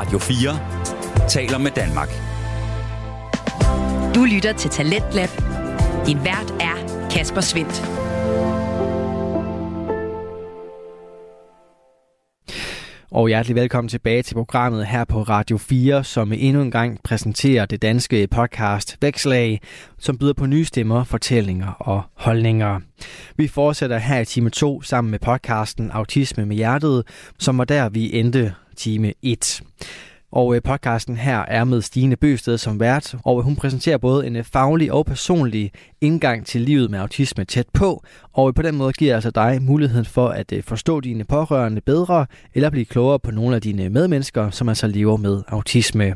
Radio 0.00 0.18
4 0.18 1.28
taler 1.28 1.58
med 1.58 1.70
Danmark. 1.70 2.08
Du 4.14 4.24
lytter 4.24 4.52
til 4.52 4.70
Talentlab. 4.70 5.28
Din 6.06 6.24
vært 6.24 6.54
er 6.60 7.08
Kasper 7.10 7.40
Svendt. 7.40 7.82
Og 13.10 13.28
hjertelig 13.28 13.56
velkommen 13.56 13.88
tilbage 13.88 14.22
til 14.22 14.34
programmet 14.34 14.86
her 14.86 15.04
på 15.04 15.22
Radio 15.22 15.58
4, 15.58 16.04
som 16.04 16.32
endnu 16.32 16.62
en 16.62 16.70
gang 16.70 16.98
præsenterer 17.04 17.66
det 17.66 17.82
danske 17.82 18.28
podcast 18.30 18.96
Vækslag, 19.00 19.60
som 19.98 20.18
byder 20.18 20.32
på 20.32 20.46
nye 20.46 20.64
stemmer, 20.64 21.04
fortællinger 21.04 21.72
og 21.78 22.02
holdninger. 22.14 22.80
Vi 23.36 23.48
fortsætter 23.48 23.98
her 23.98 24.20
i 24.20 24.24
time 24.24 24.50
2 24.50 24.82
sammen 24.82 25.10
med 25.10 25.18
podcasten 25.18 25.90
Autisme 25.90 26.46
med 26.46 26.56
Hjertet, 26.56 27.06
som 27.38 27.58
var 27.58 27.64
der, 27.64 27.88
vi 27.88 28.14
endte 28.14 28.54
time 28.80 29.12
1. 29.22 29.62
Og 30.32 30.54
øh, 30.54 30.62
podcasten 30.62 31.16
her 31.16 31.38
er 31.38 31.64
med 31.64 31.82
Stine 31.82 32.16
Bøsted 32.16 32.58
som 32.58 32.80
vært, 32.80 33.14
og 33.24 33.38
øh, 33.38 33.44
hun 33.44 33.56
præsenterer 33.56 33.98
både 33.98 34.26
en 34.26 34.36
øh, 34.36 34.44
faglig 34.44 34.92
og 34.92 35.06
personlig 35.06 35.72
indgang 36.00 36.46
til 36.46 36.60
livet 36.60 36.90
med 36.90 36.98
autisme 36.98 37.44
tæt 37.44 37.66
på, 37.72 38.04
og 38.32 38.54
på 38.54 38.62
den 38.62 38.76
måde 38.76 38.92
giver 38.92 39.14
altså 39.14 39.30
dig 39.30 39.62
muligheden 39.62 40.04
for 40.04 40.28
at 40.28 40.52
forstå 40.62 41.00
dine 41.00 41.24
pårørende 41.24 41.80
bedre, 41.80 42.26
eller 42.54 42.70
blive 42.70 42.84
klogere 42.84 43.18
på 43.18 43.30
nogle 43.30 43.56
af 43.56 43.62
dine 43.62 43.88
medmennesker, 43.88 44.50
som 44.50 44.68
altså 44.68 44.86
lever 44.86 45.16
med 45.16 45.42
autisme. 45.48 46.14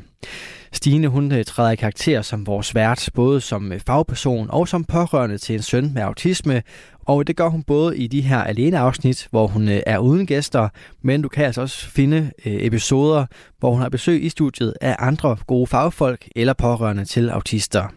Stine 0.73 1.09
hun 1.09 1.45
træder 1.47 1.71
i 1.71 1.77
karakter 1.77 2.23
som 2.23 2.47
vores 2.47 2.75
vært, 2.75 3.11
både 3.15 3.41
som 3.41 3.73
fagperson 3.87 4.47
og 4.51 4.69
som 4.69 4.85
pårørende 4.85 5.39
til 5.39 5.55
en 5.55 5.63
søn 5.63 5.95
med 5.95 6.03
autisme, 6.03 6.63
og 7.07 7.27
det 7.27 7.37
gør 7.37 7.49
hun 7.49 7.63
både 7.63 7.99
i 7.99 8.07
de 8.07 8.21
her 8.21 8.39
alene 8.39 8.79
afsnit, 8.79 9.29
hvor 9.31 9.47
hun 9.47 9.69
øh, 9.69 9.81
er 9.87 9.99
uden 9.99 10.27
gæster, 10.27 10.69
men 11.03 11.23
du 11.23 11.29
kan 11.29 11.45
altså 11.45 11.61
også 11.61 11.89
finde 11.89 12.31
øh, 12.47 12.53
episoder, 12.55 13.27
hvor 13.59 13.71
hun 13.71 13.81
har 13.81 13.89
besøg 13.89 14.25
i 14.25 14.29
studiet 14.29 14.75
af 14.81 14.97
andre 14.99 15.37
gode 15.47 15.67
fagfolk 15.67 16.29
eller 16.37 16.53
pårørende 16.53 17.05
til 17.05 17.31
autister. 17.31 17.89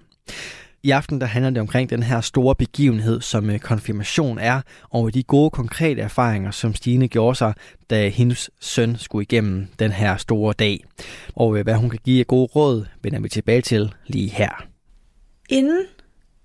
I 0.84 0.92
aften 0.92 1.22
der 1.22 1.28
handler 1.28 1.50
det 1.50 1.62
omkring 1.62 1.90
den 1.90 2.04
her 2.04 2.22
store 2.22 2.56
begivenhed, 2.56 3.22
som 3.22 3.50
øh, 3.50 3.60
konfirmation 3.60 4.40
er, 4.40 4.62
og 4.90 5.14
de 5.14 5.24
gode 5.24 5.50
konkrete 5.50 6.02
erfaringer, 6.02 6.52
som 6.52 6.76
Stine 6.76 7.08
gjorde 7.08 7.36
sig, 7.36 7.54
da 7.90 8.10
hendes 8.10 8.50
søn 8.60 8.96
skulle 8.98 9.24
igennem 9.24 9.68
den 9.80 9.92
her 9.92 10.18
store 10.18 10.54
dag. 10.60 10.84
Og 11.36 11.64
hvad 11.64 11.76
hun 11.76 11.90
kan 11.90 12.00
give 12.06 12.20
af 12.20 12.28
gode 12.28 12.46
råd, 12.56 12.86
vender 13.04 13.20
vi 13.20 13.30
tilbage 13.30 13.62
til 13.62 13.94
lige 14.08 14.30
her. 14.30 14.64
Inden 15.50 15.82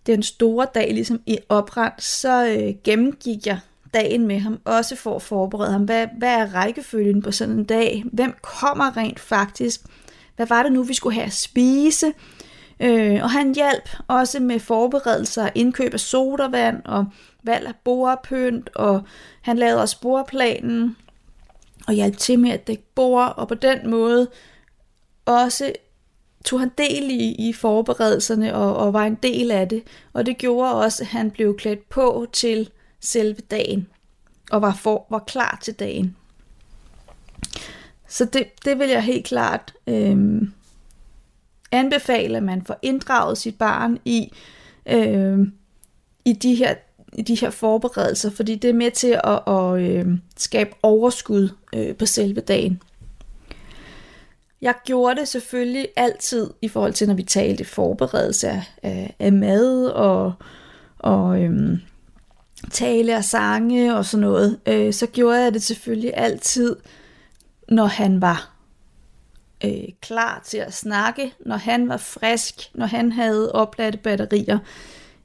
den 0.06 0.22
store 0.22 0.66
dag 0.74 0.94
ligesom 0.94 1.20
i 1.26 1.38
oprand, 1.48 1.92
så 1.98 2.46
øh, 2.46 2.74
gennemgik 2.84 3.46
jeg 3.46 3.60
dagen 3.94 4.26
med 4.26 4.38
ham, 4.38 4.60
også 4.64 4.96
for 4.96 5.16
at 5.16 5.22
forberede 5.22 5.72
ham. 5.72 5.84
Hvad, 5.84 6.06
hvad 6.18 6.34
er 6.34 6.54
rækkefølgen 6.54 7.22
på 7.22 7.32
sådan 7.32 7.54
en 7.54 7.64
dag? 7.64 8.04
Hvem 8.12 8.34
kommer 8.42 8.96
rent 8.96 9.20
faktisk? 9.20 9.80
Hvad 10.36 10.46
var 10.46 10.62
det 10.62 10.72
nu, 10.72 10.82
vi 10.82 10.94
skulle 10.94 11.14
have 11.14 11.26
at 11.26 11.32
spise? 11.32 12.12
Øh, 12.80 13.22
og 13.22 13.30
han 13.30 13.54
hjalp 13.54 13.88
også 14.08 14.40
med 14.40 14.60
forberedelser, 14.60 15.48
indkøb 15.54 15.94
af 15.94 16.00
sodavand 16.00 16.82
og 16.84 17.06
valg 17.42 17.66
af 17.66 17.74
bordpynt, 17.84 18.70
og 18.74 19.02
han 19.42 19.58
lavede 19.58 19.80
også 19.80 20.00
bordplanen 20.00 20.96
og 21.86 21.94
hjalp 21.94 22.16
til 22.16 22.38
med 22.38 22.50
at 22.50 22.66
dække 22.66 22.84
bord, 22.94 23.34
og 23.36 23.48
på 23.48 23.54
den 23.54 23.90
måde 23.90 24.28
også 25.26 25.72
tog 26.44 26.60
han 26.60 26.70
del 26.78 27.10
i, 27.10 27.48
i 27.48 27.52
forberedelserne 27.52 28.54
og, 28.54 28.76
og 28.76 28.92
var 28.92 29.04
en 29.04 29.18
del 29.22 29.50
af 29.50 29.68
det. 29.68 29.82
Og 30.12 30.26
det 30.26 30.38
gjorde 30.38 30.74
også, 30.74 31.02
at 31.02 31.06
han 31.06 31.30
blev 31.30 31.56
klædt 31.56 31.88
på 31.88 32.26
til 32.32 32.70
selve 33.00 33.40
dagen 33.50 33.86
og 34.50 34.62
var, 34.62 34.74
for, 34.74 35.06
var 35.10 35.18
klar 35.18 35.58
til 35.62 35.74
dagen. 35.74 36.16
Så 38.08 38.24
det, 38.24 38.44
det 38.64 38.78
vil 38.78 38.88
jeg 38.88 39.02
helt 39.02 39.26
klart 39.26 39.74
øh, 39.86 40.42
anbefale, 41.72 42.36
at 42.36 42.42
man 42.42 42.62
får 42.64 42.78
inddraget 42.82 43.38
sit 43.38 43.58
barn 43.58 43.98
i, 44.04 44.32
øh, 44.86 45.38
i, 46.24 46.32
de 46.32 46.54
her, 46.54 46.74
i 47.12 47.22
de 47.22 47.34
her 47.34 47.50
forberedelser, 47.50 48.30
fordi 48.30 48.54
det 48.54 48.70
er 48.70 48.74
med 48.74 48.90
til 48.90 49.20
at, 49.24 49.40
at 49.48 49.80
øh, 49.80 50.18
skabe 50.36 50.70
overskud 50.82 51.48
øh, 51.74 51.96
på 51.96 52.06
selve 52.06 52.40
dagen. 52.40 52.82
Jeg 54.62 54.74
gjorde 54.84 55.20
det 55.20 55.28
selvfølgelig 55.28 55.88
altid 55.96 56.50
i 56.62 56.68
forhold 56.68 56.92
til, 56.92 57.08
når 57.08 57.14
vi 57.14 57.22
talte 57.22 57.64
forberedelse 57.64 58.48
af, 58.82 59.14
af, 59.18 59.32
mad 59.32 59.86
og, 59.86 60.32
og 60.98 61.42
øhm, 61.42 61.80
tale 62.70 63.16
og 63.16 63.24
sange 63.24 63.96
og 63.96 64.04
sådan 64.04 64.20
noget. 64.20 64.60
Øh, 64.66 64.92
så 64.92 65.06
gjorde 65.06 65.38
jeg 65.38 65.54
det 65.54 65.62
selvfølgelig 65.62 66.12
altid, 66.14 66.76
når 67.68 67.86
han 67.86 68.20
var 68.20 68.50
øh, 69.64 69.88
klar 70.00 70.42
til 70.44 70.58
at 70.58 70.74
snakke, 70.74 71.32
når 71.46 71.56
han 71.56 71.88
var 71.88 71.96
frisk, 71.96 72.54
når 72.74 72.86
han 72.86 73.12
havde 73.12 73.52
opladte 73.52 73.98
batterier. 73.98 74.58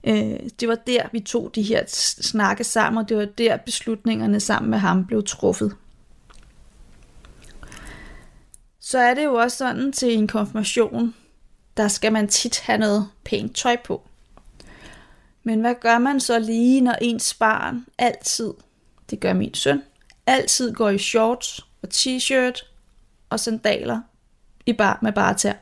Øh, 0.03 0.39
det 0.59 0.67
var 0.67 0.77
der, 0.87 1.01
vi 1.11 1.19
tog 1.19 1.51
de 1.55 1.61
her 1.61 1.83
snakke 2.21 2.63
sammen, 2.63 3.03
og 3.03 3.09
det 3.09 3.17
var 3.17 3.25
der, 3.25 3.57
beslutningerne 3.57 4.39
sammen 4.39 4.69
med 4.69 4.77
ham 4.77 5.05
blev 5.05 5.23
truffet. 5.23 5.75
Så 8.87 8.99
er 8.99 9.13
det 9.13 9.23
jo 9.23 9.33
også 9.33 9.57
sådan 9.57 9.91
til 9.91 10.13
en 10.13 10.27
konfirmation, 10.27 11.15
der 11.77 11.87
skal 11.87 12.13
man 12.13 12.27
tit 12.27 12.59
have 12.59 12.77
noget 12.77 13.09
pænt 13.23 13.55
tøj 13.55 13.77
på. 13.83 14.07
Men 15.43 15.61
hvad 15.61 15.75
gør 15.81 15.97
man 15.97 16.19
så 16.19 16.39
lige, 16.39 16.81
når 16.81 16.95
ens 17.01 17.33
barn 17.33 17.85
altid, 17.97 18.53
det 19.09 19.19
gør 19.19 19.33
min 19.33 19.53
søn, 19.53 19.83
altid 20.25 20.73
går 20.73 20.89
i 20.89 20.97
shorts 20.97 21.59
og 21.81 21.89
t-shirt 21.93 22.65
og 23.29 23.39
sandaler 23.39 24.01
i 24.65 24.73
bar 24.73 24.99
med 25.01 25.11
bare 25.11 25.33
tær. 25.33 25.53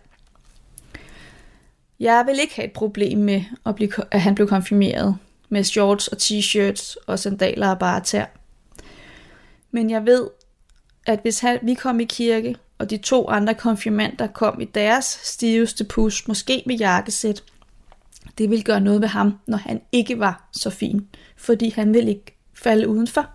Jeg 2.00 2.24
vil 2.28 2.40
ikke 2.40 2.56
have 2.56 2.66
et 2.68 2.74
problem 2.74 3.18
med, 3.18 3.44
at, 3.66 3.76
blive, 3.76 3.92
at 4.12 4.22
han 4.22 4.36
blev 4.36 4.48
konfirmeret 4.48 5.18
med 5.50 5.64
shorts 5.64 6.08
og 6.08 6.18
t-shirts 6.18 6.96
og 7.08 7.20
sandaler 7.20 7.70
og 7.70 7.80
bare 7.80 8.02
tær. 8.02 8.26
Men 9.72 9.90
jeg 9.90 10.06
ved, 10.06 10.30
at 11.06 11.20
hvis 11.20 11.40
han, 11.40 11.60
vi 11.64 11.74
kom 11.74 12.00
i 12.00 12.06
kirke, 12.06 12.56
og 12.78 12.90
de 12.90 12.98
to 12.98 13.30
andre 13.30 13.54
konfirmander 13.54 14.28
kom 14.28 14.62
i 14.62 14.66
deres 14.66 15.06
stiveste 15.24 15.84
pus, 15.84 16.28
måske 16.28 16.64
med 16.66 16.76
jakkesæt, 16.76 17.44
det 18.38 18.50
ville 18.50 18.64
gøre 18.64 18.82
noget 18.82 19.02
ved 19.02 19.08
ham, 19.08 19.40
når 19.48 19.58
han 19.58 19.82
ikke 19.92 20.20
var 20.20 20.50
så 20.52 20.70
fin, 20.70 21.08
fordi 21.38 21.70
han 21.70 21.94
ville 21.94 22.10
ikke 22.10 22.38
falde 22.54 22.88
udenfor. 22.88 23.30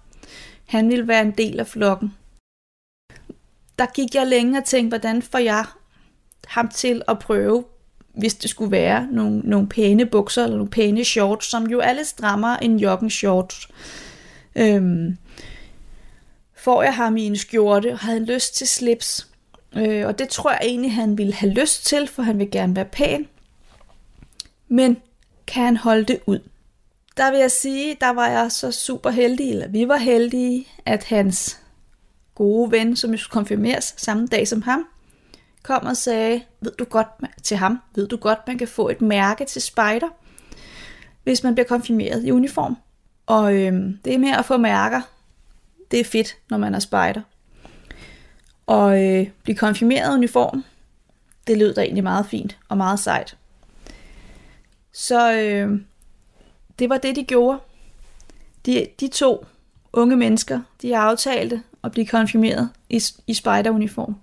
Han 0.66 0.88
ville 0.88 1.08
være 1.08 1.22
en 1.22 1.30
del 1.30 1.60
af 1.60 1.66
flokken 1.66 2.12
der 3.80 3.86
gik 3.86 4.14
jeg 4.14 4.26
længe 4.26 4.58
og 4.58 4.64
tænkte, 4.64 4.98
hvordan 4.98 5.22
får 5.22 5.38
jeg 5.38 5.64
ham 6.46 6.68
til 6.68 7.02
at 7.08 7.18
prøve, 7.18 7.64
hvis 8.14 8.34
det 8.34 8.50
skulle 8.50 8.70
være 8.70 9.08
nogle, 9.12 9.38
nogle 9.38 9.68
pæne 9.68 10.06
bukser 10.06 10.44
eller 10.44 10.56
nogle 10.56 10.70
pæne 10.70 11.04
shorts, 11.04 11.46
som 11.46 11.66
jo 11.66 11.80
alle 11.80 12.04
strammer 12.04 12.56
en 12.56 12.78
joggen 12.78 13.10
shorts. 13.10 13.68
Øhm, 14.56 15.16
får 16.56 16.82
jeg 16.82 16.94
ham 16.94 17.16
i 17.16 17.26
en 17.26 17.36
skjorte 17.36 17.92
og 17.92 17.98
havde 17.98 18.24
lyst 18.24 18.56
til 18.56 18.68
slips. 18.68 19.29
Øh, 19.76 20.06
og 20.06 20.18
det 20.18 20.28
tror 20.28 20.50
jeg 20.50 20.60
egentlig, 20.62 20.94
han 20.94 21.18
ville 21.18 21.34
have 21.34 21.52
lyst 21.52 21.86
til, 21.86 22.08
for 22.08 22.22
han 22.22 22.38
vil 22.38 22.50
gerne 22.50 22.76
være 22.76 22.84
pæn. 22.84 23.28
Men 24.68 24.96
kan 25.46 25.64
han 25.64 25.76
holde 25.76 26.04
det 26.04 26.20
ud? 26.26 26.38
Der 27.16 27.30
vil 27.30 27.40
jeg 27.40 27.50
sige, 27.50 27.96
der 28.00 28.10
var 28.10 28.28
jeg 28.28 28.52
så 28.52 28.72
super 28.72 29.10
heldig, 29.10 29.50
eller 29.50 29.68
vi 29.68 29.88
var 29.88 29.96
heldige, 29.96 30.66
at 30.86 31.04
hans 31.04 31.60
gode 32.34 32.70
ven, 32.70 32.96
som 32.96 33.16
skulle 33.16 33.32
konfirmeres 33.32 33.94
samme 33.96 34.26
dag 34.26 34.48
som 34.48 34.62
ham, 34.62 34.86
kom 35.62 35.86
og 35.86 35.96
sagde, 35.96 36.42
ved 36.60 36.72
du 36.78 36.84
godt 36.84 37.08
til 37.42 37.56
ham, 37.56 37.78
ved 37.94 38.08
du 38.08 38.16
godt, 38.16 38.38
man 38.46 38.58
kan 38.58 38.68
få 38.68 38.88
et 38.88 39.00
mærke 39.00 39.44
til 39.44 39.62
spejder, 39.62 40.08
hvis 41.24 41.42
man 41.42 41.54
bliver 41.54 41.66
konfirmeret 41.66 42.24
i 42.24 42.30
uniform. 42.30 42.76
Og 43.26 43.54
øhm, 43.54 43.98
det 44.04 44.20
med 44.20 44.30
at 44.30 44.44
få 44.44 44.56
mærker, 44.56 45.00
det 45.90 46.00
er 46.00 46.04
fedt, 46.04 46.36
når 46.50 46.58
man 46.58 46.74
er 46.74 46.78
spejder. 46.78 47.22
Og 48.70 49.04
øh, 49.04 49.28
blive 49.42 49.56
konfirmeret 49.56 50.12
i 50.12 50.14
uniform, 50.14 50.64
det 51.46 51.58
lød 51.58 51.74
da 51.74 51.80
egentlig 51.80 52.02
meget 52.04 52.26
fint 52.26 52.58
og 52.68 52.76
meget 52.76 53.00
sejt. 53.00 53.36
Så 54.92 55.32
øh, 55.32 55.80
det 56.78 56.88
var 56.88 56.98
det, 56.98 57.16
de 57.16 57.24
gjorde. 57.24 57.58
De, 58.66 58.86
de 59.00 59.08
to 59.08 59.46
unge 59.92 60.16
mennesker, 60.16 60.60
de 60.82 60.96
aftalte 60.96 61.62
at 61.84 61.92
blive 61.92 62.06
konfirmeret 62.06 62.70
i, 62.90 63.02
i 63.26 63.34
spejderuniform. 63.34 64.16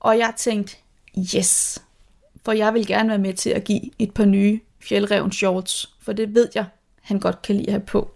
Og 0.00 0.18
jeg 0.18 0.34
tænkte, 0.36 0.76
yes, 1.18 1.82
for 2.44 2.52
jeg 2.52 2.74
vil 2.74 2.86
gerne 2.86 3.08
være 3.08 3.18
med 3.18 3.34
til 3.34 3.50
at 3.50 3.64
give 3.64 3.90
et 3.98 4.14
par 4.14 4.24
nye 4.24 4.60
fjeldrevens 4.80 5.36
shorts, 5.36 5.94
for 6.00 6.12
det 6.12 6.34
ved 6.34 6.48
jeg, 6.54 6.64
han 7.02 7.20
godt 7.20 7.42
kan 7.42 7.56
lide 7.56 7.66
at 7.66 7.72
have 7.72 7.86
på. 7.86 8.10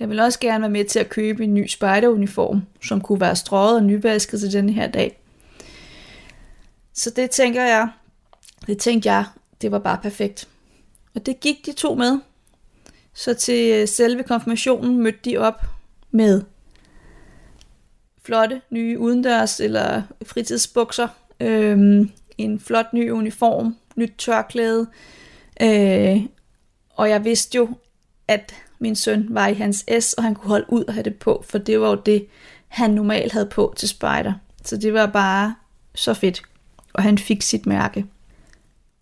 Jeg 0.00 0.08
vil 0.08 0.20
også 0.20 0.40
gerne 0.40 0.62
være 0.62 0.70
med 0.70 0.84
til 0.84 0.98
at 0.98 1.08
købe 1.08 1.44
en 1.44 1.54
ny 1.54 1.66
spejderuniform, 1.66 2.62
som 2.82 3.00
kunne 3.00 3.20
være 3.20 3.36
strøget 3.36 3.76
og 3.76 3.82
nyvasket 3.82 4.40
til 4.40 4.52
denne 4.52 4.72
her 4.72 4.86
dag. 4.86 5.20
Så 6.92 7.10
det 7.10 7.30
tænker 7.30 7.64
jeg, 7.64 7.88
det 8.66 8.78
tænkte 8.78 9.10
jeg, 9.10 9.24
det 9.62 9.72
var 9.72 9.78
bare 9.78 9.98
perfekt. 10.02 10.48
Og 11.14 11.26
det 11.26 11.40
gik 11.40 11.66
de 11.66 11.72
to 11.72 11.94
med. 11.94 12.18
Så 13.14 13.34
til 13.34 13.74
øh, 13.74 13.88
selve 13.88 14.22
konfirmationen 14.22 15.02
mødte 15.02 15.18
de 15.24 15.36
op 15.36 15.62
med 16.10 16.42
flotte 18.22 18.60
nye 18.70 18.98
udendørs 18.98 19.60
eller 19.60 20.02
fritidsbukser, 20.26 21.08
øhm, 21.40 22.10
en 22.38 22.60
flot 22.60 22.92
ny 22.92 23.10
uniform, 23.10 23.76
nyt 23.96 24.12
tørklæde, 24.18 24.86
øh, 25.62 26.22
og 26.90 27.10
jeg 27.10 27.24
vidste 27.24 27.56
jo, 27.56 27.68
at 28.28 28.54
min 28.78 28.96
søn 28.96 29.26
var 29.30 29.46
i 29.46 29.54
hans 29.54 29.84
S, 30.00 30.12
og 30.12 30.22
han 30.22 30.34
kunne 30.34 30.48
holde 30.48 30.72
ud 30.72 30.84
og 30.84 30.94
have 30.94 31.04
det 31.04 31.16
på, 31.16 31.44
for 31.48 31.58
det 31.58 31.80
var 31.80 31.88
jo 31.88 31.94
det, 31.94 32.26
han 32.68 32.90
normalt 32.90 33.32
havde 33.32 33.46
på 33.46 33.74
til 33.76 33.88
spejder. 33.88 34.32
Så 34.64 34.76
det 34.76 34.92
var 34.94 35.06
bare 35.06 35.54
så 35.94 36.14
fedt, 36.14 36.42
og 36.92 37.02
han 37.02 37.18
fik 37.18 37.42
sit 37.42 37.66
mærke. 37.66 38.06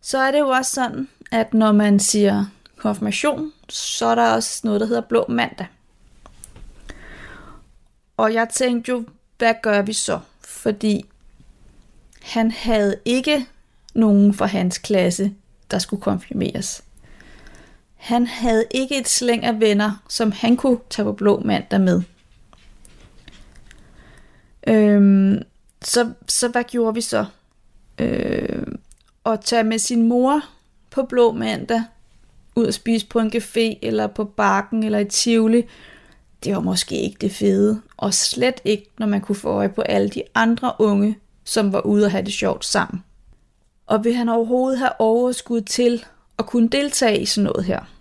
Så 0.01 0.19
er 0.19 0.31
det 0.31 0.39
jo 0.39 0.49
også 0.49 0.71
sådan, 0.71 1.09
at 1.31 1.55
når 1.55 1.73
man 1.73 2.01
siger 2.01 2.45
konfirmation, 2.77 3.53
så 3.69 4.07
er 4.07 4.15
der 4.15 4.33
også 4.33 4.61
noget, 4.65 4.81
der 4.81 4.87
hedder 4.87 5.01
blå 5.01 5.25
mandag. 5.29 5.67
Og 8.17 8.35
jeg 8.35 8.49
tænkte 8.49 8.93
jo, 8.93 9.05
hvad 9.39 9.55
gør 9.63 9.83
vi 9.83 9.93
så? 9.93 10.21
Fordi 10.41 11.05
han 12.23 12.51
havde 12.51 12.97
ikke 13.05 13.47
nogen 13.95 14.35
fra 14.35 14.47
hans 14.47 14.79
klasse, 14.79 15.35
der 15.71 15.79
skulle 15.79 16.03
konfirmeres. 16.03 16.83
Han 18.07 18.27
havde 18.27 18.65
ikke 18.71 18.99
et 18.99 19.09
slæng 19.09 19.45
af 19.45 19.61
venner, 19.61 20.03
som 20.09 20.33
han 20.33 20.57
kunne 20.57 20.79
tage 20.91 21.05
på 21.05 21.13
blå 21.13 21.41
mandag 21.41 21.81
med. 21.81 22.03
Øhm, 24.67 25.43
så, 25.83 26.13
så 26.29 26.49
hvad 26.49 26.65
gjorde 26.65 26.95
vi 26.95 27.01
så? 27.01 27.25
Øh, 27.99 28.67
at 29.27 29.41
tage 29.41 29.65
med 29.65 29.79
sin 29.79 30.09
mor 30.09 30.41
på 30.91 31.03
blå 31.03 31.33
mandag, 31.33 31.83
ud 32.57 32.67
at 32.67 32.75
spise 32.75 33.07
på 33.07 33.19
en 33.19 33.33
café, 33.35 33.79
eller 33.83 34.07
på 34.07 34.25
bakken, 34.25 34.83
eller 34.83 34.99
i 34.99 35.05
Tivoli, 35.05 35.63
det 36.45 36.55
var 36.55 36.61
måske 36.61 37.01
ikke 37.01 37.19
det 37.21 37.33
fede. 37.33 37.81
Og 37.97 38.15
slet 38.15 38.61
ikke, 38.65 38.91
når 38.99 39.07
man 39.07 39.21
kunne 39.21 39.37
få 39.37 39.49
øje 39.49 39.69
på 39.69 39.83
alle 39.83 40.09
de 40.09 40.23
andre 40.35 40.73
unge, 40.79 41.19
som 41.45 41.73
var 41.73 41.81
ude 41.81 42.05
og 42.05 42.11
have 42.11 42.25
det 42.25 42.33
sjovt 42.33 42.65
sammen. 42.65 43.05
Og 43.87 44.05
vil 44.05 44.15
han 44.15 44.29
overhovedet 44.29 44.79
have 44.79 45.01
overskud 45.01 45.61
til 45.61 46.05
at 46.39 46.47
kunne 46.47 46.69
deltage 46.69 47.21
i 47.21 47.27
sådan 47.27 47.45
noget 47.45 47.65
her? 47.65 47.96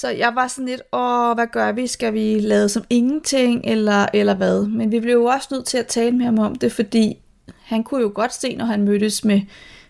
Så 0.00 0.08
jeg 0.08 0.32
var 0.34 0.48
sådan 0.48 0.66
lidt, 0.66 0.82
åh, 0.92 1.34
hvad 1.34 1.46
gør 1.52 1.72
vi? 1.72 1.86
Skal 1.86 2.14
vi 2.14 2.40
lade 2.40 2.68
som 2.68 2.84
ingenting, 2.90 3.64
eller, 3.64 4.06
eller 4.14 4.34
hvad? 4.34 4.66
Men 4.66 4.92
vi 4.92 5.00
blev 5.00 5.12
jo 5.12 5.24
også 5.24 5.48
nødt 5.50 5.66
til 5.66 5.78
at 5.78 5.86
tale 5.86 6.16
med 6.16 6.24
ham 6.24 6.38
om 6.38 6.54
det, 6.54 6.72
fordi 6.72 7.18
han 7.62 7.84
kunne 7.84 8.00
jo 8.00 8.12
godt 8.14 8.34
se, 8.34 8.56
når 8.56 8.64
han 8.64 8.82
mødtes 8.82 9.24
med, 9.24 9.40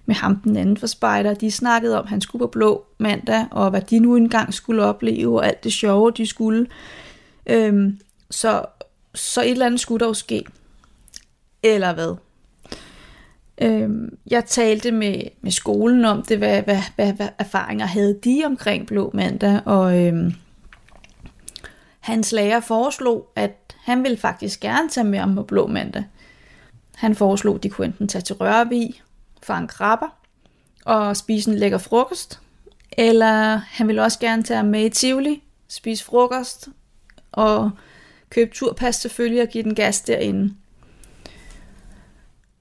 med 0.06 0.14
ham 0.14 0.36
den 0.36 0.56
anden 0.56 0.76
for 0.76 0.86
spejder. 0.86 1.34
De 1.34 1.50
snakkede 1.50 1.98
om, 1.98 2.04
at 2.04 2.08
han 2.08 2.20
skulle 2.20 2.40
på 2.40 2.46
blå 2.46 2.84
mandag, 2.98 3.46
og 3.50 3.70
hvad 3.70 3.80
de 3.80 3.98
nu 3.98 4.16
engang 4.16 4.54
skulle 4.54 4.84
opleve, 4.84 5.38
og 5.38 5.46
alt 5.46 5.64
det 5.64 5.72
sjove, 5.72 6.10
de 6.10 6.26
skulle. 6.26 6.66
Øhm, 7.46 8.00
så, 8.30 8.64
så 9.14 9.42
et 9.42 9.50
eller 9.50 9.66
andet 9.66 9.80
skulle 9.80 10.06
dog 10.06 10.16
ske. 10.16 10.44
Eller 11.62 11.94
hvad? 11.94 12.16
Øhm, 13.60 14.18
jeg 14.30 14.44
talte 14.44 14.92
med, 14.92 15.22
med 15.40 15.50
skolen 15.50 16.04
om 16.04 16.22
det, 16.22 16.38
hvad, 16.38 16.62
hvad, 16.62 16.82
hvad, 16.96 17.12
hvad 17.12 17.28
erfaringer 17.38 17.86
havde 17.86 18.18
de 18.24 18.42
omkring 18.46 18.86
Blå 18.86 19.10
Mandag, 19.14 19.60
og 19.64 19.98
øhm, 19.98 20.32
hans 22.00 22.32
lærer 22.32 22.60
foreslog, 22.60 23.32
at 23.36 23.76
han 23.84 24.02
ville 24.02 24.16
faktisk 24.18 24.60
gerne 24.60 24.88
tage 24.88 25.04
med 25.04 25.18
ham 25.18 25.34
på 25.34 25.42
Blå 25.42 25.66
Mandag. 25.66 26.04
Han 26.94 27.14
foreslog, 27.14 27.54
at 27.54 27.62
de 27.62 27.68
kunne 27.68 27.86
enten 27.86 28.08
tage 28.08 28.22
til 28.22 28.36
Rørvig, 28.36 29.02
fange 29.42 29.68
krabber 29.68 30.08
og 30.84 31.16
spise 31.16 31.50
en 31.50 31.58
lækker 31.58 31.78
frokost, 31.78 32.40
eller 32.92 33.56
han 33.56 33.88
ville 33.88 34.02
også 34.02 34.18
gerne 34.18 34.42
tage 34.42 34.62
med 34.62 34.84
i 34.84 34.88
Tivoli, 34.88 35.42
spise 35.68 36.04
frokost 36.04 36.68
og 37.32 37.70
købe 38.30 38.50
turpas 38.54 38.96
selvfølgelig 38.96 39.42
og 39.42 39.48
give 39.48 39.64
den 39.64 39.74
gas 39.74 40.00
derinde. 40.00 40.54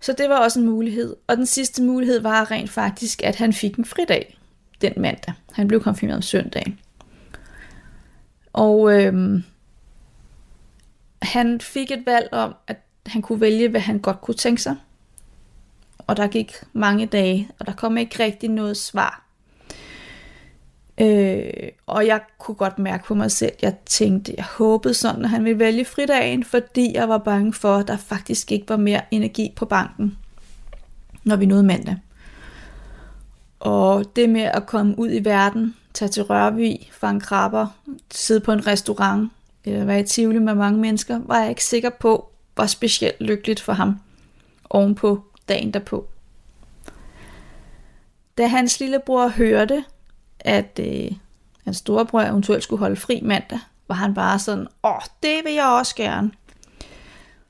Så 0.01 0.13
det 0.13 0.29
var 0.29 0.37
også 0.37 0.59
en 0.59 0.65
mulighed. 0.65 1.15
Og 1.27 1.37
den 1.37 1.45
sidste 1.45 1.83
mulighed 1.83 2.19
var 2.19 2.51
rent 2.51 2.69
faktisk, 2.69 3.23
at 3.23 3.35
han 3.35 3.53
fik 3.53 3.75
en 3.75 3.85
fridag 3.85 4.39
den 4.81 4.93
mandag. 4.97 5.33
Han 5.51 5.67
blev 5.67 5.83
konfirmeret 5.83 6.17
om 6.17 6.21
søndagen. 6.21 6.79
Og 8.53 8.93
øhm, 8.93 9.43
han 11.21 11.61
fik 11.61 11.91
et 11.91 12.05
valg 12.05 12.29
om, 12.31 12.55
at 12.67 12.77
han 13.05 13.21
kunne 13.21 13.41
vælge, 13.41 13.69
hvad 13.69 13.81
han 13.81 13.99
godt 13.99 14.21
kunne 14.21 14.35
tænke 14.35 14.61
sig. 14.61 14.75
Og 16.07 16.17
der 16.17 16.27
gik 16.27 16.53
mange 16.73 17.05
dage, 17.05 17.49
og 17.59 17.65
der 17.65 17.73
kom 17.73 17.97
ikke 17.97 18.23
rigtig 18.23 18.49
noget 18.49 18.77
svar. 18.77 19.28
Øh, 21.01 21.69
og 21.85 22.07
jeg 22.07 22.21
kunne 22.37 22.55
godt 22.55 22.79
mærke 22.79 23.03
på 23.03 23.13
mig 23.13 23.31
selv, 23.31 23.51
jeg 23.61 23.75
tænkte, 23.85 24.33
jeg 24.37 24.45
håbede 24.45 24.93
sådan, 24.93 25.23
at 25.23 25.29
han 25.29 25.43
ville 25.43 25.59
vælge 25.59 25.85
fridagen, 25.85 26.43
fordi 26.43 26.93
jeg 26.93 27.09
var 27.09 27.17
bange 27.17 27.53
for, 27.53 27.75
at 27.75 27.87
der 27.87 27.97
faktisk 27.97 28.51
ikke 28.51 28.69
var 28.69 28.77
mere 28.77 29.01
energi 29.11 29.53
på 29.55 29.65
banken, 29.65 30.17
når 31.23 31.35
vi 31.35 31.45
nåede 31.45 31.63
mandag. 31.63 31.95
Og 33.59 34.15
det 34.15 34.29
med 34.29 34.41
at 34.41 34.65
komme 34.65 34.99
ud 34.99 35.09
i 35.11 35.25
verden, 35.25 35.75
tage 35.93 36.09
til 36.09 36.23
Rørvig, 36.23 36.89
fange 36.93 37.21
krabber, 37.21 37.67
sidde 38.11 38.39
på 38.39 38.51
en 38.51 38.67
restaurant, 38.67 39.31
eller 39.65 39.85
være 39.85 39.99
i 39.99 40.03
Tivoli 40.03 40.39
med 40.39 40.55
mange 40.55 40.79
mennesker, 40.79 41.19
var 41.25 41.39
jeg 41.39 41.49
ikke 41.49 41.63
sikker 41.63 41.89
på, 41.89 42.29
var 42.57 42.65
specielt 42.65 43.21
lykkeligt 43.21 43.59
for 43.59 43.73
ham 43.73 43.99
ovenpå 44.69 45.23
dagen 45.49 45.71
derpå. 45.71 46.07
Da 48.37 48.47
hans 48.47 48.79
lillebror 48.79 49.27
hørte, 49.27 49.83
at 50.39 50.79
øh, 50.83 51.11
hans 51.63 51.77
storebror 51.77 52.21
eventuelt 52.21 52.63
skulle 52.63 52.79
holde 52.79 52.95
fri 52.95 53.21
mandag, 53.23 53.59
var 53.87 53.95
han 53.95 54.13
bare 54.13 54.39
sådan, 54.39 54.67
åh, 54.83 55.01
det 55.23 55.41
vil 55.45 55.53
jeg 55.53 55.65
også 55.65 55.95
gerne. 55.95 56.31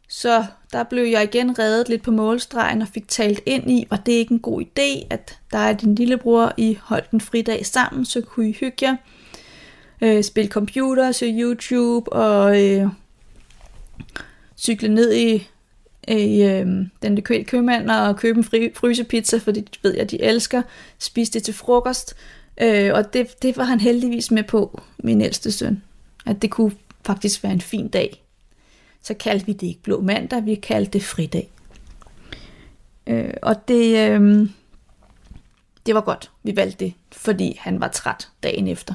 Så 0.10 0.46
der 0.74 0.84
blev 0.84 1.04
jeg 1.04 1.24
igen 1.24 1.60
reddet 1.60 1.90
lidt 1.90 2.04
på 2.04 2.12
målstregen 2.12 2.82
og 2.82 2.88
fik 2.88 3.08
talt 3.08 3.42
ind 3.46 3.72
i, 3.72 3.88
var 3.90 3.98
det 3.98 4.12
ikke 4.12 4.34
en 4.34 4.40
god 4.40 4.62
idé, 4.62 5.08
at 5.10 5.40
der 5.52 5.58
er 5.58 5.74
din 5.74 5.96
lillebror, 5.96 6.54
I 6.58 6.78
holdt 6.82 7.12
en 7.12 7.22
fridag 7.22 7.66
sammen, 7.66 8.06
så 8.06 8.22
kunne 8.22 8.50
I 8.50 8.58
hygge 8.60 8.88
jer, 8.88 8.96
øh, 10.02 10.24
spille 10.24 10.52
computer, 10.52 11.12
se 11.12 11.26
YouTube 11.40 12.14
og 12.14 12.64
øh, 12.64 12.88
cykle 14.58 14.90
ned 14.90 15.14
i, 15.14 15.48
i 16.08 16.44
øh, 16.44 16.68
den 17.02 17.16
lokale 17.16 17.44
købmand 17.44 17.90
og 17.90 18.18
købe 18.18 18.38
en 18.38 18.44
fri, 18.44 18.72
frysepizza, 18.76 19.38
fordi 19.38 19.62
det 19.62 19.80
ved 19.84 19.96
jeg, 19.96 20.12
de 20.12 20.22
elsker, 20.22 20.62
spise 21.00 21.32
det 21.32 21.44
til 21.44 21.54
frokost, 21.54 22.16
Øh, 22.60 22.92
og 22.94 23.14
det, 23.14 23.42
det 23.42 23.58
var 23.58 23.64
han 23.64 23.80
heldigvis 23.80 24.32
med 24.32 24.44
på, 24.44 24.82
min 24.98 25.22
ældste 25.22 25.52
søn. 25.52 25.84
At 26.26 26.42
det 26.42 26.52
kunne 26.52 26.72
faktisk 27.06 27.44
være 27.44 27.54
en 27.54 27.62
fin 27.62 27.88
dag. 27.88 28.24
Så 29.02 29.14
kaldte 29.14 29.46
vi 29.46 29.54
det 29.54 29.68
ikke 29.68 29.82
blå 29.82 30.02
mandag, 30.02 30.46
vi 30.46 30.56
kaldte 30.56 30.92
det 30.92 31.04
fridag. 31.04 31.50
Øh, 33.08 33.34
og 33.42 33.68
det, 33.68 34.10
øh, 34.10 34.50
det 35.86 35.96
var 35.96 36.02
godt, 36.02 36.32
vi 36.44 36.56
valgte 36.56 36.86
det, 36.86 36.94
fordi 37.12 37.58
han 37.60 37.80
var 37.80 37.88
træt 37.88 38.30
dagen 38.44 38.68
efter. 38.68 38.94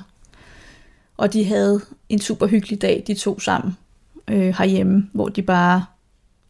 Og 1.16 1.32
de 1.32 1.44
havde 1.44 1.80
en 2.08 2.18
super 2.18 2.46
hyggelig 2.46 2.82
dag, 2.82 3.04
de 3.06 3.14
to 3.14 3.40
sammen 3.40 3.76
øh, 4.28 4.54
herhjemme, 4.58 5.10
hvor 5.12 5.28
de 5.28 5.42
bare 5.42 5.84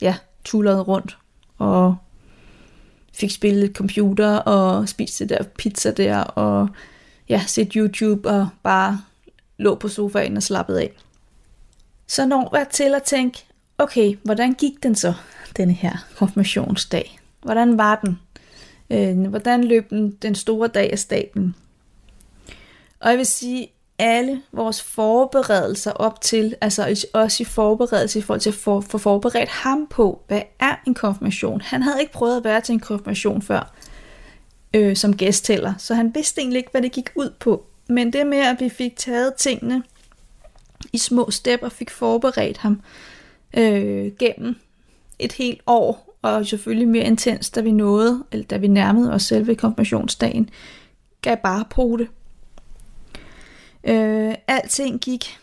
ja, 0.01 0.17
tullede 0.45 0.81
rundt 0.81 1.19
og 1.59 1.97
fik 3.13 3.31
spillet 3.31 3.77
computer 3.77 4.37
og 4.37 4.89
spiste 4.89 5.25
det 5.25 5.39
der 5.39 5.45
pizza 5.59 5.91
der 5.91 6.19
og 6.21 6.69
ja, 7.29 7.43
set 7.47 7.73
YouTube 7.73 8.31
og 8.31 8.49
bare 8.63 9.01
lå 9.59 9.75
på 9.75 9.89
sofaen 9.89 10.37
og 10.37 10.43
slappede 10.43 10.81
af. 10.81 10.93
Så 12.07 12.27
når 12.27 12.57
jeg 12.57 12.69
til 12.69 12.95
at 12.95 13.03
tænke, 13.03 13.45
okay, 13.79 14.17
hvordan 14.23 14.53
gik 14.53 14.83
den 14.83 14.95
så, 14.95 15.15
denne 15.57 15.73
her 15.73 15.97
konfirmationsdag? 16.17 17.19
Hvordan 17.43 17.79
var 17.79 18.01
den? 18.05 18.19
Øh, 18.91 19.27
hvordan 19.27 19.65
løb 19.65 19.91
den, 19.91 20.11
den 20.11 20.35
store 20.35 20.69
dag 20.69 20.93
af 20.93 20.99
staten? 20.99 21.55
Og 23.01 23.11
jeg 23.11 23.19
vil 23.19 23.27
sige, 23.27 23.69
alle 23.99 24.43
vores 24.53 24.83
forberedelser 24.83 25.93
op 25.93 26.21
til, 26.21 26.55
altså 26.61 27.09
også 27.15 27.43
i 27.43 27.45
forberedelse 27.45 28.19
i 28.19 28.23
forhold 28.23 28.41
til 28.41 28.51
at 28.51 28.55
få 28.55 28.81
for 28.81 28.99
forberedt 28.99 29.49
ham 29.49 29.87
på, 29.91 30.23
hvad 30.29 30.43
er 30.61 30.75
en 30.87 30.95
konfirmation? 30.95 31.61
Han 31.61 31.83
havde 31.83 32.01
ikke 32.01 32.13
prøvet 32.13 32.37
at 32.37 32.45
være 32.45 32.61
til 32.61 32.73
en 32.73 32.81
konfirmation 32.81 33.43
før 33.43 33.75
øh, 34.75 34.97
som 34.97 35.17
gæsttæller, 35.17 35.75
så 35.79 35.95
han 35.95 36.15
vidste 36.15 36.41
egentlig 36.41 36.59
ikke, 36.59 36.71
hvad 36.71 36.83
det 36.83 36.93
gik 36.93 37.11
ud 37.15 37.31
på. 37.41 37.67
Men 37.89 38.13
det 38.13 38.27
med, 38.27 38.39
at 38.39 38.61
vi 38.61 38.69
fik 38.69 38.97
taget 38.97 39.35
tingene 39.35 39.83
i 40.93 40.99
små 40.99 41.31
step 41.31 41.63
og 41.63 41.73
fik 41.73 41.91
forberedt 41.91 42.57
ham 42.57 42.81
øh, 43.57 44.13
gennem 44.19 44.57
et 45.19 45.33
helt 45.33 45.61
år, 45.67 46.17
og 46.23 46.47
selvfølgelig 46.47 46.89
mere 46.89 47.05
intens, 47.05 47.51
da 47.51 47.61
vi 47.61 47.73
nåede, 47.73 48.25
eller 48.33 48.47
da 48.47 48.57
vi 48.57 48.67
nærmede 48.67 49.13
os 49.13 49.23
selve 49.23 49.55
konfirmationsdagen, 49.55 50.51
gav 51.23 51.37
bare 51.37 51.65
på 51.71 51.99
det. 51.99 52.09
Øh, 53.85 54.35
alting 54.47 55.01
gik 55.01 55.39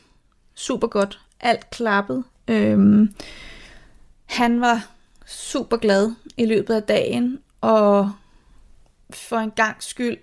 super 0.56 0.88
godt. 0.88 1.20
Alt 1.40 1.70
klappede. 1.70 2.24
Øh, 2.48 3.08
han 4.26 4.62
var 4.62 4.88
super 5.26 5.78
glad 5.78 6.12
i 6.38 6.46
løbet 6.46 6.74
af 6.74 6.84
dagen, 6.84 7.40
og 7.62 8.12
for 9.16 9.38
en 9.38 9.52
gang 9.52 9.76
skyld 9.80 10.18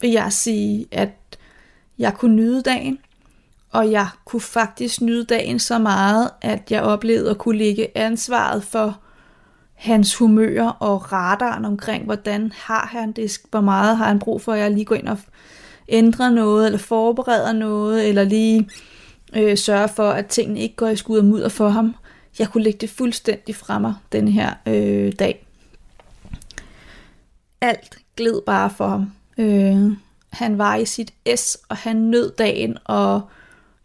vil 0.00 0.10
jeg 0.10 0.32
sige, 0.32 0.86
at 0.90 1.38
jeg 1.98 2.14
kunne 2.14 2.36
nyde 2.36 2.62
dagen, 2.62 2.98
Og 3.70 3.90
jeg 3.90 4.08
kunne 4.24 4.40
faktisk 4.40 5.00
nyde 5.00 5.24
dagen 5.24 5.58
så 5.58 5.78
meget, 5.78 6.30
at 6.40 6.70
jeg 6.70 6.82
oplevede 6.82 7.30
at 7.30 7.38
kunne 7.38 7.58
lægge 7.58 7.98
ansvaret 7.98 8.64
for 8.64 8.98
hans 9.74 10.16
humør 10.16 10.62
og 10.68 11.12
radaren 11.12 11.64
omkring, 11.64 12.04
hvordan 12.04 12.52
har 12.56 12.86
han 12.92 13.12
det, 13.12 13.38
hvor 13.50 13.60
meget 13.60 13.96
har 13.96 14.06
han 14.06 14.18
brug 14.18 14.40
for, 14.42 14.52
at 14.52 14.60
jeg 14.60 14.70
lige 14.70 14.84
går 14.84 14.94
ind 14.94 15.08
og 15.08 15.18
ændrer 15.88 16.30
noget, 16.30 16.66
eller 16.66 16.78
forbereder 16.78 17.52
noget, 17.52 18.08
eller 18.08 18.24
lige 18.24 18.68
øh, 19.36 19.56
sørger 19.58 19.86
for, 19.86 20.10
at 20.10 20.26
tingene 20.26 20.60
ikke 20.60 20.76
går 20.76 20.88
i 20.88 20.96
skud 20.96 21.18
og 21.18 21.24
mudder 21.24 21.48
for 21.48 21.68
ham. 21.68 21.94
Jeg 22.38 22.48
kunne 22.48 22.64
lægge 22.64 22.78
det 22.78 22.90
fuldstændig 22.90 23.56
fra 23.56 23.78
mig 23.78 23.94
den 24.12 24.28
her 24.28 24.54
øh, 24.66 25.12
dag. 25.18 25.46
Alt 27.62 27.98
gled 28.16 28.42
bare 28.46 28.70
for 28.70 28.88
ham. 28.88 29.12
Øh, 29.38 29.96
han 30.30 30.58
var 30.58 30.76
i 30.76 30.84
sit 30.84 31.14
S, 31.36 31.58
og 31.68 31.76
han 31.76 31.96
nød 31.96 32.32
dagen, 32.38 32.78
og 32.84 33.20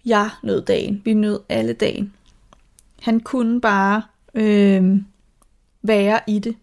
jeg 0.06 0.30
nød 0.44 0.62
dagen. 0.62 1.02
Vi 1.06 1.14
nød 1.14 1.40
alle 1.50 1.74
dagen. 1.74 2.14
Han 3.02 3.20
kunne 3.20 3.62
bare 3.62 4.02
øh, 4.34 5.02
være 5.82 6.20
i 6.28 6.40
det. 6.40 6.56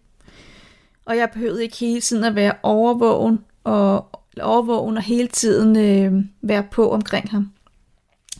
Og 1.05 1.17
jeg 1.17 1.29
behøvede 1.33 1.63
ikke 1.63 1.77
hele 1.77 2.01
tiden 2.01 2.23
at 2.23 2.35
være 2.35 2.53
overvågen 2.63 3.39
og 3.63 4.09
overvågen 4.41 4.97
og 4.97 5.03
hele 5.03 5.27
tiden 5.27 5.75
øh, 5.77 6.25
være 6.41 6.63
på 6.63 6.91
omkring 6.91 7.29
ham. 7.29 7.51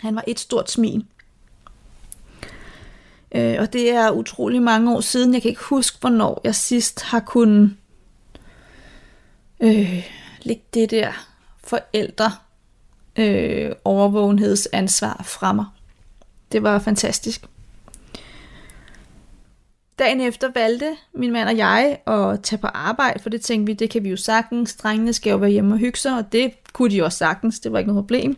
Han 0.02 0.16
var 0.16 0.24
et 0.28 0.40
stort 0.40 0.72
smil. 0.72 1.06
Øh, 3.32 3.56
og 3.60 3.74
det 3.74 3.92
er 3.92 4.12
utrolig 4.12 4.62
mange 4.62 4.96
år 4.96 5.02
siden. 5.02 5.34
Jeg 5.34 5.42
kan 5.42 5.50
ikke 5.50 5.64
huske, 5.64 5.98
hvornår 6.00 6.42
jeg 6.44 6.56
sidst 6.56 7.02
har 7.04 7.20
kunnet 7.20 7.76
øh, 9.60 10.08
lægge 10.42 10.64
det 10.74 10.92
der 10.92 11.12
forældre 11.64 12.32
øh, 13.16 13.72
overvågenhedsansvar 13.84 15.22
fra 15.26 15.54
mig. 15.54 15.66
Det 16.52 16.64
var 16.64 16.80
fantastisk. 16.80 17.46
Dagen 20.00 20.22
efter 20.22 20.52
valgte 20.56 20.96
min 21.14 21.32
mand 21.32 21.50
og 21.50 21.58
jeg 21.58 21.98
at 22.08 22.42
tage 22.44 22.60
på 22.60 22.68
arbejde, 22.68 23.20
for 23.20 23.30
det 23.30 23.42
tænkte 23.42 23.66
vi, 23.66 23.74
det 23.74 23.90
kan 23.90 24.04
vi 24.04 24.10
jo 24.10 24.18
sagtens. 24.18 24.76
Drengene 24.76 25.14
skal 25.14 25.32
jo 25.32 25.38
være 25.38 25.50
hjemme 25.50 25.74
og 25.76 25.80
hygge 25.80 26.00
sig, 26.00 26.18
og 26.18 26.32
det 26.32 26.54
kunne 26.74 26.92
de 26.92 27.04
også 27.04 27.18
sagtens, 27.18 27.60
det 27.60 27.72
var 27.72 27.80
ikke 27.80 27.92
noget 27.92 28.04
problem. 28.04 28.38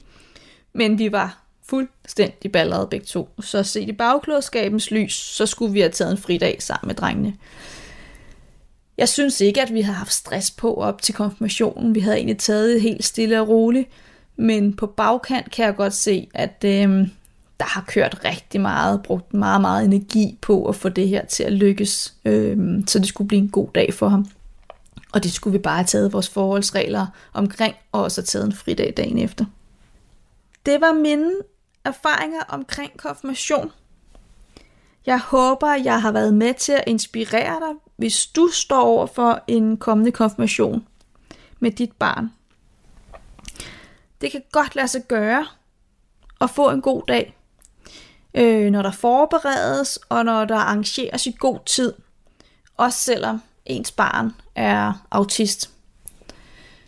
Men 0.73 0.99
vi 0.99 1.11
var 1.11 1.43
fuldstændig 1.65 2.51
ballerede 2.51 2.87
begge 2.87 3.05
to. 3.05 3.29
Så 3.39 3.63
set 3.63 3.89
i 3.89 3.91
bagklodskabens 3.91 4.91
lys, 4.91 5.13
så 5.13 5.45
skulle 5.45 5.73
vi 5.73 5.79
have 5.79 5.91
taget 5.91 6.11
en 6.11 6.17
fridag 6.17 6.61
sammen 6.61 6.87
med 6.87 6.95
drengene. 6.95 7.33
Jeg 8.97 9.09
synes 9.09 9.41
ikke, 9.41 9.61
at 9.61 9.73
vi 9.73 9.81
havde 9.81 9.97
haft 9.97 10.13
stress 10.13 10.51
på 10.51 10.73
op 10.73 11.01
til 11.01 11.15
konfirmationen. 11.15 11.95
Vi 11.95 11.99
havde 11.99 12.17
egentlig 12.17 12.37
taget 12.37 12.73
det 12.73 12.81
helt 12.81 13.05
stille 13.05 13.41
og 13.41 13.47
roligt. 13.47 13.89
Men 14.35 14.73
på 14.73 14.87
bagkant 14.87 15.51
kan 15.51 15.65
jeg 15.65 15.75
godt 15.75 15.93
se, 15.93 16.29
at 16.33 16.63
øh, 16.65 17.07
der 17.59 17.65
har 17.65 17.83
kørt 17.87 18.21
rigtig 18.25 18.61
meget, 18.61 19.03
brugt 19.03 19.33
meget, 19.33 19.61
meget 19.61 19.85
energi 19.85 20.37
på 20.41 20.65
at 20.65 20.75
få 20.75 20.89
det 20.89 21.09
her 21.09 21.25
til 21.25 21.43
at 21.43 21.53
lykkes. 21.53 22.13
Øh, 22.25 22.57
så 22.87 22.99
det 22.99 23.07
skulle 23.07 23.27
blive 23.27 23.41
en 23.41 23.49
god 23.49 23.67
dag 23.75 23.93
for 23.93 24.07
ham. 24.07 24.25
Og 25.13 25.23
det 25.23 25.31
skulle 25.31 25.51
vi 25.51 25.61
bare 25.61 25.77
have 25.77 25.85
taget 25.85 26.13
vores 26.13 26.29
forholdsregler 26.29 27.07
omkring, 27.33 27.75
og 27.91 28.03
også 28.03 28.21
have 28.21 28.25
taget 28.25 28.45
en 28.45 28.53
fridag 28.53 28.93
dagen 28.97 29.17
efter. 29.17 29.45
Det 30.65 30.81
var 30.81 30.93
mine 30.93 31.31
erfaringer 31.85 32.41
omkring 32.49 32.97
konfirmation. 32.97 33.71
Jeg 35.07 35.19
håber, 35.19 35.73
jeg 35.73 36.01
har 36.01 36.11
været 36.11 36.33
med 36.33 36.53
til 36.53 36.71
at 36.71 36.83
inspirere 36.87 37.59
dig, 37.59 37.75
hvis 37.97 38.27
du 38.27 38.49
står 38.53 38.81
over 38.81 39.05
for 39.05 39.43
en 39.47 39.77
kommende 39.77 40.11
konfirmation 40.11 40.87
med 41.59 41.71
dit 41.71 41.91
barn. 41.91 42.31
Det 44.21 44.31
kan 44.31 44.41
godt 44.51 44.75
lade 44.75 44.87
sig 44.87 45.01
gøre 45.07 45.47
at 46.41 46.49
få 46.49 46.69
en 46.69 46.81
god 46.81 47.03
dag, 47.07 47.37
øh, 48.33 48.71
når 48.71 48.81
der 48.81 48.91
forberedes 48.91 49.99
og 50.09 50.25
når 50.25 50.45
der 50.45 50.55
arrangeres 50.55 51.27
i 51.27 51.35
god 51.39 51.59
tid, 51.65 51.93
også 52.77 52.99
selvom 52.99 53.41
ens 53.65 53.91
barn 53.91 54.31
er 54.55 55.05
autist. 55.11 55.71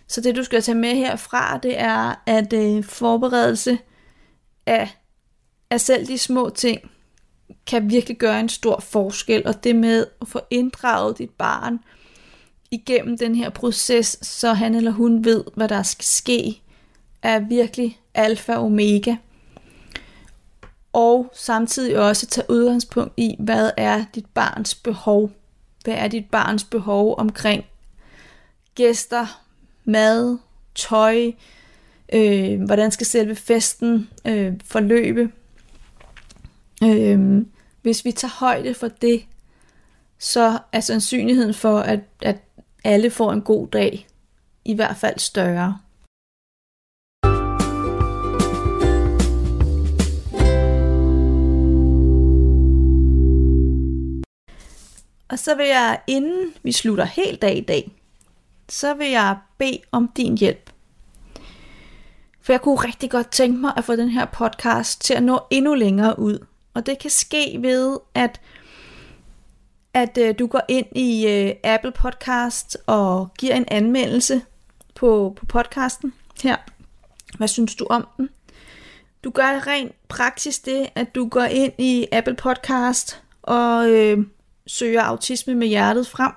Så 0.07 0.21
det 0.21 0.35
du 0.35 0.43
skal 0.43 0.61
tage 0.61 0.77
med 0.77 0.95
herfra, 0.95 1.57
det 1.57 1.79
er, 1.79 2.15
at 2.25 2.53
øh, 2.53 2.83
forberedelse 2.83 3.77
af, 4.65 4.97
af 5.69 5.81
selv 5.81 6.07
de 6.07 6.17
små 6.17 6.49
ting 6.49 6.88
kan 7.68 7.89
virkelig 7.89 8.18
gøre 8.18 8.39
en 8.39 8.50
stor 8.50 8.79
forskel, 8.79 9.48
og 9.48 9.63
det 9.63 9.75
med 9.75 10.06
at 10.22 10.27
få 10.27 10.39
inddraget 10.50 11.18
dit 11.18 11.29
barn 11.29 11.79
igennem 12.72 13.18
den 13.18 13.36
her 13.36 13.50
proces, 13.50 14.18
så 14.22 14.53
han 14.53 14.75
eller 14.75 14.91
hun 14.91 15.25
ved, 15.25 15.44
hvad 15.56 15.68
der 15.68 15.84
skal 15.84 16.06
ske, 16.06 16.62
er 17.22 17.39
virkelig 17.39 18.00
alfa 18.13 18.56
og 18.56 18.63
omega. 18.63 19.15
Og 20.94 21.32
samtidig 21.36 22.00
også 22.00 22.25
tage 22.25 22.50
udgangspunkt 22.50 23.13
i, 23.18 23.36
hvad 23.39 23.72
er 23.77 24.06
dit 24.15 24.25
barns 24.25 24.75
behov? 24.75 25.32
Hvad 25.84 25.94
er 25.94 26.08
dit 26.08 26.29
barns 26.32 26.63
behov 26.63 27.15
omkring 27.18 27.65
gæster, 28.75 29.41
mad, 29.86 30.38
tøj, 30.75 31.32
øh, 32.13 32.62
hvordan 32.62 32.91
skal 32.91 33.06
selve 33.06 33.36
festen 33.36 34.10
øh, 34.25 34.53
forløbe? 34.63 35.32
Øhm, 36.83 37.51
hvis 37.81 38.05
vi 38.05 38.12
tager 38.12 38.39
højde 38.39 38.74
for 38.74 38.88
det, 38.88 39.25
så 40.19 40.59
er 40.71 40.79
sandsynligheden 40.79 41.53
for, 41.53 41.79
at, 41.79 42.00
at 42.21 42.38
alle 42.83 43.09
får 43.09 43.31
en 43.31 43.41
god 43.41 43.67
dag, 43.67 44.07
i 44.65 44.75
hvert 44.75 44.98
fald 44.98 45.19
større. 45.19 45.77
Og 55.29 55.39
så 55.39 55.55
vil 55.55 55.67
jeg, 55.67 56.00
inden 56.07 56.53
vi 56.63 56.71
slutter 56.71 57.05
helt 57.05 57.43
af 57.43 57.53
i 57.55 57.62
dag, 57.62 57.91
så 58.69 58.93
vil 58.93 59.09
jeg 59.09 59.38
bede 59.57 59.79
om 59.91 60.12
din 60.17 60.38
hjælp. 60.38 60.69
For 62.41 62.53
jeg 62.53 62.62
kunne 62.62 62.75
rigtig 62.75 63.12
godt 63.12 63.31
tænke 63.31 63.62
mig 63.62 63.74
at 63.77 63.83
få 63.83 63.95
den 63.95 64.09
her 64.09 64.25
podcast 64.25 65.01
til 65.01 65.13
at 65.13 65.24
nå 65.24 65.39
endnu 65.50 65.74
længere 65.74 66.19
ud. 66.19 66.45
Og 66.79 66.86
det 66.86 67.00
kan 67.00 67.09
ske 67.09 67.57
ved, 67.62 67.98
at, 68.13 68.41
at 69.93 70.17
øh, 70.17 70.36
du 70.39 70.48
går 70.48 70.62
ind 70.67 70.86
i 70.95 71.27
øh, 71.27 71.55
Apple 71.63 71.91
Podcast 71.91 72.77
og 72.86 73.33
giver 73.39 73.55
en 73.55 73.65
anmeldelse 73.67 74.41
på, 74.95 75.33
på 75.36 75.45
podcasten 75.45 76.13
her. 76.43 76.57
Hvad 77.38 77.48
synes 77.48 77.75
du 77.75 77.88
om 77.89 78.07
den? 78.17 78.29
Du 79.24 79.29
gør 79.29 79.67
rent 79.67 79.91
praksis 80.07 80.59
det, 80.59 80.89
at 80.95 81.15
du 81.15 81.27
går 81.29 81.43
ind 81.43 81.74
i 81.77 82.07
Apple 82.12 82.36
Podcast 82.36 83.21
og 83.41 83.89
øh, 83.89 84.17
søger 84.67 85.01
autisme 85.01 85.55
med 85.55 85.67
hjertet 85.67 86.07
frem. 86.07 86.31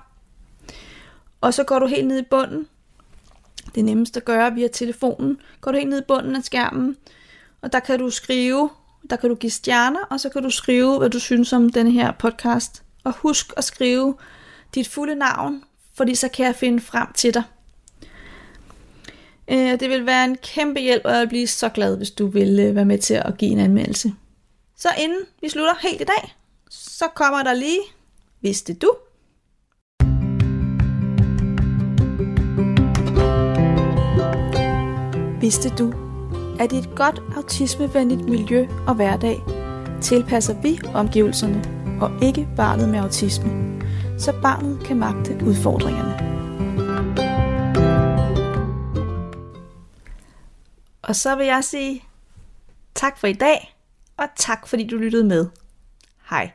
Og 1.40 1.54
så 1.54 1.64
går 1.64 1.78
du 1.78 1.87
helt 1.87 2.06
ned 2.06 2.18
i 2.18 2.28
bunden. 2.30 2.68
Det 3.75 3.80
er 3.80 3.84
nemmest 3.84 4.16
at 4.16 4.25
gøre 4.25 4.54
via 4.54 4.68
telefonen. 4.68 5.40
Går 5.61 5.72
du 5.72 5.78
helt 5.78 5.90
ned 5.90 6.00
i 6.00 6.06
bunden 6.08 6.37
af 6.37 6.42
skærmen, 6.42 6.96
og 7.61 7.72
der 7.72 7.80
kan 7.80 7.99
du 7.99 8.11
skrive, 8.11 8.70
der 9.11 9.16
kan 9.16 9.28
du 9.28 9.35
give 9.35 9.50
stjerner, 9.50 10.00
og 10.11 10.21
så 10.21 10.28
kan 10.28 10.42
du 10.42 10.50
skrive, 10.50 10.99
hvad 10.99 11.11
du 11.11 11.18
synes 11.18 11.52
om 11.52 11.68
den 11.68 11.92
her 11.92 12.12
podcast. 12.12 12.82
Og 13.04 13.12
husk 13.16 13.52
at 13.56 13.64
skrive 13.64 14.14
dit 14.75 14.88
fulde 14.88 15.14
navn, 15.14 15.64
fordi 15.94 16.14
så 16.14 16.28
kan 16.28 16.47
jeg 16.47 16.54
finde 16.54 16.80
frem 16.80 17.12
til 17.14 17.35
dig. 17.35 17.42
Øh, 19.49 19.80
det 19.80 19.90
vil 19.90 20.06
være 20.06 20.25
en 20.25 20.37
kæmpe 20.37 20.80
hjælp, 20.80 21.02
og 21.04 21.12
jeg 21.12 21.28
bliver 21.28 21.47
så 21.47 21.68
glad, 21.68 21.97
hvis 21.97 22.11
du 22.11 22.26
vil 22.26 22.61
øh, 22.61 22.75
være 22.75 22.85
med 22.85 22.99
til 22.99 23.14
at 23.14 23.38
give 23.38 23.50
en 23.50 23.59
anmeldelse. 23.59 24.14
Så 24.76 24.88
inden 24.99 25.21
vi 25.40 25.49
slutter 25.49 25.75
helt 25.82 26.00
i 26.00 26.04
dag, 26.04 26.37
så 26.71 27.09
kommer 27.14 27.42
der 27.42 27.54
lige 27.54 27.80
Vidste 28.40 28.75
du? 28.75 28.94
Vidste 35.40 35.68
du, 35.68 36.12
at 36.61 36.73
i 36.73 36.76
et 36.78 36.94
godt 36.97 37.23
autismevenligt 37.37 38.28
miljø 38.28 38.68
og 38.87 38.94
hverdag 38.94 39.42
tilpasser 40.00 40.61
vi 40.61 40.80
omgivelserne 40.94 41.82
og 42.00 42.11
ikke 42.23 42.49
barnet 42.56 42.88
med 42.88 42.99
autisme, 42.99 43.82
så 44.18 44.32
barnet 44.42 44.85
kan 44.85 44.97
magte 44.97 45.38
udfordringerne. 45.47 46.32
Og 51.02 51.16
så 51.16 51.37
vil 51.37 51.47
jeg 51.47 51.64
sige 51.64 52.04
tak 52.94 53.18
for 53.18 53.26
i 53.26 53.32
dag, 53.32 53.76
og 54.16 54.25
tak 54.37 54.68
fordi 54.68 54.87
du 54.87 54.97
lyttede 54.97 55.25
med. 55.25 55.47
Hej. 56.30 56.50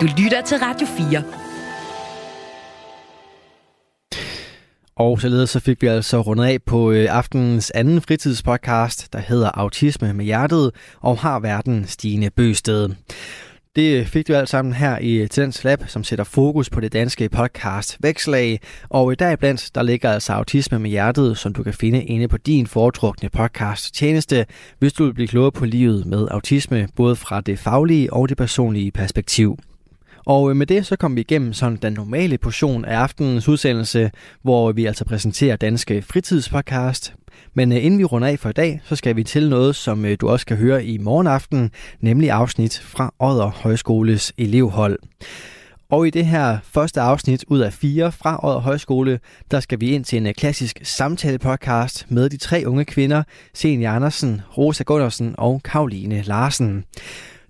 Du 0.00 0.06
lytter 0.18 0.42
til 0.46 0.58
Radio 0.58 0.86
4. 0.86 1.49
Og 5.00 5.20
således 5.20 5.50
så 5.50 5.60
fik 5.60 5.82
vi 5.82 5.86
altså 5.86 6.20
rundet 6.20 6.44
af 6.44 6.62
på 6.62 6.90
øh, 6.90 7.06
aftenens 7.10 7.70
anden 7.70 8.00
fritidspodcast, 8.00 9.12
der 9.12 9.18
hedder 9.18 9.50
Autisme 9.54 10.12
med 10.12 10.24
hjertet, 10.24 10.70
og 11.00 11.18
har 11.18 11.40
verden 11.40 11.84
Stine 11.86 12.30
Bøsted. 12.30 12.88
Det 13.76 14.06
fik 14.06 14.28
du 14.28 14.34
alt 14.34 14.48
sammen 14.48 14.74
her 14.74 14.98
i 14.98 15.28
Tendens 15.28 15.64
Lab, 15.64 15.84
som 15.86 16.04
sætter 16.04 16.24
fokus 16.24 16.70
på 16.70 16.80
det 16.80 16.92
danske 16.92 17.28
podcast 17.28 17.96
Vækslag. 18.00 18.60
Og 18.88 19.12
i 19.12 19.14
dag 19.14 19.38
blandt, 19.38 19.70
der 19.74 19.82
ligger 19.82 20.10
altså 20.10 20.32
autisme 20.32 20.78
med 20.78 20.90
hjertet, 20.90 21.38
som 21.38 21.52
du 21.52 21.62
kan 21.62 21.74
finde 21.74 22.04
inde 22.04 22.28
på 22.28 22.36
din 22.36 22.66
foretrukne 22.66 23.28
podcast 23.28 23.94
tjeneste, 23.94 24.46
hvis 24.78 24.92
du 24.92 25.04
vil 25.04 25.14
blive 25.14 25.28
klogere 25.28 25.52
på 25.52 25.64
livet 25.64 26.06
med 26.06 26.28
autisme, 26.30 26.88
både 26.96 27.16
fra 27.16 27.40
det 27.40 27.58
faglige 27.58 28.12
og 28.12 28.28
det 28.28 28.36
personlige 28.36 28.90
perspektiv. 28.90 29.58
Og 30.26 30.50
øh, 30.50 30.56
med 30.56 30.66
det 30.66 30.86
så 30.86 30.96
kom 30.96 31.16
vi 31.16 31.20
igennem 31.20 31.52
sådan 31.52 31.78
den 31.82 31.92
normale 31.92 32.38
portion 32.38 32.84
af 32.84 32.98
aftenens 32.98 33.48
udsendelse, 33.48 34.10
hvor 34.42 34.72
vi 34.72 34.86
altså 34.86 35.04
præsenterer 35.04 35.56
Danske 35.56 36.02
Fritidspodcast. 36.02 37.14
Men 37.54 37.72
øh, 37.72 37.84
inden 37.84 37.98
vi 37.98 38.04
runder 38.04 38.28
af 38.28 38.38
for 38.38 38.48
i 38.48 38.52
dag, 38.52 38.80
så 38.84 38.96
skal 38.96 39.16
vi 39.16 39.24
til 39.24 39.50
noget, 39.50 39.76
som 39.76 40.04
øh, 40.04 40.16
du 40.20 40.28
også 40.28 40.46
kan 40.46 40.56
høre 40.56 40.84
i 40.84 40.98
morgen 40.98 41.26
aften, 41.26 41.70
nemlig 42.00 42.30
afsnit 42.30 42.78
fra 42.78 43.14
Odder 43.18 43.50
Højskoles 43.50 44.32
elevhold. 44.38 44.98
Og 45.90 46.06
i 46.06 46.10
det 46.10 46.26
her 46.26 46.58
første 46.62 47.00
afsnit 47.00 47.44
ud 47.48 47.58
af 47.58 47.72
fire 47.72 48.12
fra 48.12 48.48
Odder 48.48 48.60
Højskole, 48.60 49.20
der 49.50 49.60
skal 49.60 49.80
vi 49.80 49.90
ind 49.90 50.04
til 50.04 50.26
en 50.26 50.34
klassisk 50.34 50.80
samtale-podcast 50.82 52.06
med 52.08 52.30
de 52.30 52.36
tre 52.36 52.62
unge 52.66 52.84
kvinder, 52.84 53.22
Senia 53.54 53.96
Andersen, 53.96 54.40
Rosa 54.58 54.82
Gundersen 54.82 55.34
og 55.38 55.60
Karoline 55.64 56.22
Larsen. 56.22 56.84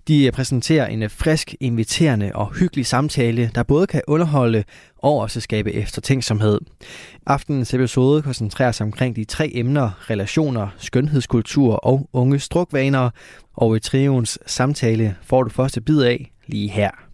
De 0.07 0.25
øh, 0.25 0.31
præsenterer 0.31 0.87
en 0.87 1.03
øh, 1.03 1.09
frisk, 1.09 1.55
inviterende 1.59 2.31
og 2.35 2.53
hyggelig 2.53 2.85
samtale, 2.85 3.51
der 3.55 3.63
både 3.63 3.87
kan 3.87 4.01
underholde 4.07 4.63
og 4.97 5.17
også 5.17 5.41
skabe 5.41 5.73
eftertænksomhed. 5.73 6.59
Aftenens 7.25 7.73
episode 7.73 8.21
koncentrerer 8.21 8.71
sig 8.71 8.85
omkring 8.85 9.15
de 9.15 9.23
tre 9.23 9.51
emner, 9.53 10.09
relationer, 10.09 10.67
skønhedskultur 10.77 11.75
og 11.75 12.09
unge 12.13 12.39
strukvaner, 12.39 13.09
og 13.53 13.75
i 13.75 13.79
trions 13.79 14.39
samtale 14.45 15.15
får 15.23 15.43
du 15.43 15.49
første 15.49 15.81
bid 15.81 16.01
af 16.01 16.31
lige 16.47 16.69
her. 16.69 17.10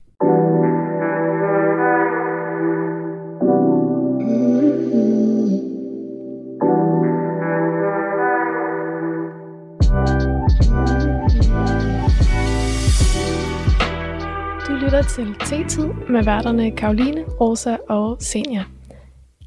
Til 15.09 15.35
T-tid 15.35 15.87
med 16.09 16.23
værterne 16.23 16.71
Karoline, 16.71 17.23
Rosa 17.23 17.77
og 17.89 18.17
Senja. 18.21 18.63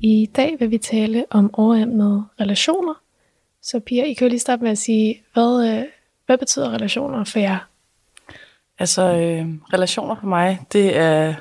I 0.00 0.30
dag 0.36 0.56
vil 0.60 0.70
vi 0.70 0.78
tale 0.78 1.24
om 1.30 1.54
overemnet 1.54 2.24
relationer. 2.40 2.94
Så 3.62 3.80
Pia, 3.80 4.04
I 4.04 4.12
kan 4.12 4.26
jo 4.26 4.28
lige 4.28 4.40
starte 4.40 4.62
med 4.62 4.70
at 4.70 4.78
sige, 4.78 5.22
hvad, 5.32 5.68
øh, 5.68 5.84
hvad 6.26 6.38
betyder 6.38 6.70
relationer 6.70 7.24
for 7.24 7.38
jer? 7.38 7.58
Altså, 8.78 9.02
øh, 9.02 9.46
relationer 9.72 10.16
for 10.20 10.26
mig, 10.26 10.60
det 10.72 10.96
er 10.96 11.34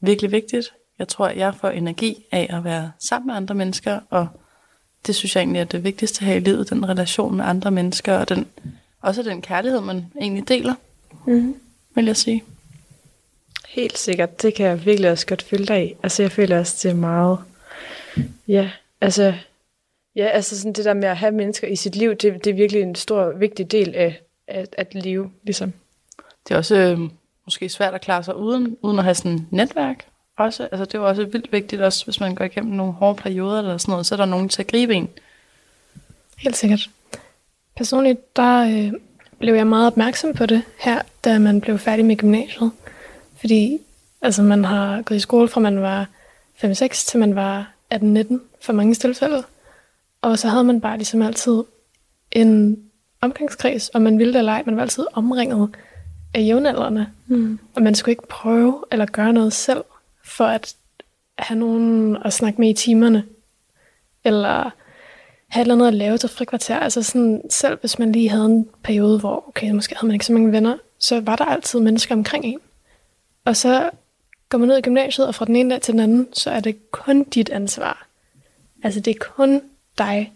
virkelig 0.00 0.32
vigtigt. 0.32 0.72
Jeg 0.98 1.08
tror, 1.08 1.26
at 1.26 1.36
jeg 1.36 1.54
får 1.54 1.68
energi 1.68 2.24
af 2.32 2.46
at 2.50 2.64
være 2.64 2.92
sammen 2.98 3.26
med 3.26 3.34
andre 3.34 3.54
mennesker, 3.54 4.00
og 4.10 4.28
det 5.06 5.14
synes 5.14 5.36
jeg 5.36 5.42
egentlig 5.42 5.60
er 5.60 5.64
det 5.64 5.84
vigtigste 5.84 6.24
her 6.24 6.34
i 6.34 6.40
livet, 6.40 6.70
den 6.70 6.88
relation 6.88 7.36
med 7.36 7.44
andre 7.44 7.70
mennesker, 7.70 8.18
og 8.18 8.28
den, 8.28 8.46
også 9.00 9.22
den 9.22 9.42
kærlighed, 9.42 9.80
man 9.80 10.06
egentlig 10.20 10.48
deler, 10.48 10.74
mm-hmm. 11.26 11.54
vil 11.94 12.04
jeg 12.04 12.16
sige. 12.16 12.44
Helt 13.72 13.98
sikkert. 13.98 14.42
Det 14.42 14.54
kan 14.54 14.66
jeg 14.66 14.86
virkelig 14.86 15.10
også 15.10 15.26
godt 15.26 15.42
følge 15.42 15.66
dig 15.66 15.86
i. 15.86 15.94
Altså, 16.02 16.22
jeg 16.22 16.32
føler 16.32 16.58
også, 16.58 16.78
det 16.82 16.90
er 16.90 16.96
meget... 16.98 17.38
Ja, 18.48 18.70
altså... 19.00 19.34
Ja, 20.16 20.26
altså 20.26 20.58
sådan 20.58 20.72
det 20.72 20.84
der 20.84 20.94
med 20.94 21.08
at 21.08 21.16
have 21.16 21.32
mennesker 21.32 21.66
i 21.68 21.76
sit 21.76 21.96
liv, 21.96 22.10
det, 22.10 22.44
det 22.44 22.50
er 22.50 22.54
virkelig 22.54 22.82
en 22.82 22.94
stor, 22.94 23.32
vigtig 23.38 23.70
del 23.70 23.94
af, 23.94 24.20
af 24.48 24.66
at 24.72 24.94
leve, 24.94 25.30
ligesom. 25.42 25.72
Det 26.48 26.54
er 26.54 26.58
også 26.58 26.76
øh, 26.76 26.98
måske 27.44 27.68
svært 27.68 27.94
at 27.94 28.00
klare 28.00 28.24
sig 28.24 28.36
uden, 28.36 28.76
uden 28.82 28.98
at 28.98 29.04
have 29.04 29.14
sådan 29.14 29.32
et 29.32 29.46
netværk. 29.50 30.04
Også. 30.38 30.62
Altså, 30.72 30.84
det 30.84 30.94
er 30.94 30.98
jo 30.98 31.08
også 31.08 31.24
vildt 31.24 31.52
vigtigt, 31.52 31.82
også 31.82 32.04
hvis 32.04 32.20
man 32.20 32.34
går 32.34 32.44
igennem 32.44 32.72
nogle 32.72 32.92
hårde 32.92 33.22
perioder 33.22 33.58
eller 33.58 33.78
sådan 33.78 33.92
noget, 33.92 34.06
så 34.06 34.14
er 34.14 34.16
der 34.16 34.24
nogen 34.24 34.48
til 34.48 34.62
at 34.62 34.68
gribe 34.68 34.94
en. 34.94 35.08
Helt 36.38 36.56
sikkert. 36.56 36.90
Personligt, 37.76 38.36
der 38.36 38.64
øh, 38.64 38.92
blev 39.38 39.54
jeg 39.54 39.66
meget 39.66 39.86
opmærksom 39.86 40.32
på 40.32 40.46
det 40.46 40.62
her, 40.78 41.02
da 41.24 41.38
man 41.38 41.60
blev 41.60 41.78
færdig 41.78 42.04
med 42.04 42.16
gymnasiet. 42.16 42.70
Fordi 43.42 43.78
altså, 44.20 44.42
man 44.42 44.64
har 44.64 45.02
gået 45.02 45.18
i 45.18 45.20
skole 45.20 45.48
fra 45.48 45.60
man 45.60 45.82
var 45.82 46.08
5-6 46.64 46.88
til 47.06 47.20
man 47.20 47.34
var 47.34 47.72
18-19 47.94 48.38
for 48.60 48.72
mange 48.72 48.94
tilfælde. 48.94 49.42
Og 50.20 50.38
så 50.38 50.48
havde 50.48 50.64
man 50.64 50.80
bare 50.80 50.96
ligesom 50.96 51.22
altid 51.22 51.62
en 52.32 52.78
omgangskreds, 53.20 53.88
og 53.88 54.02
man 54.02 54.18
ville 54.18 54.32
det 54.32 54.38
eller 54.38 54.52
ej, 54.52 54.62
man 54.66 54.76
var 54.76 54.82
altid 54.82 55.06
omringet 55.12 55.74
af 56.34 56.40
jævnaldrende. 56.40 57.06
Mm. 57.26 57.58
Og 57.74 57.82
man 57.82 57.94
skulle 57.94 58.12
ikke 58.12 58.28
prøve 58.28 58.84
eller 58.92 59.06
gøre 59.06 59.32
noget 59.32 59.52
selv, 59.52 59.84
for 60.24 60.44
at 60.44 60.74
have 61.38 61.58
nogen 61.58 62.16
at 62.24 62.32
snakke 62.32 62.60
med 62.60 62.68
i 62.68 62.74
timerne. 62.74 63.24
Eller 64.24 64.70
have 65.48 65.66
noget 65.66 65.88
at 65.88 65.94
lave 65.94 66.18
til 66.18 66.28
frikvarter. 66.28 66.78
Altså 66.78 67.02
sådan, 67.02 67.42
selv 67.50 67.78
hvis 67.80 67.98
man 67.98 68.12
lige 68.12 68.28
havde 68.28 68.46
en 68.46 68.68
periode, 68.82 69.18
hvor 69.18 69.48
okay, 69.48 69.70
måske 69.70 69.96
havde 69.96 70.06
man 70.06 70.14
ikke 70.14 70.26
så 70.26 70.32
mange 70.32 70.52
venner, 70.52 70.76
så 70.98 71.20
var 71.20 71.36
der 71.36 71.44
altid 71.44 71.80
mennesker 71.80 72.14
omkring 72.14 72.44
en. 72.44 72.58
Og 73.44 73.56
så 73.56 73.90
går 74.48 74.58
man 74.58 74.68
ned 74.68 74.78
i 74.78 74.82
gymnasiet, 74.82 75.26
og 75.26 75.34
fra 75.34 75.44
den 75.44 75.56
ene 75.56 75.70
dag 75.70 75.80
til 75.80 75.92
den 75.92 76.00
anden, 76.00 76.28
så 76.32 76.50
er 76.50 76.60
det 76.60 76.90
kun 76.90 77.24
dit 77.24 77.50
ansvar. 77.50 78.06
Altså 78.82 79.00
det 79.00 79.10
er 79.10 79.24
kun 79.24 79.62
dig, 79.98 80.32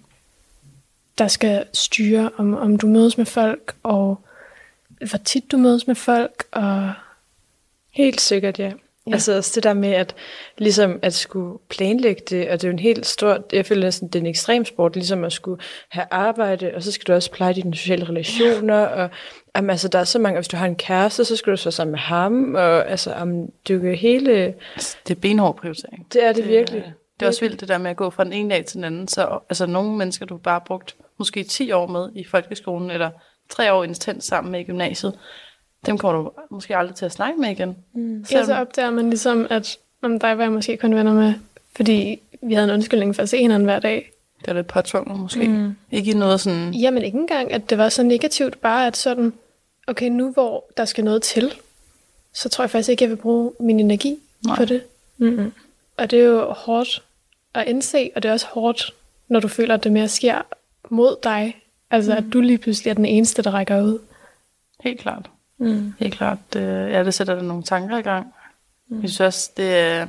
der 1.19 1.29
skal 1.29 1.67
styre, 1.73 2.31
om, 2.37 2.55
om 2.55 2.79
du 2.79 2.87
mødes 2.87 3.19
med 3.19 3.27
folk, 3.27 3.77
og 3.83 4.21
hvor 4.89 5.19
tit 5.25 5.53
du 5.53 5.57
mødes 5.57 5.87
med 5.87 5.95
folk, 5.95 6.45
og... 6.51 6.93
Helt 7.91 8.21
sikkert, 8.21 8.59
ja. 8.59 8.73
Ja. 9.07 9.13
Altså 9.13 9.37
også 9.37 9.53
det 9.55 9.65
der 9.65 9.75
med 9.75 9.93
at 9.93 10.15
ligesom 10.59 10.99
at 11.03 11.15
skulle 11.15 11.59
planlægge 11.69 12.23
det, 12.31 12.49
og 12.49 12.53
det 12.53 12.65
er 12.65 12.69
jo 12.69 12.73
en 12.73 12.79
helt 12.79 13.07
stor, 13.07 13.39
jeg 13.53 13.67
føler 13.67 13.83
næsten, 13.83 14.09
det 14.09 14.15
er 14.15 14.21
en 14.21 14.27
ekstrem 14.27 14.65
sport, 14.65 14.95
ligesom 14.95 15.25
at 15.25 15.33
skulle 15.33 15.63
have 15.89 16.07
arbejde, 16.11 16.73
og 16.75 16.83
så 16.83 16.93
skal 16.93 17.07
du 17.07 17.13
også 17.13 17.31
pleje 17.31 17.55
dine 17.55 17.75
sociale 17.75 18.09
relationer, 18.09 18.81
ja. 18.81 18.87
og 18.87 19.11
jamen, 19.57 19.71
altså, 19.71 19.89
der 19.89 19.99
er 19.99 20.05
så 20.05 20.19
mange, 20.19 20.39
hvis 20.39 20.49
du 20.49 20.57
har 20.57 20.67
en 20.67 20.77
kæreste, 20.77 21.25
så 21.25 21.37
skal 21.37 21.51
du 21.51 21.57
så 21.57 21.71
sammen 21.71 21.91
med 21.91 22.01
ham, 22.01 22.55
og 22.55 22.91
altså, 22.91 23.11
jamen, 23.11 23.51
det 23.69 23.77
er 23.77 23.89
jo 23.89 23.95
hele... 23.95 24.55
Det 25.09 25.17
er 25.17 25.21
benhård 25.21 25.57
prioritering. 25.57 26.07
Det 26.13 26.25
er 26.25 26.33
det, 26.33 26.45
det 26.45 26.49
virkelig. 26.49 26.93
Det 27.21 27.27
er 27.27 27.31
også 27.31 27.41
vildt 27.41 27.61
det 27.61 27.69
der 27.69 27.79
med 27.79 27.91
at 27.91 27.97
gå 27.97 28.11
fra 28.11 28.25
den 28.25 28.33
ene 28.33 28.51
dag 28.51 28.65
til 28.65 28.77
den 28.77 28.85
anden, 28.85 29.09
så 29.09 29.39
altså 29.49 29.67
nogle 29.67 29.97
mennesker, 29.97 30.27
du 30.27 30.37
bare 30.37 30.55
har 30.55 30.65
brugt 30.67 30.97
måske 31.19 31.45
10 31.45 31.73
år 31.73 31.87
med 31.87 32.09
i 32.15 32.25
folkeskolen, 32.25 32.91
eller 32.91 33.11
tre 33.51 33.73
år 33.73 33.85
intens 33.85 34.25
sammen 34.25 34.53
med 34.53 34.61
i 34.61 34.65
gymnasiet, 34.65 35.19
dem 35.87 35.99
kommer 35.99 36.23
du 36.23 36.31
måske 36.51 36.77
aldrig 36.77 36.97
til 36.97 37.05
at 37.05 37.13
snakke 37.13 37.41
med 37.41 37.51
igen. 37.51 37.77
Mm. 37.93 38.25
Ja, 38.33 38.45
så 38.45 38.55
opdager 38.55 38.91
man 38.91 39.11
ligesom, 39.11 39.47
at 39.51 39.79
om 40.03 40.19
dig 40.19 40.39
var 40.39 40.45
jeg 40.45 40.53
måske 40.53 40.77
kun 40.77 40.95
venner 40.95 41.13
med, 41.15 41.35
fordi 41.77 42.21
vi 42.43 42.55
havde 42.55 42.69
en 42.69 42.75
undskyldning 42.75 43.15
for 43.15 43.23
at 43.23 43.29
se 43.29 43.39
hinanden 43.39 43.65
hver 43.65 43.79
dag. 43.79 44.13
Det 44.41 44.49
er 44.49 44.53
lidt 44.53 44.67
påtvunget 44.67 45.21
måske. 45.21 45.49
Mm. 45.49 45.77
Ikke 45.91 46.19
noget 46.19 46.41
sådan... 46.41 46.75
Jamen 46.75 47.03
ikke 47.03 47.19
engang, 47.19 47.53
at 47.53 47.71
det 47.71 47.79
var 47.79 47.89
så 47.89 48.03
negativt, 48.03 48.61
bare 48.61 48.87
at 48.87 48.97
sådan, 48.97 49.33
okay, 49.87 50.09
nu 50.09 50.33
hvor 50.33 50.65
der 50.77 50.85
skal 50.85 51.05
noget 51.05 51.23
til, 51.23 51.55
så 52.35 52.49
tror 52.49 52.65
jeg 52.65 52.71
faktisk 52.71 52.89
ikke, 52.89 53.05
jeg 53.05 53.11
vil 53.11 53.17
bruge 53.17 53.53
min 53.61 53.81
energi 53.81 54.19
Nej. 54.47 54.57
på 54.57 54.65
det. 54.65 54.83
Mm-hmm. 55.19 55.53
Og 55.97 56.11
det 56.11 56.21
er 56.21 56.25
jo 56.25 56.51
hårdt 56.51 57.03
at 57.55 57.67
indse, 57.67 58.11
og 58.17 58.23
det 58.23 58.29
er 58.29 58.33
også 58.33 58.47
hårdt, 58.51 58.95
når 59.29 59.41
du 59.41 59.49
føler, 59.49 59.75
at 59.75 59.85
det 59.85 59.93
mere 59.93 60.09
sker 60.09 60.43
mod 60.91 61.17
dig. 61.23 61.63
Altså, 61.91 62.13
mm. 62.13 62.17
at 62.17 62.33
du 62.33 62.41
lige 62.41 62.59
pludselig 62.59 62.91
er 62.91 62.95
den 62.95 63.05
eneste, 63.05 63.43
der 63.43 63.51
rækker 63.51 63.83
ud. 63.83 63.99
Helt 64.81 65.01
klart. 65.01 65.31
Mm. 65.59 65.95
Helt 65.99 66.15
klart. 66.15 66.39
Det, 66.53 66.61
ja, 66.91 67.05
det 67.05 67.15
sætter 67.15 67.35
der 67.35 67.43
nogle 67.43 67.63
tanker 67.63 67.99
i 67.99 68.03
gang. 68.03 68.35
Mm. 68.89 69.01
Jeg 69.01 69.11
synes 69.11 69.21
også, 69.21 69.51
det 69.57 70.09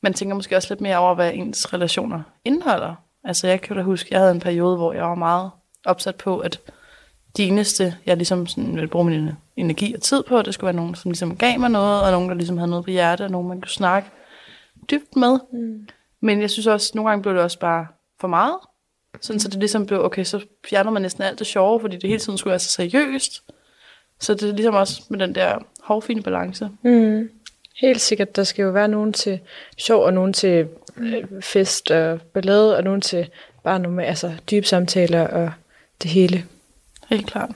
man 0.00 0.14
tænker 0.14 0.34
måske 0.34 0.56
også 0.56 0.68
lidt 0.70 0.80
mere 0.80 0.98
over, 0.98 1.14
hvad 1.14 1.32
ens 1.34 1.72
relationer 1.72 2.22
indeholder. 2.44 2.94
Altså 3.24 3.48
jeg 3.48 3.60
kan 3.60 3.76
da 3.76 3.82
huske, 3.82 4.08
jeg 4.10 4.20
havde 4.20 4.32
en 4.32 4.40
periode, 4.40 4.76
hvor 4.76 4.92
jeg 4.92 5.04
var 5.04 5.14
meget 5.14 5.50
opsat 5.84 6.14
på, 6.14 6.38
at 6.38 6.60
de 7.36 7.44
eneste, 7.44 7.96
jeg 8.06 8.16
ligesom 8.16 8.46
sådan 8.46 8.74
ville 8.74 8.88
bruge 8.88 9.04
min 9.04 9.30
energi 9.56 9.94
og 9.94 10.00
tid 10.00 10.22
på, 10.22 10.42
det 10.42 10.54
skulle 10.54 10.66
være 10.66 10.76
nogen, 10.76 10.94
som 10.94 11.10
ligesom 11.10 11.36
gav 11.36 11.60
mig 11.60 11.70
noget, 11.70 12.02
og 12.02 12.10
nogen, 12.10 12.28
der 12.28 12.34
ligesom 12.34 12.58
havde 12.58 12.70
noget 12.70 12.84
på 12.84 12.90
hjertet, 12.90 13.24
og 13.24 13.30
nogen, 13.30 13.48
man 13.48 13.60
kunne 13.60 13.70
snakke 13.70 14.10
dybt 14.90 15.16
med. 15.16 15.38
Mm. 15.52 15.88
Men 16.20 16.40
jeg 16.40 16.50
synes 16.50 16.66
også, 16.66 16.92
nogle 16.94 17.10
gange 17.10 17.22
blev 17.22 17.34
det 17.34 17.42
også 17.42 17.58
bare 17.58 17.86
for 18.20 18.28
meget. 18.28 18.56
Sådan, 19.20 19.34
mm. 19.34 19.40
så 19.40 19.48
det 19.48 19.58
ligesom 19.58 19.86
blev, 19.86 20.04
okay, 20.04 20.24
så 20.24 20.44
fjerner 20.68 20.90
man 20.90 21.02
næsten 21.02 21.22
alt 21.22 21.38
det 21.38 21.46
sjove, 21.46 21.80
fordi 21.80 21.96
det 21.96 22.08
hele 22.08 22.20
tiden 22.20 22.38
skulle 22.38 22.50
være 22.50 22.58
så 22.58 22.68
seriøst. 22.68 23.42
Så 24.20 24.34
det 24.34 24.48
er 24.48 24.52
ligesom 24.52 24.74
også 24.74 25.02
med 25.08 25.18
den 25.18 25.34
der 25.34 25.58
hårfine 25.82 26.22
balance. 26.22 26.70
Mm. 26.82 27.30
Helt 27.80 28.00
sikkert, 28.00 28.36
der 28.36 28.44
skal 28.44 28.62
jo 28.62 28.70
være 28.70 28.88
nogen 28.88 29.12
til 29.12 29.40
sjov, 29.76 30.04
og 30.04 30.12
nogen 30.12 30.32
til 30.32 30.68
øh, 30.96 31.24
fest 31.40 31.90
og 31.90 32.20
ballade, 32.20 32.76
og 32.76 32.84
nogen 32.84 33.00
til 33.00 33.30
bare 33.64 33.78
nogle 33.78 34.04
altså, 34.04 34.32
dybe 34.50 34.66
samtaler 34.66 35.28
og 35.28 35.52
det 36.02 36.10
hele. 36.10 36.44
Helt 37.08 37.26
klart. 37.26 37.50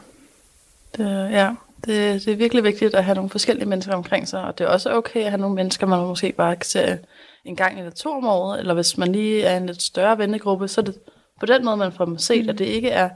Det, 0.96 1.30
ja, 1.30 1.54
det, 1.84 2.24
det 2.24 2.32
er 2.32 2.36
virkelig 2.36 2.64
vigtigt 2.64 2.94
at 2.94 3.04
have 3.04 3.14
nogle 3.14 3.30
forskellige 3.30 3.68
mennesker 3.68 3.94
omkring 3.94 4.28
sig, 4.28 4.44
og 4.44 4.58
det 4.58 4.64
er 4.64 4.68
også 4.68 4.92
okay 4.92 5.20
at 5.20 5.30
have 5.30 5.40
nogle 5.40 5.56
mennesker, 5.56 5.86
man 5.86 6.06
måske 6.06 6.32
bare 6.32 6.56
kan 6.56 6.64
se 6.64 6.98
en 7.44 7.56
gang 7.56 7.78
eller 7.78 7.90
to 7.90 8.10
om 8.10 8.26
året, 8.26 8.60
eller 8.60 8.74
hvis 8.74 8.98
man 8.98 9.12
lige 9.12 9.42
er 9.42 9.56
en 9.56 9.66
lidt 9.66 9.82
større 9.82 10.18
vennegruppe, 10.18 10.68
så 10.68 10.80
er 10.80 10.84
det 10.84 10.94
på 11.40 11.46
den 11.46 11.64
måde, 11.64 11.76
man 11.76 11.92
får 11.92 12.04
dem 12.04 12.18
set, 12.18 12.44
mm. 12.44 12.48
at 12.48 12.58
det 12.58 12.64
ikke 12.64 12.90
er 12.90 13.08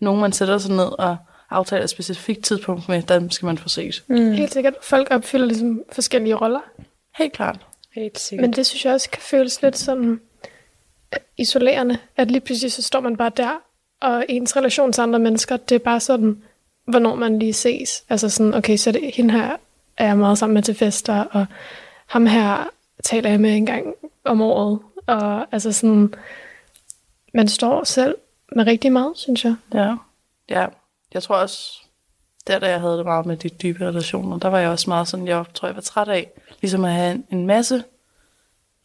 nogen, 0.00 0.20
man 0.20 0.32
sætter 0.32 0.58
sig 0.58 0.76
ned 0.76 0.98
og 0.98 1.16
aftale 1.54 1.84
et 1.84 1.90
specifikt 1.90 2.44
tidspunkt 2.44 2.88
med, 2.88 3.02
der 3.02 3.28
skal 3.30 3.46
man 3.46 3.58
få 3.58 3.68
set. 3.68 4.02
Mm. 4.06 4.32
Helt 4.32 4.52
sikkert. 4.52 4.74
Folk 4.82 5.08
opfylder 5.10 5.46
ligesom 5.46 5.82
forskellige 5.92 6.34
roller. 6.34 6.60
Helt 7.18 7.32
klart. 7.32 7.58
Helt 7.94 8.18
sikkert. 8.18 8.42
Men 8.42 8.52
det 8.52 8.66
synes 8.66 8.84
jeg 8.84 8.94
også 8.94 9.10
kan 9.10 9.22
føles 9.22 9.62
lidt 9.62 9.78
sådan 9.78 10.20
øh, 11.14 11.20
isolerende, 11.38 11.98
at 12.16 12.30
lige 12.30 12.40
pludselig 12.40 12.72
så 12.72 12.82
står 12.82 13.00
man 13.00 13.16
bare 13.16 13.30
der, 13.36 13.60
og 14.00 14.24
ens 14.28 14.56
relation 14.56 14.92
til 14.92 15.00
andre 15.00 15.18
mennesker, 15.18 15.56
det 15.56 15.74
er 15.74 15.78
bare 15.78 16.00
sådan, 16.00 16.42
hvornår 16.86 17.14
man 17.14 17.38
lige 17.38 17.52
ses. 17.52 18.04
Altså 18.08 18.28
sådan, 18.28 18.54
okay, 18.54 18.76
så 18.76 18.92
det, 18.92 19.10
hende 19.14 19.34
her 19.34 19.56
er 19.96 20.06
jeg 20.06 20.18
meget 20.18 20.38
sammen 20.38 20.54
med 20.54 20.62
til 20.62 20.74
fester, 20.74 21.20
og 21.20 21.46
ham 22.06 22.26
her 22.26 22.70
taler 23.04 23.30
jeg 23.30 23.40
med 23.40 23.56
en 23.56 23.66
gang 23.66 23.94
om 24.24 24.40
året. 24.40 24.78
Og 25.06 25.46
altså 25.52 25.72
sådan, 25.72 26.14
man 27.34 27.48
står 27.48 27.84
selv 27.84 28.14
med 28.56 28.66
rigtig 28.66 28.92
meget, 28.92 29.12
synes 29.14 29.44
jeg. 29.44 29.54
Ja. 29.74 29.94
Ja, 30.48 30.66
jeg 31.14 31.22
tror 31.22 31.36
også, 31.36 31.72
der 32.46 32.58
da 32.58 32.70
jeg 32.70 32.80
havde 32.80 32.96
det 32.96 33.04
meget 33.04 33.26
med 33.26 33.36
de 33.36 33.48
dybe 33.48 33.86
relationer, 33.86 34.38
der 34.38 34.48
var 34.48 34.58
jeg 34.58 34.70
også 34.70 34.90
meget 34.90 35.08
sådan, 35.08 35.26
jeg 35.26 35.44
tror, 35.54 35.68
jeg 35.68 35.74
var 35.74 35.82
træt 35.82 36.08
af, 36.08 36.30
ligesom 36.60 36.84
at 36.84 36.92
have 36.92 37.12
en, 37.14 37.26
en 37.30 37.46
masse 37.46 37.84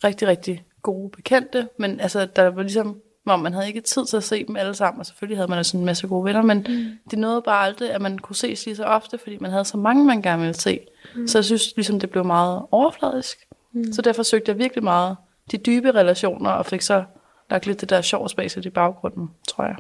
rigtig, 0.04 0.28
rigtig 0.28 0.64
gode 0.82 1.10
bekendte, 1.10 1.68
men 1.78 2.00
altså, 2.00 2.26
der 2.26 2.48
var 2.48 2.62
ligesom, 2.62 3.02
hvor 3.24 3.36
man 3.36 3.54
havde 3.54 3.68
ikke 3.68 3.82
tid 3.82 4.06
til 4.06 4.18
at 4.18 4.24
se 4.24 4.46
dem 4.46 4.56
alle 4.56 4.76
sammen, 4.76 5.00
og 5.00 5.06
selvfølgelig 5.06 5.38
havde 5.38 5.50
man 5.50 5.60
også 5.60 5.78
en 5.78 5.86
masse 5.86 6.08
gode 6.08 6.26
venner, 6.26 6.42
men 6.42 6.66
mm. 6.70 6.86
det 7.12 7.20
nåede 7.20 7.42
bare 7.42 7.66
aldrig, 7.66 7.92
at 7.92 8.02
man 8.02 8.18
kunne 8.18 8.36
ses 8.36 8.66
lige 8.66 8.76
så 8.76 8.84
ofte, 8.84 9.18
fordi 9.18 9.38
man 9.38 9.52
havde 9.52 9.66
så 9.66 9.78
mange, 9.78 10.06
man 10.06 10.22
gerne 10.22 10.42
ville 10.42 10.54
se. 10.54 10.80
Mm. 11.16 11.28
Så 11.28 11.38
jeg 11.38 11.46
synes 11.46 11.76
ligesom, 11.76 12.00
det 12.00 12.10
blev 12.10 12.26
meget 12.26 12.62
overfladisk. 12.72 13.48
Mm. 13.72 13.94
Så 13.94 14.02
derfor 14.02 14.24
søgte 14.24 14.50
jeg 14.50 14.58
virkelig 14.58 14.84
meget 14.84 15.18
de 15.52 15.58
dybe 15.58 15.92
relationer, 15.92 16.52
og 16.52 16.66
fik 16.66 16.82
så 16.82 17.04
lagt 17.50 17.66
lidt 17.66 17.82
det 17.82 17.90
der 17.90 18.02
sjov 18.02 18.30
space 18.30 18.62
i 18.66 18.70
baggrunden, 18.70 19.32
tror 19.48 19.64
jeg. 19.64 19.76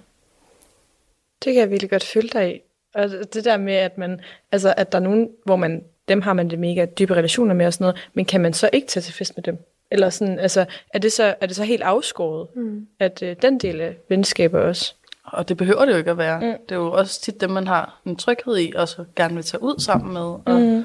Det 1.43 1.53
kan 1.53 1.61
jeg 1.61 1.69
virkelig 1.69 1.89
godt 1.89 2.03
følge 2.03 2.29
dig 2.33 2.55
i. 2.55 2.61
Og 2.93 3.09
det 3.33 3.45
der 3.45 3.57
med, 3.57 3.73
at 3.73 3.97
man, 3.97 4.21
altså, 4.51 4.73
at 4.77 4.91
der 4.91 4.97
er 4.97 5.03
nogen, 5.03 5.29
hvor 5.45 5.55
man, 5.55 5.83
dem 6.07 6.21
har 6.21 6.33
man 6.33 6.49
det 6.49 6.59
mega 6.59 6.85
dybe 6.85 7.15
relationer 7.15 7.53
med 7.53 7.65
og 7.65 7.73
sådan 7.73 7.83
noget, 7.83 8.09
men 8.13 8.25
kan 8.25 8.41
man 8.41 8.53
så 8.53 8.69
ikke 8.73 8.87
tage 8.87 9.01
til 9.01 9.13
fest 9.13 9.37
med 9.37 9.43
dem? 9.43 9.57
Eller 9.91 10.09
sådan, 10.09 10.39
altså, 10.39 10.65
er 10.93 10.99
det 10.99 11.11
så, 11.11 11.35
er 11.41 11.45
det 11.45 11.55
så 11.55 11.63
helt 11.63 11.83
afskåret, 11.83 12.47
mm. 12.55 12.87
at 12.99 13.23
øh, 13.23 13.35
den 13.41 13.57
del 13.59 13.81
af 13.81 13.95
venskaber 14.09 14.59
også? 14.59 14.93
Og 15.23 15.49
det 15.49 15.57
behøver 15.57 15.85
det 15.85 15.91
jo 15.91 15.97
ikke 15.97 16.11
at 16.11 16.17
være. 16.17 16.39
Mm. 16.39 16.57
Det 16.69 16.71
er 16.71 16.79
jo 16.79 16.91
også 16.91 17.21
tit 17.21 17.41
dem, 17.41 17.49
man 17.49 17.67
har 17.67 18.01
en 18.05 18.15
tryghed 18.15 18.57
i, 18.57 18.73
og 18.75 18.87
så 18.87 19.05
gerne 19.15 19.35
vil 19.35 19.43
tage 19.43 19.63
ud 19.63 19.79
sammen 19.79 20.13
med. 20.13 20.21
Og, 20.21 20.61
mm. 20.61 20.83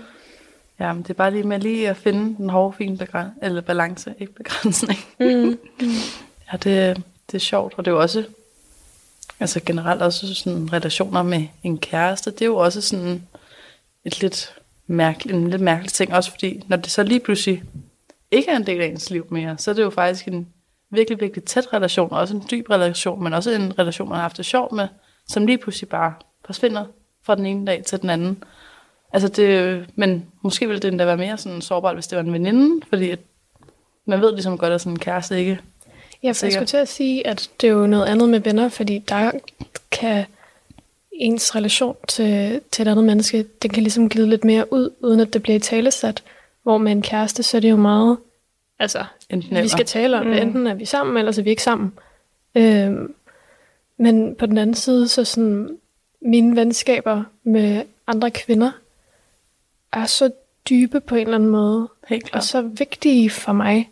Ja, 0.80 0.92
men 0.92 1.02
det 1.02 1.10
er 1.10 1.14
bare 1.14 1.30
lige 1.30 1.42
med 1.44 1.58
lige 1.58 1.88
at 1.88 1.96
finde 1.96 2.36
den 2.36 2.50
hårde, 2.50 2.76
fine 2.76 2.96
begræn- 2.96 3.38
eller 3.42 3.60
balance, 3.60 4.14
ikke 4.18 4.32
begrænsning. 4.32 4.98
Mm. 5.20 5.58
ja, 6.52 6.56
det, 6.56 7.02
det 7.26 7.34
er 7.34 7.38
sjovt, 7.38 7.74
og 7.76 7.84
det 7.84 7.90
er 7.90 7.94
jo 7.94 8.00
også, 8.00 8.24
altså 9.40 9.60
generelt 9.66 10.02
også 10.02 10.34
sådan 10.34 10.72
relationer 10.72 11.22
med 11.22 11.46
en 11.62 11.78
kæreste, 11.78 12.30
det 12.30 12.42
er 12.42 12.46
jo 12.46 12.56
også 12.56 12.80
sådan 12.80 13.26
et 14.04 14.20
lidt 14.20 14.54
mærkeligt, 14.86 15.38
en 15.38 15.50
lidt 15.50 15.62
mærkelig 15.62 15.92
ting, 15.92 16.14
også 16.14 16.30
fordi 16.30 16.62
når 16.66 16.76
det 16.76 16.90
så 16.90 17.02
lige 17.02 17.20
pludselig 17.20 17.62
ikke 18.30 18.50
er 18.50 18.56
en 18.56 18.66
del 18.66 18.80
af 18.80 18.86
ens 18.86 19.10
liv 19.10 19.26
mere, 19.30 19.58
så 19.58 19.70
er 19.70 19.74
det 19.74 19.82
jo 19.82 19.90
faktisk 19.90 20.28
en 20.28 20.48
virkelig, 20.90 21.20
virkelig 21.20 21.44
tæt 21.44 21.72
relation, 21.72 22.12
og 22.12 22.18
også 22.18 22.36
en 22.36 22.44
dyb 22.50 22.70
relation, 22.70 23.22
men 23.22 23.32
også 23.32 23.50
en 23.50 23.78
relation, 23.78 24.08
man 24.08 24.16
har 24.16 24.22
haft 24.22 24.36
det 24.36 24.46
sjovt 24.46 24.72
med, 24.72 24.88
som 25.28 25.46
lige 25.46 25.58
pludselig 25.58 25.88
bare 25.88 26.14
forsvinder 26.44 26.84
fra 27.22 27.34
den 27.34 27.46
ene 27.46 27.66
dag 27.66 27.84
til 27.84 28.02
den 28.02 28.10
anden. 28.10 28.44
Altså 29.12 29.28
det, 29.28 29.86
men 29.94 30.26
måske 30.42 30.66
ville 30.66 30.80
det 30.80 30.88
endda 30.88 31.04
være 31.04 31.16
mere 31.16 31.38
sådan 31.38 31.60
sårbart, 31.60 31.96
hvis 31.96 32.06
det 32.06 32.16
var 32.16 32.24
en 32.24 32.32
veninde, 32.32 32.86
fordi 32.88 33.10
at 33.10 33.18
man 34.06 34.20
ved 34.20 34.32
ligesom 34.32 34.58
godt, 34.58 34.72
at 34.72 34.80
sådan 34.80 34.92
en 34.92 34.98
kæreste 34.98 35.38
ikke 35.38 35.60
Ja, 36.24 36.32
for 36.32 36.46
jeg 36.46 36.52
skulle 36.52 36.66
til 36.66 36.76
at 36.76 36.88
sige, 36.88 37.26
at 37.26 37.50
det 37.60 37.66
er 37.66 37.72
jo 37.72 37.86
noget 37.86 38.06
andet 38.06 38.28
med 38.28 38.40
venner, 38.40 38.68
fordi 38.68 38.98
der 38.98 39.30
kan 39.90 40.24
ens 41.12 41.56
relation 41.56 41.96
til, 42.08 42.60
til 42.70 42.82
et 42.82 42.90
andet 42.90 43.04
menneske, 43.04 43.44
den 43.62 43.70
kan 43.70 43.82
ligesom 43.82 44.08
glide 44.08 44.28
lidt 44.28 44.44
mere 44.44 44.72
ud, 44.72 44.90
uden 45.00 45.20
at 45.20 45.32
det 45.32 45.42
bliver 45.42 45.60
talesat. 45.60 46.22
Hvor 46.62 46.78
med 46.78 46.92
en 46.92 47.02
kæreste, 47.02 47.42
så 47.42 47.56
er 47.56 47.60
det 47.60 47.70
jo 47.70 47.76
meget, 47.76 48.18
altså, 48.78 49.04
enten 49.30 49.62
vi 49.62 49.68
skal 49.68 49.86
tale 49.86 50.18
om 50.18 50.24
det, 50.26 50.34
mm. 50.34 50.48
enten 50.48 50.66
er 50.66 50.74
vi 50.74 50.84
sammen, 50.84 51.16
eller 51.16 51.32
så 51.32 51.40
er 51.40 51.42
vi 51.42 51.50
ikke 51.50 51.62
sammen. 51.62 51.92
Øhm, 52.54 53.14
men 53.96 54.34
på 54.34 54.46
den 54.46 54.58
anden 54.58 54.74
side, 54.74 55.08
så 55.08 55.24
sådan, 55.24 55.78
mine 56.20 56.56
venskaber 56.56 57.22
med 57.42 57.82
andre 58.06 58.30
kvinder, 58.30 58.70
er 59.92 60.06
så 60.06 60.30
dybe 60.68 61.00
på 61.00 61.14
en 61.14 61.20
eller 61.20 61.34
anden 61.34 61.50
måde, 61.50 61.88
Helt 62.08 62.34
og 62.34 62.42
så 62.42 62.62
vigtige 62.62 63.30
for 63.30 63.52
mig, 63.52 63.90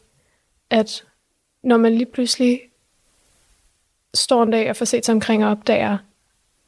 at 0.71 1.05
når 1.63 1.77
man 1.77 1.93
lige 1.95 2.07
pludselig 2.07 2.61
står 4.15 4.43
en 4.43 4.51
dag 4.51 4.71
og 4.71 4.77
får 4.77 4.85
set 4.85 5.07
sig 5.07 5.13
omkring 5.13 5.45
og 5.45 5.51
opdager, 5.51 5.99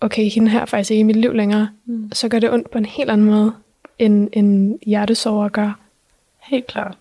okay, 0.01 0.31
hende 0.31 0.51
her 0.51 0.61
er 0.61 0.65
faktisk 0.65 0.91
ikke 0.91 1.01
i 1.01 1.03
mit 1.03 1.17
liv 1.17 1.33
længere, 1.33 1.69
mm. 1.85 2.13
så 2.13 2.29
gør 2.29 2.39
det 2.39 2.53
ondt 2.53 2.71
på 2.71 2.79
en 2.79 2.87
helt 2.87 3.11
anden 3.11 3.27
måde, 3.27 3.53
end, 3.99 4.29
end 4.33 4.79
hjertesover 4.87 5.49
gør. 5.49 5.81
Helt 6.43 6.67
klart. 6.67 6.97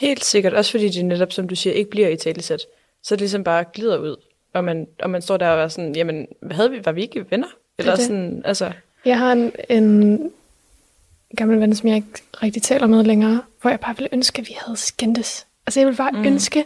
Helt 0.00 0.24
sikkert, 0.24 0.54
også 0.54 0.70
fordi 0.70 0.88
det 0.88 1.04
netop, 1.04 1.32
som 1.32 1.48
du 1.48 1.54
siger, 1.54 1.74
ikke 1.74 1.90
bliver 1.90 2.08
i 2.08 2.16
talesæt. 2.16 2.60
Så 3.02 3.14
det 3.14 3.20
ligesom 3.20 3.44
bare 3.44 3.64
glider 3.72 3.98
ud, 3.98 4.16
og 4.52 4.64
man, 4.64 4.86
og 5.02 5.10
man 5.10 5.22
står 5.22 5.36
der 5.36 5.48
og 5.48 5.60
er 5.60 5.68
sådan, 5.68 5.96
jamen, 5.96 6.26
havde 6.50 6.70
vi, 6.70 6.84
var 6.84 6.92
vi 6.92 7.02
ikke 7.02 7.30
venner? 7.30 7.48
Eller 7.78 7.96
det 7.96 8.04
sådan, 8.04 8.36
det. 8.36 8.42
altså... 8.44 8.72
Jeg 9.04 9.18
har 9.18 9.32
en, 9.32 9.52
en 9.68 10.30
gammel 11.36 11.60
ven, 11.60 11.74
som 11.74 11.88
jeg 11.88 11.96
ikke 11.96 12.22
rigtig 12.42 12.62
taler 12.62 12.86
med 12.86 13.04
længere, 13.04 13.42
hvor 13.60 13.70
jeg 13.70 13.80
bare 13.80 13.96
ville 13.96 14.08
ønske, 14.12 14.40
at 14.40 14.48
vi 14.48 14.56
havde 14.64 14.76
skændtes. 14.76 15.46
Altså 15.66 15.80
jeg 15.80 15.86
ville 15.86 15.96
bare 15.96 16.10
mm. 16.10 16.24
ønske, 16.24 16.64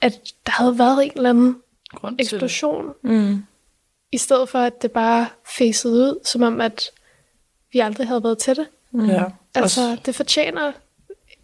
at 0.00 0.20
der 0.46 0.52
havde 0.52 0.78
været 0.78 1.04
en 1.04 1.12
eller 1.16 1.30
anden 1.30 1.56
Grund 1.94 2.16
eksplosion. 2.20 2.92
Mm. 3.02 3.44
I 4.12 4.18
stedet 4.18 4.48
for, 4.48 4.58
at 4.58 4.82
det 4.82 4.92
bare 4.92 5.26
facede 5.56 5.94
ud, 5.94 6.18
som 6.24 6.42
om, 6.42 6.60
at 6.60 6.90
vi 7.72 7.78
aldrig 7.78 8.06
havde 8.06 8.22
været 8.22 8.38
til 8.38 8.56
det. 8.56 8.66
Mm. 8.92 9.06
Ja. 9.06 9.24
Altså, 9.54 9.96
det 10.06 10.14
fortjener 10.14 10.72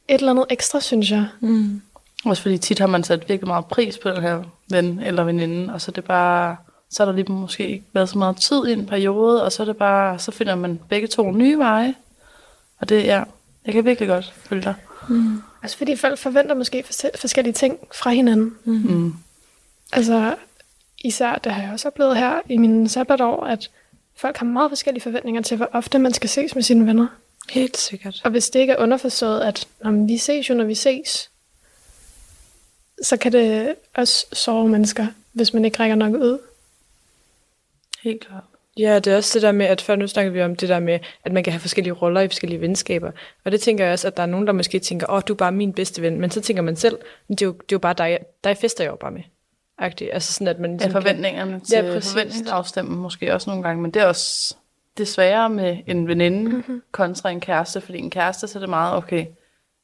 et 0.09 0.19
eller 0.19 0.31
andet 0.31 0.47
ekstra, 0.51 0.81
synes 0.81 1.11
jeg. 1.11 1.29
Mm. 1.40 1.83
Også 2.25 2.43
fordi 2.43 2.59
tit 2.59 2.79
har 2.79 2.87
man 2.87 3.05
sat 3.05 3.29
virkelig 3.29 3.49
meget 3.49 3.67
pris 3.67 3.99
på 3.99 4.11
den 4.11 4.23
her 4.23 4.43
ven 4.71 5.01
eller 5.01 5.25
veninde, 5.25 5.75
og 5.75 5.81
så 5.81 5.90
er 5.90 5.93
det 5.93 6.05
bare, 6.05 6.57
så 6.90 7.03
er 7.03 7.05
der 7.05 7.12
lige 7.12 7.33
måske 7.33 7.69
ikke 7.69 7.85
været 7.93 8.09
så 8.09 8.19
meget 8.19 8.37
tid 8.37 8.67
i 8.67 8.73
en 8.73 8.87
periode, 8.87 9.45
og 9.45 9.53
så 9.53 9.62
er 9.62 9.67
det 9.67 9.77
bare, 9.77 10.19
så 10.19 10.31
finder 10.31 10.55
man 10.55 10.81
begge 10.88 11.07
to 11.07 11.31
nye 11.31 11.59
veje. 11.59 11.95
Og 12.81 12.88
det, 12.88 13.05
ja, 13.05 13.25
jeg 13.67 13.75
kan 13.75 13.85
virkelig 13.85 14.09
godt 14.09 14.33
følge 14.37 14.62
dig. 14.62 14.75
Mm. 15.09 15.43
Altså 15.64 15.79
fordi 15.79 15.96
folk 15.96 16.18
forventer 16.18 16.55
måske 16.55 16.85
forskellige 17.14 17.55
ting 17.55 17.79
fra 17.94 18.11
hinanden. 18.11 18.57
Mm. 18.64 18.74
Mm. 18.74 19.14
Altså 19.92 20.37
især, 20.98 21.35
det 21.35 21.53
har 21.53 21.62
jeg 21.62 21.72
også 21.72 21.88
oplevet 21.88 22.16
her 22.16 22.40
i 22.48 22.57
min 22.57 22.88
sabbatår, 22.88 23.44
at 23.44 23.70
folk 24.16 24.37
har 24.37 24.46
meget 24.46 24.70
forskellige 24.70 25.03
forventninger 25.03 25.42
til, 25.42 25.57
hvor 25.57 25.68
ofte 25.72 25.98
man 25.98 26.12
skal 26.12 26.29
ses 26.29 26.55
med 26.55 26.62
sine 26.62 26.87
venner. 26.87 27.07
Helt 27.50 27.77
sikkert. 27.77 28.20
Og 28.24 28.31
hvis 28.31 28.50
det 28.50 28.61
ikke 28.61 28.72
er 28.72 28.83
underforstået, 28.83 29.40
at 29.40 29.68
om 29.85 30.09
vi 30.09 30.18
ses 30.18 30.48
jo, 30.48 30.55
når 30.55 30.64
vi 30.64 30.74
ses, 30.74 31.31
så 33.03 33.16
kan 33.16 33.33
det 33.33 33.74
også 33.94 34.27
sove 34.33 34.68
mennesker, 34.68 35.07
hvis 35.33 35.55
man 35.55 35.64
ikke 35.64 35.79
rækker 35.81 35.96
nok 35.96 36.14
ud. 36.14 36.38
Helt 38.03 38.27
klart. 38.27 38.44
Ja, 38.78 38.98
det 38.98 39.12
er 39.12 39.16
også 39.16 39.30
det 39.34 39.42
der 39.42 39.52
med, 39.52 39.66
at 39.66 39.80
før 39.80 39.96
nu 39.96 40.06
snakker 40.06 40.32
vi 40.32 40.42
om 40.42 40.56
det 40.56 40.68
der 40.68 40.80
med, 40.80 40.98
at 41.24 41.32
man 41.32 41.44
kan 41.44 41.52
have 41.52 41.60
forskellige 41.60 41.92
roller 41.92 42.20
i 42.20 42.28
forskellige 42.28 42.60
venskaber. 42.60 43.10
Og 43.44 43.52
det 43.52 43.60
tænker 43.60 43.84
jeg 43.84 43.92
også, 43.92 44.06
at 44.06 44.16
der 44.16 44.22
er 44.22 44.26
nogen, 44.26 44.46
der 44.46 44.52
måske 44.52 44.78
tænker, 44.78 45.06
åh, 45.10 45.14
oh, 45.14 45.22
du 45.28 45.32
er 45.32 45.37
bare 45.37 45.52
min 45.52 45.72
bedste 45.72 46.02
ven. 46.02 46.20
Men 46.20 46.30
så 46.30 46.40
tænker 46.40 46.62
man 46.62 46.76
selv, 46.76 46.98
det 47.28 47.42
er 47.42 47.46
jo, 47.46 47.52
det 47.52 47.60
er 47.60 47.66
jo 47.72 47.78
bare 47.78 47.94
dig, 47.94 48.18
dig 48.44 48.56
fester 48.56 48.84
jeg 48.84 48.90
jo 48.90 48.96
bare 48.96 49.10
med. 49.10 49.22
Agtigt. 49.78 50.10
Altså 50.12 50.32
sådan, 50.32 50.48
at 50.48 50.58
man 50.58 50.70
ligesom 50.70 50.92
ja, 50.92 50.98
forventningerne 50.98 51.60
til 51.60 51.76
ja, 51.76 51.94
forventningsafstemmen 51.94 52.98
måske 52.98 53.34
også 53.34 53.50
nogle 53.50 53.62
gange, 53.62 53.82
men 53.82 53.90
det 53.90 54.02
er 54.02 54.06
også 54.06 54.56
det 54.98 55.08
sværere 55.08 55.50
med 55.50 55.78
en 55.87 56.08
veninde 56.08 56.50
mm-hmm. 56.50 56.82
kontra 56.92 57.30
en 57.30 57.40
kæreste, 57.40 57.80
fordi 57.80 57.98
en 57.98 58.10
kæreste, 58.10 58.48
så 58.48 58.58
er 58.58 58.60
det 58.60 58.68
meget, 58.68 58.96
okay, 58.96 59.26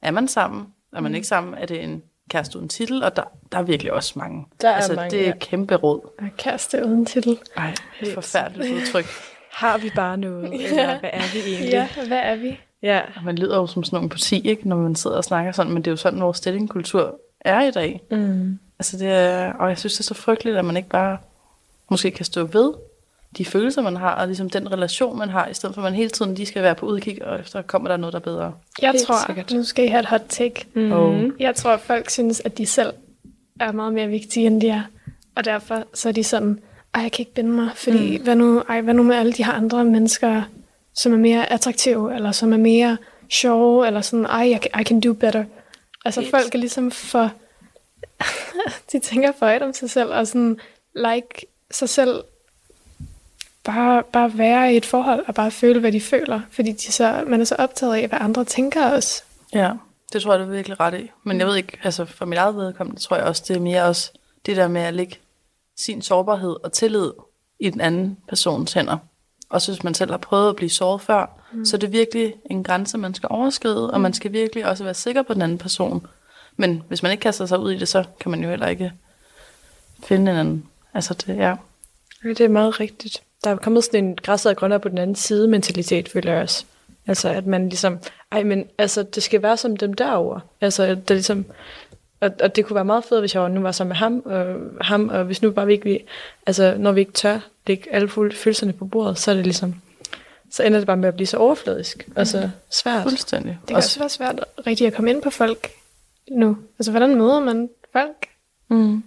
er 0.02 0.10
man 0.10 0.28
sammen? 0.28 0.66
Er 0.92 1.00
man 1.00 1.12
mm. 1.12 1.16
ikke 1.16 1.26
sammen? 1.26 1.54
Er 1.54 1.66
det 1.66 1.82
en 1.82 2.02
kæreste 2.30 2.58
uden 2.58 2.68
titel, 2.68 3.02
og 3.04 3.16
der, 3.16 3.22
der 3.52 3.58
er 3.58 3.62
virkelig 3.62 3.92
også 3.92 4.12
mange. 4.18 4.46
Der 4.60 4.68
er 4.68 4.74
altså, 4.74 4.94
mange, 4.94 5.10
det 5.10 5.20
er 5.20 5.26
ja. 5.26 5.32
kæmpe 5.40 5.74
råd. 5.74 6.00
Kæreste 6.36 6.86
uden 6.86 7.06
titel. 7.06 7.38
Ej, 7.56 7.74
er 8.00 8.14
forfærdeligt 8.14 8.74
udtryk. 8.74 9.04
Har 9.60 9.78
vi 9.78 9.90
bare 9.94 10.16
noget, 10.16 10.50
ja. 10.52 10.56
eller 10.56 10.98
hvad 10.98 11.10
er 11.12 11.32
vi 11.32 11.50
egentlig? 11.50 11.70
Ja, 11.70 11.88
hvad 12.06 12.20
er 12.22 12.36
vi? 12.36 12.60
Ja. 12.82 13.00
Og 13.16 13.24
man 13.24 13.36
lyder 13.36 13.56
jo 13.56 13.66
som 13.66 13.84
sådan 13.84 13.96
nogle 13.96 14.08
parti, 14.08 14.48
ikke, 14.48 14.68
når 14.68 14.76
man 14.76 14.94
sidder 14.94 15.16
og 15.16 15.24
snakker 15.24 15.52
sådan, 15.52 15.72
men 15.72 15.82
det 15.82 15.86
er 15.86 15.92
jo 15.92 15.96
sådan, 15.96 16.20
vores 16.20 16.36
stillingkultur 16.36 17.20
er 17.40 17.62
i 17.62 17.70
dag. 17.70 18.02
Mm. 18.10 18.58
Altså 18.78 18.98
det 18.98 19.08
er, 19.08 19.52
og 19.52 19.68
jeg 19.68 19.78
synes, 19.78 19.94
det 19.94 20.00
er 20.00 20.04
så 20.04 20.14
frygteligt, 20.14 20.56
at 20.56 20.64
man 20.64 20.76
ikke 20.76 20.88
bare 20.88 21.18
måske 21.90 22.10
kan 22.10 22.24
stå 22.24 22.44
ved 22.44 22.72
de 23.36 23.44
følelser, 23.44 23.82
man 23.82 23.96
har, 23.96 24.14
og 24.14 24.26
ligesom 24.26 24.50
den 24.50 24.72
relation, 24.72 25.18
man 25.18 25.28
har, 25.28 25.46
i 25.46 25.54
stedet 25.54 25.74
for 25.74 25.82
at 25.82 25.84
man 25.84 25.94
hele 25.94 26.10
tiden 26.10 26.34
lige 26.34 26.46
skal 26.46 26.62
være 26.62 26.74
på 26.74 26.86
udkig, 26.86 27.24
og 27.24 27.40
efter 27.40 27.62
kommer 27.62 27.88
der 27.88 27.96
noget, 27.96 28.12
der 28.12 28.18
er 28.18 28.22
bedre. 28.22 28.54
Jeg 28.82 28.90
Helt 28.90 29.02
tror, 29.02 29.26
sikkert. 29.26 29.52
nu 29.52 29.64
skal 29.64 29.84
I 29.84 29.88
have 29.88 30.00
et 30.00 30.06
hot 30.06 30.24
take. 30.28 30.66
Mm. 30.74 30.92
Oh. 30.92 31.24
Jeg 31.38 31.54
tror, 31.54 31.70
at 31.70 31.80
folk 31.80 32.10
synes, 32.10 32.42
at 32.44 32.58
de 32.58 32.66
selv 32.66 32.92
er 33.60 33.72
meget 33.72 33.94
mere 33.94 34.08
vigtige, 34.08 34.46
end 34.46 34.60
de 34.60 34.68
er. 34.68 34.82
Og 35.36 35.44
derfor 35.44 35.84
så 35.94 36.08
er 36.08 36.12
de 36.12 36.24
sådan, 36.24 36.58
ej, 36.94 37.02
jeg 37.02 37.12
kan 37.12 37.22
ikke 37.22 37.34
binde 37.34 37.50
mig, 37.50 37.70
fordi 37.74 38.18
mm. 38.18 38.24
hvad, 38.24 38.34
nu, 38.34 38.60
ej, 38.68 38.80
hvad 38.80 38.94
nu 38.94 39.02
med 39.02 39.16
alle 39.16 39.32
de 39.32 39.44
her 39.44 39.52
andre 39.52 39.84
mennesker, 39.84 40.42
som 40.94 41.12
er 41.12 41.16
mere 41.16 41.52
attraktive, 41.52 42.14
eller 42.14 42.32
som 42.32 42.52
er 42.52 42.56
mere 42.56 42.96
sjove, 43.30 43.86
eller 43.86 44.00
sådan, 44.00 44.26
ej, 44.26 44.42
I, 44.42 44.80
I 44.80 44.84
can 44.84 45.00
do 45.00 45.12
better. 45.12 45.44
Altså 46.04 46.20
Helt. 46.20 46.30
folk 46.30 46.54
er 46.54 46.58
ligesom 46.58 46.90
for, 46.90 47.32
de 48.92 48.98
tænker 48.98 49.32
for 49.38 49.58
om 49.60 49.72
sig 49.72 49.90
selv, 49.90 50.10
og 50.10 50.26
sådan 50.26 50.58
like 50.94 51.46
sig 51.70 51.88
selv 51.88 52.24
bare, 53.64 54.02
bare 54.12 54.38
være 54.38 54.74
i 54.74 54.76
et 54.76 54.86
forhold 54.86 55.24
og 55.28 55.34
bare 55.34 55.50
føle, 55.50 55.80
hvad 55.80 55.92
de 55.92 56.00
føler. 56.00 56.40
Fordi 56.50 56.72
de 56.72 56.92
så, 56.92 57.24
man 57.26 57.40
er 57.40 57.44
så 57.44 57.54
optaget 57.58 57.94
af, 57.94 58.08
hvad 58.08 58.18
andre 58.22 58.44
tænker 58.44 58.86
også. 58.86 59.22
Ja, 59.52 59.72
det 60.12 60.22
tror 60.22 60.32
jeg, 60.32 60.40
du 60.40 60.44
er 60.44 60.56
virkelig 60.56 60.80
ret 60.80 61.00
i. 61.00 61.10
Men 61.24 61.38
jeg 61.38 61.46
ved 61.46 61.56
ikke, 61.56 61.78
altså 61.82 62.04
for 62.04 62.24
mit 62.24 62.38
eget 62.38 62.56
vedkommende, 62.56 63.00
tror 63.00 63.16
jeg 63.16 63.24
også, 63.24 63.44
det 63.48 63.56
er 63.56 63.60
mere 63.60 63.84
også 63.84 64.12
det 64.46 64.56
der 64.56 64.68
med 64.68 64.80
at 64.80 64.94
lægge 64.94 65.16
sin 65.76 66.02
sårbarhed 66.02 66.56
og 66.64 66.72
tillid 66.72 67.10
i 67.60 67.70
den 67.70 67.80
anden 67.80 68.18
persons 68.28 68.72
hænder. 68.72 68.98
Og 69.50 69.66
hvis 69.66 69.84
man 69.84 69.94
selv 69.94 70.10
har 70.10 70.18
prøvet 70.18 70.48
at 70.48 70.56
blive 70.56 70.70
såret 70.70 71.00
før, 71.00 71.40
mm. 71.52 71.64
så 71.64 71.76
er 71.76 71.78
det 71.78 71.92
virkelig 71.92 72.34
en 72.50 72.64
grænse, 72.64 72.98
man 72.98 73.14
skal 73.14 73.28
overskride, 73.30 73.86
mm. 73.86 73.94
og 73.94 74.00
man 74.00 74.12
skal 74.12 74.32
virkelig 74.32 74.66
også 74.66 74.84
være 74.84 74.94
sikker 74.94 75.22
på 75.22 75.34
den 75.34 75.42
anden 75.42 75.58
person. 75.58 76.06
Men 76.56 76.82
hvis 76.88 77.02
man 77.02 77.12
ikke 77.12 77.22
kaster 77.22 77.46
sig 77.46 77.58
ud 77.58 77.72
i 77.72 77.78
det, 77.78 77.88
så 77.88 78.04
kan 78.20 78.30
man 78.30 78.42
jo 78.42 78.50
heller 78.50 78.66
ikke 78.66 78.92
finde 80.02 80.30
en 80.30 80.36
anden. 80.36 80.66
Altså 80.94 81.14
det, 81.14 81.36
ja. 81.36 81.56
ja 82.24 82.28
det 82.28 82.40
er 82.40 82.48
meget 82.48 82.80
rigtigt. 82.80 83.22
Der 83.44 83.50
er 83.50 83.56
kommet 83.56 83.84
sådan 83.84 84.04
en 84.04 84.16
græsset 84.16 84.56
grønner 84.56 84.78
på 84.78 84.88
den 84.88 84.98
anden 84.98 85.16
side 85.16 85.48
mentalitet, 85.48 86.08
føler 86.08 86.32
jeg 86.32 86.42
også. 86.42 86.64
Altså 87.06 87.28
at 87.28 87.46
man 87.46 87.68
ligesom, 87.68 87.98
ej 88.32 88.42
men 88.42 88.64
altså 88.78 89.02
det 89.02 89.22
skal 89.22 89.42
være 89.42 89.56
som 89.56 89.76
dem 89.76 89.94
derovre. 89.94 90.40
Altså 90.60 90.86
det 90.86 91.10
er 91.10 91.14
ligesom, 91.14 91.44
og, 92.20 92.30
og 92.42 92.56
det 92.56 92.64
kunne 92.64 92.74
være 92.74 92.84
meget 92.84 93.04
fedt, 93.04 93.22
hvis 93.22 93.34
jeg 93.34 93.48
nu 93.48 93.60
var 93.60 93.72
sammen 93.72 93.88
med 93.88 93.96
ham, 93.96 94.22
og, 94.24 94.56
ham, 94.80 95.08
og 95.08 95.24
hvis 95.24 95.42
nu 95.42 95.50
bare 95.50 95.66
vi 95.66 95.72
ikke, 95.72 95.84
vi, 95.84 96.04
altså 96.46 96.74
når 96.78 96.92
vi 96.92 97.00
ikke 97.00 97.12
tør 97.12 97.38
lægge 97.66 97.94
alle 97.94 98.08
følelserne 98.08 98.72
på 98.72 98.84
bordet, 98.84 99.18
så 99.18 99.30
er 99.30 99.34
det 99.34 99.44
ligesom, 99.44 99.74
så 100.50 100.62
ender 100.62 100.78
det 100.78 100.86
bare 100.86 100.96
med 100.96 101.08
at 101.08 101.14
blive 101.14 101.26
så 101.26 101.36
overfladisk, 101.36 102.08
og 102.16 102.26
så 102.26 102.50
svært. 102.70 103.02
Fuldstændig. 103.02 103.58
Det 103.60 103.68
kan 103.68 103.76
også, 103.76 104.04
også 104.04 104.20
være 104.20 104.32
svært 104.32 104.44
rigtig 104.66 104.86
at 104.86 104.94
komme 104.94 105.10
ind 105.10 105.22
på 105.22 105.30
folk 105.30 105.70
nu. 106.30 106.56
Altså 106.78 106.90
hvordan 106.90 107.14
møder 107.14 107.40
man 107.40 107.68
folk? 107.92 108.26
Mm. 108.68 109.02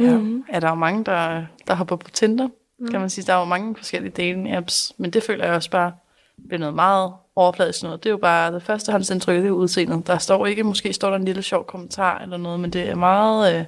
Ja. 0.00 0.16
Mm. 0.16 0.44
ja, 0.52 0.60
der 0.60 0.66
er 0.66 0.70
jo 0.70 0.74
mange, 0.74 1.04
der, 1.04 1.44
der 1.66 1.74
hopper 1.74 1.96
på 1.96 2.10
Tinder, 2.10 2.48
mm. 2.78 2.88
kan 2.88 3.00
man 3.00 3.10
sige. 3.10 3.24
Der 3.26 3.32
er 3.32 3.38
jo 3.38 3.44
mange 3.44 3.76
forskellige 3.76 4.12
dating 4.12 4.52
apps, 4.52 4.92
men 4.96 5.10
det 5.10 5.22
føler 5.22 5.44
jeg 5.44 5.54
også 5.54 5.70
bare 5.70 5.92
bliver 6.48 6.58
noget 6.58 6.74
meget 6.74 7.12
overfladisk 7.36 7.82
noget. 7.82 8.02
Det 8.02 8.08
er 8.08 8.12
jo 8.12 8.16
bare 8.16 8.52
det 8.52 8.62
første 8.62 8.92
hans 8.92 9.10
indtryk, 9.10 9.36
det 9.36 9.46
er 9.46 9.50
udseendet. 9.50 10.06
Der 10.06 10.18
står 10.18 10.46
ikke, 10.46 10.64
måske 10.64 10.92
står 10.92 11.10
der 11.10 11.16
en 11.16 11.24
lille 11.24 11.42
sjov 11.42 11.66
kommentar 11.66 12.18
eller 12.18 12.36
noget, 12.36 12.60
men 12.60 12.70
det 12.70 12.88
er 12.88 12.94
meget, 12.94 13.58
øh, 13.58 13.64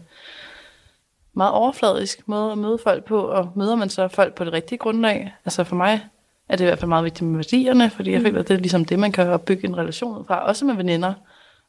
meget 1.33 1.53
overfladisk 1.53 2.29
måde 2.29 2.53
at 2.53 2.59
møde 2.59 2.79
folk 2.79 3.05
på, 3.05 3.21
og 3.21 3.53
møder 3.57 3.75
man 3.75 3.91
så 3.91 4.09
folk 4.09 4.35
på 4.35 4.45
det 4.45 4.53
rigtige 4.53 4.79
grundlag. 4.79 5.35
Altså 5.45 5.65
for 5.65 5.77
mig 5.77 6.01
er 6.49 6.57
det 6.57 6.65
i 6.65 6.67
hvert 6.67 6.79
fald 6.79 6.89
meget 6.89 7.05
vigtigt 7.05 7.31
med 7.31 7.37
værdierne, 7.37 7.91
fordi 7.91 8.11
jeg 8.11 8.19
mm. 8.19 8.27
føler, 8.27 8.41
at 8.41 8.49
det 8.49 8.55
er 8.55 8.59
ligesom 8.59 8.85
det, 8.85 8.99
man 8.99 9.13
kan 9.13 9.29
opbygge 9.29 9.69
en 9.69 9.79
relation 9.79 10.19
ud 10.19 10.25
fra, 10.25 10.47
også 10.47 10.65
med 10.65 10.75
veninder 10.75 11.15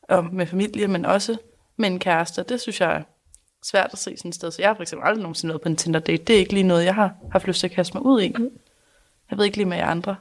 og 0.01 0.25
med 0.25 0.45
familie, 0.45 0.87
men 0.87 1.05
også 1.05 1.37
med 1.77 1.89
en 1.89 1.99
kæreste. 1.99 2.43
Det 2.43 2.61
synes 2.61 2.81
jeg 2.81 3.03
svært 3.63 3.89
at 3.93 3.99
se 3.99 4.17
sådan 4.17 4.29
et 4.29 4.35
sted. 4.35 4.51
Så 4.51 4.61
jeg 4.61 4.69
har 4.69 4.75
for 4.75 4.81
eksempel 4.81 5.07
aldrig 5.07 5.21
nogensinde 5.21 5.47
noget 5.47 5.61
på 5.61 5.69
en 5.69 5.75
Tinder 5.75 5.99
date. 5.99 6.23
Det 6.23 6.35
er 6.35 6.39
ikke 6.39 6.53
lige 6.53 6.63
noget, 6.63 6.85
jeg 6.85 6.95
har 6.95 7.15
haft 7.31 7.47
lyst 7.47 7.59
til 7.59 7.67
at 7.67 7.73
kaste 7.73 7.93
mig 7.97 8.05
ud 8.05 8.21
i. 8.21 8.29
Mm. 8.29 8.49
Jeg 9.29 9.37
ved 9.37 9.45
ikke 9.45 9.57
lige 9.57 9.67
med 9.67 9.77
jer 9.77 9.85
andre. 9.85 10.15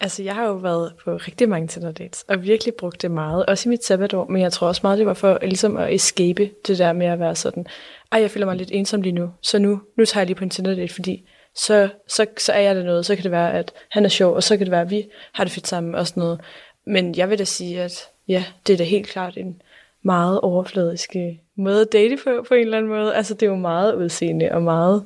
Altså, 0.00 0.22
jeg 0.22 0.34
har 0.34 0.46
jo 0.46 0.54
været 0.54 0.92
på 1.04 1.16
rigtig 1.16 1.48
mange 1.48 1.68
Tinder 1.68 1.92
dates, 1.92 2.24
og 2.28 2.42
virkelig 2.42 2.74
brugt 2.74 3.02
det 3.02 3.10
meget, 3.10 3.46
også 3.46 3.68
i 3.68 3.70
mit 3.70 3.84
sabbatår, 3.84 4.26
men 4.26 4.42
jeg 4.42 4.52
tror 4.52 4.68
også 4.68 4.80
meget, 4.84 4.98
det 4.98 5.06
var 5.06 5.14
for 5.14 5.38
ligesom 5.42 5.76
at 5.76 5.94
escape 5.94 6.50
det 6.66 6.78
der 6.78 6.92
med 6.92 7.06
at 7.06 7.20
være 7.20 7.34
sådan, 7.34 7.66
ej, 8.12 8.20
jeg 8.20 8.30
føler 8.30 8.46
mig 8.46 8.56
lidt 8.56 8.70
ensom 8.72 9.02
lige 9.02 9.12
nu, 9.12 9.30
så 9.42 9.58
nu, 9.58 9.80
nu 9.96 10.04
tager 10.04 10.20
jeg 10.20 10.26
lige 10.26 10.36
på 10.36 10.44
en 10.44 10.50
Tinder 10.50 10.74
date, 10.74 10.94
fordi 10.94 11.28
så, 11.54 11.88
så, 12.08 12.26
så 12.38 12.52
er 12.52 12.60
jeg 12.60 12.74
der 12.74 12.82
noget, 12.82 13.06
så 13.06 13.14
kan 13.14 13.22
det 13.22 13.30
være, 13.30 13.52
at 13.52 13.72
han 13.90 14.04
er 14.04 14.08
sjov, 14.08 14.34
og 14.34 14.42
så 14.42 14.56
kan 14.56 14.66
det 14.66 14.70
være, 14.70 14.80
at 14.80 14.90
vi 14.90 15.08
har 15.32 15.44
det 15.44 15.52
fedt 15.52 15.68
sammen 15.68 15.94
og 15.94 16.06
sådan 16.06 16.20
noget. 16.20 16.40
Men 16.86 17.14
jeg 17.16 17.30
vil 17.30 17.38
da 17.38 17.44
sige, 17.44 17.82
at 17.82 18.08
ja, 18.28 18.44
det 18.66 18.72
er 18.72 18.76
da 18.76 18.84
helt 18.84 19.06
klart 19.06 19.36
en 19.36 19.62
meget 20.02 20.40
overfladisk 20.40 21.16
øh, 21.16 21.36
måde 21.56 21.80
at 21.80 21.92
date 21.92 22.16
på, 22.24 22.44
på 22.48 22.54
en 22.54 22.60
eller 22.60 22.78
anden 22.78 22.92
måde. 22.92 23.14
Altså, 23.14 23.34
det 23.34 23.42
er 23.42 23.50
jo 23.50 23.56
meget 23.56 23.94
udseende 23.94 24.48
og 24.52 24.62
meget, 24.62 25.04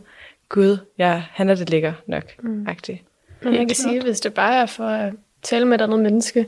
gud, 0.49 0.79
ja, 0.99 1.23
han 1.31 1.49
er 1.49 1.55
det 1.55 1.71
lækker 1.71 1.93
nok, 2.07 2.25
mm. 2.43 2.67
agtigt. 2.69 2.99
Men 3.43 3.55
jeg 3.55 3.67
kan 3.67 3.77
sige, 3.77 3.97
at 3.97 4.03
hvis 4.03 4.21
det 4.21 4.35
bare 4.35 4.55
er 4.55 4.67
for 4.67 4.85
at 4.85 5.13
tale 5.43 5.65
med 5.65 5.79
et 5.79 5.83
andet 5.83 6.01
menneske, 6.01 6.47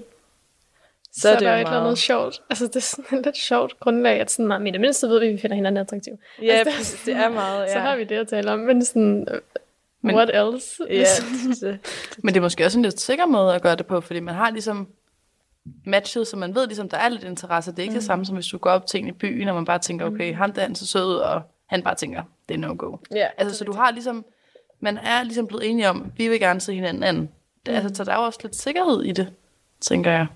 så, 1.13 1.21
så 1.21 1.29
er 1.29 1.39
det 1.39 1.47
er 1.47 1.51
der 1.51 1.57
jo 1.57 1.63
et 1.63 1.67
eller 1.67 1.81
andet 1.81 1.99
sjovt. 1.99 2.43
Altså, 2.51 2.67
det 2.67 2.77
er 2.77 2.81
sådan 2.81 3.19
et 3.19 3.25
lidt 3.25 3.37
sjovt 3.37 3.81
grundlag, 3.81 4.21
at 4.21 4.31
sådan, 4.31 4.67
i 4.67 4.71
det 4.71 4.81
mindste 4.81 5.07
ved 5.07 5.21
vi, 5.21 5.27
at 5.27 5.33
vi 5.33 5.39
finder 5.39 5.55
hinanden 5.55 5.81
attraktiv. 5.81 6.13
Ja, 6.43 6.53
altså, 6.53 6.97
det, 6.97 7.07
det 7.07 7.23
er 7.25 7.29
meget, 7.29 7.63
ja. 7.63 7.73
Så 7.73 7.79
har 7.79 7.97
vi 7.97 8.05
det 8.05 8.17
at 8.17 8.29
tale 8.29 8.53
om, 8.53 8.59
men 8.59 8.85
sådan, 8.85 9.27
men, 10.01 10.15
what 10.15 10.31
else? 10.35 10.85
Ja, 10.91 11.05
det, 11.61 11.79
men 12.19 12.35
det 12.35 12.41
er 12.41 12.43
måske 12.43 12.65
også 12.65 12.79
en 12.79 12.83
lidt 12.83 13.01
sikker 13.01 13.27
måde 13.27 13.55
at 13.55 13.63
gøre 13.63 13.77
det 13.77 13.87
på, 13.87 14.01
fordi 14.01 14.21
man 14.21 14.35
har 14.35 14.51
ligesom 14.51 14.89
matchet, 15.87 16.27
så 16.27 16.37
man 16.37 16.55
ved 16.55 16.67
ligesom, 16.67 16.89
der 16.89 16.97
er 16.97 17.09
lidt 17.09 17.25
interesse. 17.25 17.71
Det 17.71 17.79
er 17.79 17.83
ikke 17.83 17.93
mm. 17.93 17.99
det 17.99 18.05
samme, 18.05 18.27
som 18.27 18.35
hvis 18.35 18.47
du 18.47 18.59
går 18.59 18.71
op 18.71 18.87
til 18.87 19.01
en 19.01 19.09
i 19.09 19.13
byen, 19.13 19.49
og 19.49 19.55
man 19.55 19.65
bare 19.65 19.79
tænker, 19.79 20.07
okay, 20.07 20.31
mm. 20.31 20.37
ham 20.37 20.53
der 20.53 20.63
er 20.63 20.75
så 20.75 20.87
sød 20.87 21.17
og 21.17 21.43
han 21.67 21.83
bare 21.83 21.95
tænker, 21.95 22.23
det 22.49 22.55
er 22.55 22.59
no-go. 22.59 22.97
Ja, 23.15 23.27
altså, 23.39 23.59
så 23.59 23.65
du 23.65 23.73
har 23.73 23.91
ligesom 23.91 24.25
man 24.83 24.99
er 24.99 25.23
ligesom 25.23 25.47
blevet 25.47 25.71
enige 25.71 25.89
om, 25.89 26.13
vi 26.17 26.29
vil 26.29 26.41
gerne 26.41 26.61
se 26.61 26.75
hinanden 26.75 27.03
anden. 27.03 27.31
Det, 27.67 27.73
mm. 27.73 27.75
altså, 27.75 27.95
så 27.95 28.05
der 28.05 28.13
er 28.13 28.17
jo 28.17 28.25
også 28.25 28.39
lidt 28.43 28.57
sikkerhed 28.57 29.03
i 29.03 29.13
det, 29.13 29.33
tænker 29.81 30.11
jeg. 30.11 30.27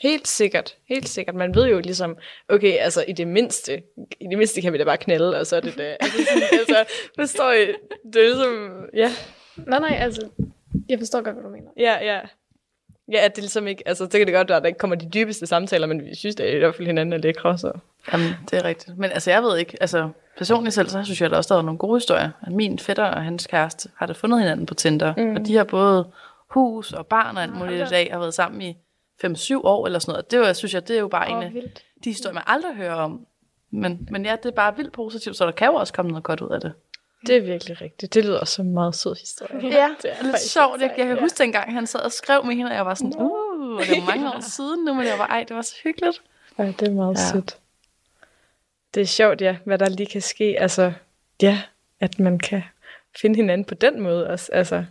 Helt 0.00 0.28
sikkert, 0.28 0.76
helt 0.88 1.08
sikkert. 1.08 1.34
Man 1.34 1.54
ved 1.54 1.66
jo 1.66 1.78
ligesom, 1.78 2.16
okay, 2.48 2.78
altså 2.78 3.04
i 3.08 3.12
det 3.12 3.28
mindste, 3.28 3.82
i 4.20 4.26
det 4.30 4.38
mindste 4.38 4.60
kan 4.60 4.72
vi 4.72 4.78
da 4.78 4.84
bare 4.84 4.96
knalde, 4.96 5.40
og 5.40 5.46
så 5.46 5.56
er 5.56 5.60
det 5.60 5.74
det. 5.76 5.84
Altså, 6.52 6.76
altså 6.76 6.84
forstår 7.18 7.52
I? 7.52 7.66
Det 8.12 8.22
er 8.22 8.26
ligesom, 8.26 8.84
ja. 8.94 9.10
Nej, 9.66 9.78
nej, 9.78 9.98
altså, 10.00 10.28
jeg 10.88 10.98
forstår 10.98 11.20
godt, 11.22 11.34
hvad 11.34 11.44
du 11.44 11.50
mener. 11.50 11.70
Ja, 11.76 12.14
ja. 12.14 12.20
Ja, 13.12 13.24
at 13.24 13.36
det 13.36 13.42
ligesom 13.42 13.66
ikke, 13.66 13.82
altså 13.86 14.08
så 14.10 14.18
kan 14.18 14.26
det 14.26 14.34
godt 14.34 14.48
være, 14.48 14.56
at 14.56 14.62
der 14.62 14.66
ikke 14.66 14.78
kommer 14.78 14.96
de 14.96 15.08
dybeste 15.14 15.46
samtaler, 15.46 15.86
men 15.86 16.04
vi 16.04 16.14
synes, 16.14 16.36
at 16.36 16.54
i 16.54 16.58
hvert 16.58 16.74
fald 16.74 16.86
hinanden 16.86 17.12
er 17.12 17.18
lækre, 17.18 17.58
så. 17.58 17.72
Jamen, 18.12 18.28
det 18.50 18.58
er 18.58 18.64
rigtigt. 18.64 18.98
Men 18.98 19.10
altså, 19.10 19.30
jeg 19.30 19.42
ved 19.42 19.58
ikke, 19.58 19.76
altså 19.80 20.08
personligt 20.38 20.74
selv, 20.74 20.88
så 20.88 21.04
synes 21.04 21.20
jeg, 21.20 21.26
at 21.26 21.30
der 21.30 21.36
også 21.36 21.54
der 21.54 21.60
er 21.60 21.64
nogle 21.64 21.78
gode 21.78 21.96
historier. 21.96 22.30
At 22.42 22.52
min 22.52 22.78
fætter 22.78 23.04
og 23.04 23.24
hans 23.24 23.46
kæreste 23.46 23.88
har 23.96 24.06
da 24.06 24.12
fundet 24.12 24.40
hinanden 24.40 24.66
på 24.66 24.74
Tinder, 24.74 25.14
mm. 25.16 25.36
og 25.36 25.46
de 25.46 25.56
har 25.56 25.64
både 25.64 26.10
hus 26.48 26.92
og 26.92 27.06
barn 27.06 27.36
og 27.36 27.42
alt 27.42 27.56
muligt 27.56 27.82
i 27.82 27.90
dag, 27.90 28.08
har 28.12 28.18
været 28.18 28.34
sammen 28.34 28.62
i 28.62 28.76
5-7 29.24 29.60
år 29.64 29.86
eller 29.86 29.98
sådan 29.98 30.12
noget. 30.12 30.30
Det 30.30 30.40
var, 30.40 30.52
synes 30.52 30.74
jeg, 30.74 30.88
det 30.88 30.96
er 30.96 31.00
jo 31.00 31.08
bare 31.08 31.26
oh, 31.26 31.36
en 31.36 31.42
af 31.42 31.54
vildt. 31.54 31.84
de 32.04 32.10
historier, 32.10 32.34
man 32.34 32.42
aldrig 32.46 32.74
hører 32.76 32.94
om. 32.94 33.26
Men, 33.70 34.08
men 34.10 34.24
ja, 34.24 34.36
det 34.42 34.46
er 34.46 34.50
bare 34.50 34.76
vildt 34.76 34.92
positivt, 34.92 35.36
så 35.36 35.44
der 35.44 35.52
kan 35.52 35.66
jo 35.66 35.74
også 35.74 35.92
komme 35.92 36.10
noget 36.10 36.24
godt 36.24 36.40
ud 36.40 36.50
af 36.50 36.60
det. 36.60 36.72
Det 37.26 37.36
er 37.36 37.40
virkelig 37.40 37.80
rigtigt. 37.80 38.14
Det 38.14 38.24
lyder 38.24 38.40
også 38.40 38.62
en 38.62 38.74
meget 38.74 38.94
sød 38.94 39.14
historie. 39.20 39.68
Ja, 39.68 39.88
det 40.02 40.10
er 40.18 40.22
lidt 40.22 40.40
sjovt. 40.40 40.80
Jeg, 40.80 40.94
jeg 40.96 41.06
kan 41.06 41.16
ja. 41.16 41.22
huske 41.22 41.38
dengang, 41.38 41.72
han 41.72 41.86
sad 41.86 42.00
og 42.00 42.12
skrev 42.12 42.44
med 42.44 42.54
hende, 42.54 42.70
og 42.70 42.76
jeg 42.76 42.86
var 42.86 42.94
sådan, 42.94 43.14
uh, 43.16 43.76
og 43.76 43.82
det 43.82 44.00
var 44.00 44.06
mange 44.06 44.28
år 44.28 44.40
siden 44.40 44.84
nu, 44.84 44.94
men 44.94 45.06
jeg 45.06 45.18
var, 45.18 45.26
ej, 45.26 45.44
det 45.48 45.56
var 45.56 45.62
så 45.62 45.74
hyggeligt. 45.84 46.22
Ja, 46.58 46.66
det 46.66 46.88
er 46.88 46.92
meget 46.92 47.18
ja. 47.18 47.32
sødt. 47.32 47.56
Det 48.94 49.00
er 49.00 49.06
sjovt, 49.06 49.40
ja, 49.40 49.56
hvad 49.64 49.78
der 49.78 49.88
lige 49.88 50.06
kan 50.06 50.20
ske. 50.20 50.60
Altså, 50.60 50.92
ja, 51.42 51.62
at 52.00 52.18
man 52.18 52.38
kan 52.38 52.62
finde 53.20 53.36
hinanden 53.36 53.64
på 53.64 53.74
den 53.74 54.00
måde 54.00 54.26
også. 54.26 54.52
Altså, 54.52 54.84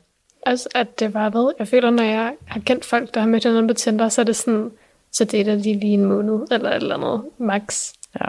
altså 0.46 0.70
at 0.76 1.00
det 1.00 1.14
var 1.14 1.30
ved, 1.30 1.54
jeg 1.60 1.68
føler, 1.68 1.90
når 1.90 2.04
jeg 2.04 2.34
har 2.48 2.60
kendt 2.60 2.86
folk, 2.86 3.14
der 3.14 3.20
har 3.20 3.28
mødt 3.28 3.44
hinanden 3.44 3.68
på 3.68 3.74
Tinder, 3.74 4.10
så 4.10 4.22
er 4.22 4.26
det 4.26 4.36
sådan, 4.36 4.72
så 5.12 5.26
det 5.26 5.40
er 5.40 5.56
de 5.56 5.62
lige 5.62 5.94
en 5.94 6.06
måned, 6.06 6.48
eller 6.52 6.70
et 6.70 6.76
eller 6.76 6.96
andet, 6.96 7.24
max. 7.38 7.94
Ja. 8.20 8.28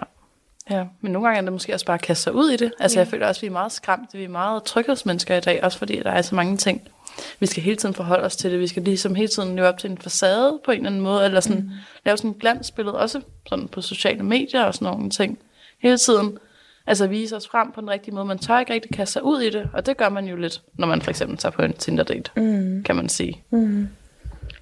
Ja, 0.71 0.85
men 1.01 1.13
nogle 1.13 1.29
gange 1.29 1.39
er 1.39 1.43
det 1.43 1.53
måske 1.53 1.75
også 1.75 1.87
bare 1.87 1.95
at 1.95 2.03
kaste 2.03 2.23
sig 2.23 2.35
ud 2.35 2.51
i 2.51 2.57
det. 2.57 2.73
Altså 2.81 2.99
ja. 2.99 3.05
jeg 3.05 3.09
føler 3.09 3.27
også, 3.27 3.39
at 3.39 3.43
vi 3.43 3.47
er 3.47 3.53
meget 3.53 3.73
skræmte. 3.73 4.19
Vi 4.19 4.25
er 4.25 4.29
meget 4.29 4.65
tryghedsmennesker 4.65 5.37
i 5.37 5.41
dag, 5.41 5.65
også 5.65 5.79
fordi 5.79 6.03
der 6.03 6.11
er 6.11 6.23
så 6.23 6.35
mange 6.35 6.57
ting. 6.57 6.89
Vi 7.41 7.47
skal 7.47 7.63
hele 7.63 7.77
tiden 7.77 7.95
forholde 7.95 8.25
os 8.25 8.37
til 8.37 8.51
det. 8.51 8.61
Vi 8.61 8.67
skal 8.67 8.83
ligesom 8.83 9.15
hele 9.15 9.29
tiden 9.29 9.57
leve 9.57 9.69
op 9.69 9.79
til 9.79 9.91
en 9.91 9.99
facade 9.99 10.61
på 10.65 10.71
en 10.71 10.77
eller 10.77 10.91
anden 10.91 11.01
måde, 11.01 11.25
eller 11.25 11.41
sådan, 11.41 11.63
mm. 11.63 11.71
lave 12.05 12.17
sådan 12.17 12.31
et 12.31 12.39
glansbillede, 12.39 12.99
også 12.99 13.21
sådan 13.47 13.69
på 13.69 13.81
sociale 13.81 14.23
medier 14.23 14.63
og 14.63 14.75
sådan 14.75 14.93
nogle 14.93 15.11
ting. 15.11 15.39
Hele 15.83 15.99
tiden 15.99 16.39
altså 16.87 17.07
vise 17.07 17.37
os 17.37 17.49
frem 17.49 17.73
på 17.73 17.81
den 17.81 17.91
rigtige 17.91 18.15
måde. 18.15 18.25
Man 18.25 18.39
tør 18.39 18.59
ikke 18.59 18.73
rigtig 18.73 18.91
kaste 18.91 19.13
sig 19.13 19.25
ud 19.25 19.41
i 19.41 19.51
det, 19.51 19.71
og 19.73 19.87
det 19.87 19.97
gør 19.97 20.09
man 20.09 20.27
jo 20.27 20.37
lidt, 20.37 20.63
når 20.75 20.87
man 20.87 21.03
for 21.03 21.11
eksempel 21.11 21.37
tager 21.37 21.51
på 21.51 21.63
en 21.63 21.73
Tinder-date, 21.73 22.31
mm. 22.37 22.83
kan 22.83 22.97
man 22.97 23.09
sige. 23.09 23.43
Mm. 23.51 23.89